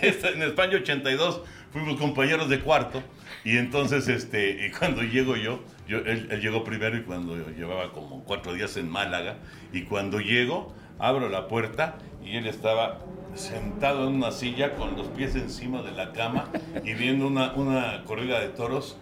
En 0.02 0.42
España 0.42 0.76
82 0.76 1.40
fuimos 1.72 1.98
compañeros 1.98 2.48
de 2.48 2.60
cuarto. 2.60 3.02
Y 3.44 3.56
entonces, 3.56 4.08
este, 4.08 4.66
y 4.66 4.70
cuando 4.70 5.02
llego 5.02 5.36
yo, 5.36 5.60
yo 5.86 5.98
él, 5.98 6.28
él 6.30 6.40
llegó 6.40 6.64
primero 6.64 6.96
y 6.96 7.02
cuando 7.02 7.36
llevaba 7.50 7.92
como 7.92 8.24
cuatro 8.24 8.54
días 8.54 8.76
en 8.76 8.88
Málaga. 8.88 9.36
Y 9.72 9.82
cuando 9.82 10.20
llego, 10.20 10.74
abro 10.98 11.28
la 11.28 11.48
puerta 11.48 11.96
y 12.24 12.36
él 12.36 12.46
estaba 12.46 13.00
sentado 13.34 14.08
en 14.08 14.16
una 14.16 14.32
silla 14.32 14.74
con 14.74 14.96
los 14.96 15.06
pies 15.08 15.36
encima 15.36 15.82
de 15.82 15.92
la 15.92 16.12
cama 16.12 16.50
y 16.84 16.94
viendo 16.94 17.26
una, 17.26 17.52
una 17.54 18.04
corrida 18.04 18.40
de 18.40 18.48
toros. 18.48 18.96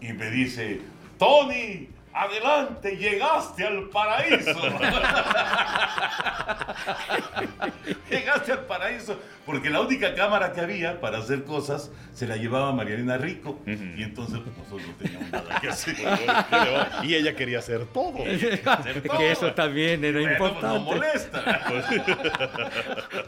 Y 0.00 0.12
me 0.12 0.30
dice: 0.30 0.80
Tony, 1.18 1.88
adelante, 2.14 2.96
llegaste 2.96 3.64
al 3.66 3.88
paraíso. 3.88 4.60
Llegaste 8.10 8.52
al 8.52 8.60
paraíso. 8.66 9.18
Porque 9.46 9.70
la 9.70 9.80
única 9.80 10.14
cámara 10.14 10.52
que 10.52 10.60
había 10.60 11.00
para 11.00 11.18
hacer 11.18 11.42
cosas 11.44 11.90
se 12.14 12.26
la 12.26 12.36
llevaba 12.36 12.72
Marielena 12.72 13.16
Rico. 13.18 13.58
Y 13.66 14.02
entonces 14.02 14.38
pues, 14.40 14.56
nosotros 14.56 14.82
no 14.88 14.94
teníamos 14.96 15.30
nada 15.32 15.60
que 15.60 15.68
hacer. 15.68 15.96
Y 17.02 17.14
ella 17.14 17.34
quería 17.34 17.58
hacer 17.58 17.86
todo. 17.86 18.18
que 18.24 19.30
eso 19.32 19.52
también 19.52 20.04
era 20.04 20.20
Bueno, 20.20 20.36
pues, 20.38 20.52
no 20.62 20.76
importante. 20.76 20.94
molesta. 20.94 21.60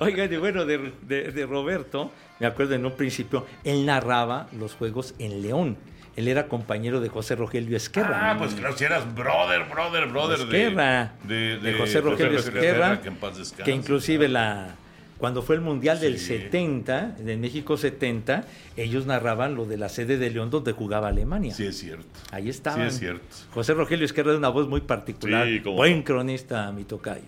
Oigan, 0.01 0.33
y 0.33 0.37
bueno, 0.37 0.65
de, 0.65 0.93
de- 1.03 1.33
de 1.33 1.47
Roberto, 1.47 2.13
me 2.39 2.47
acuerdo 2.47 2.75
en 2.75 2.87
un 2.87 2.93
principio, 2.93 3.47
él 3.65 3.85
narraba 3.87 4.47
los 4.53 4.75
juegos 4.75 5.15
en 5.19 5.43
León. 5.43 5.77
Él 6.17 6.29
era 6.29 6.47
compañero 6.49 7.01
de 7.01 7.09
José 7.09 7.35
Rogelio 7.35 7.77
Esquerra. 7.77 8.31
Ah, 8.31 8.39
pues 8.39 8.55
claro, 8.55 8.77
si 8.77 8.85
eras 8.85 9.13
brother, 9.15 9.65
brother, 9.69 10.07
brother 10.09 10.39
de, 10.39 10.45
Esquerra, 10.45 11.13
de, 11.25 11.59
de 11.59 11.73
José 11.75 12.01
Rogelio 12.01 12.39
Esquerra, 12.39 13.01
que 13.01 13.09
en 13.09 13.17
paz 13.17 13.37
descanse. 13.37 13.65
que 13.65 13.73
inclusive 13.73 14.29
la 14.29 14.77
cuando 15.19 15.43
fue 15.43 15.55
el 15.55 15.61
Mundial 15.63 16.01
del 16.01 16.19
Sí. 16.19 16.27
70, 16.39 17.17
de 17.19 17.37
México 17.37 17.77
70, 17.77 18.45
ellos 18.77 19.07
narraban 19.07 19.55
lo 19.55 19.65
de 19.65 19.77
la 19.77 19.89
sede 19.89 20.19
de 20.19 20.29
León 20.29 20.51
donde 20.51 20.73
jugaba 20.73 21.09
Alemania. 21.09 21.55
Sí, 21.55 21.65
es 21.67 21.79
cierto. 21.79 22.05
Ahí 22.31 22.49
estaban. 22.51 22.81
Sí, 22.91 22.95
es 22.95 22.99
cierto. 22.99 23.25
José 23.53 23.75
Rogelio 23.75 24.05
Esquerra 24.05 24.33
de 24.33 24.39
una 24.39 24.49
voz 24.49 24.69
muy 24.69 24.83
particular, 24.83 25.47
Sí, 25.47 25.61
cómo 25.61 25.77
buen 25.77 26.03
cronista, 26.03 26.71
mi 26.73 26.85
tocayo. 26.85 27.23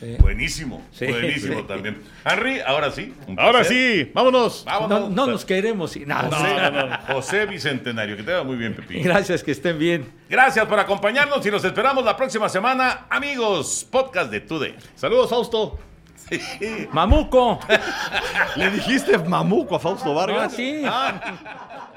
Sí. 0.00 0.16
Buenísimo, 0.18 0.82
Sí, 0.92 1.06
buenísimo 1.06 1.60
sí. 1.60 1.64
también. 1.68 2.02
Henry, 2.24 2.60
ahora 2.66 2.90
sí. 2.90 3.14
Ahora 3.36 3.62
sí, 3.64 4.10
vámonos. 4.14 4.64
Vámonos. 4.64 5.00
No, 5.02 5.08
no 5.10 5.26
nos 5.30 5.44
queremos. 5.44 5.94
y- 5.94 6.06
no, 6.06 6.16
José, 6.16 6.70
no. 6.72 7.14
José 7.14 7.44
Bicentenario, 7.46 8.16
que 8.16 8.22
te 8.22 8.32
va 8.32 8.42
muy 8.42 8.56
bien, 8.56 8.74
Pepín. 8.74 9.02
Gracias, 9.02 9.42
que 9.42 9.50
estén 9.52 9.78
bien. 9.78 10.10
Gracias 10.30 10.64
por 10.64 10.78
acompañarnos 10.80 11.44
y 11.44 11.50
nos 11.50 11.62
esperamos 11.64 12.02
la 12.04 12.16
próxima 12.16 12.48
semana, 12.48 13.06
amigos. 13.10 13.86
Podcast 13.90 14.30
de 14.30 14.40
Tude. 14.40 14.74
Saludos, 14.94 15.28
Fausto. 15.28 15.78
Mamuco. 16.92 17.58
¿Le 18.56 18.70
dijiste 18.70 19.18
mamuco 19.18 19.76
a 19.76 19.80
Fausto 19.80 20.10
Ah, 20.12 20.14
Vargas? 20.26 20.52
sí. 20.54 20.82
Ah, 20.86 21.89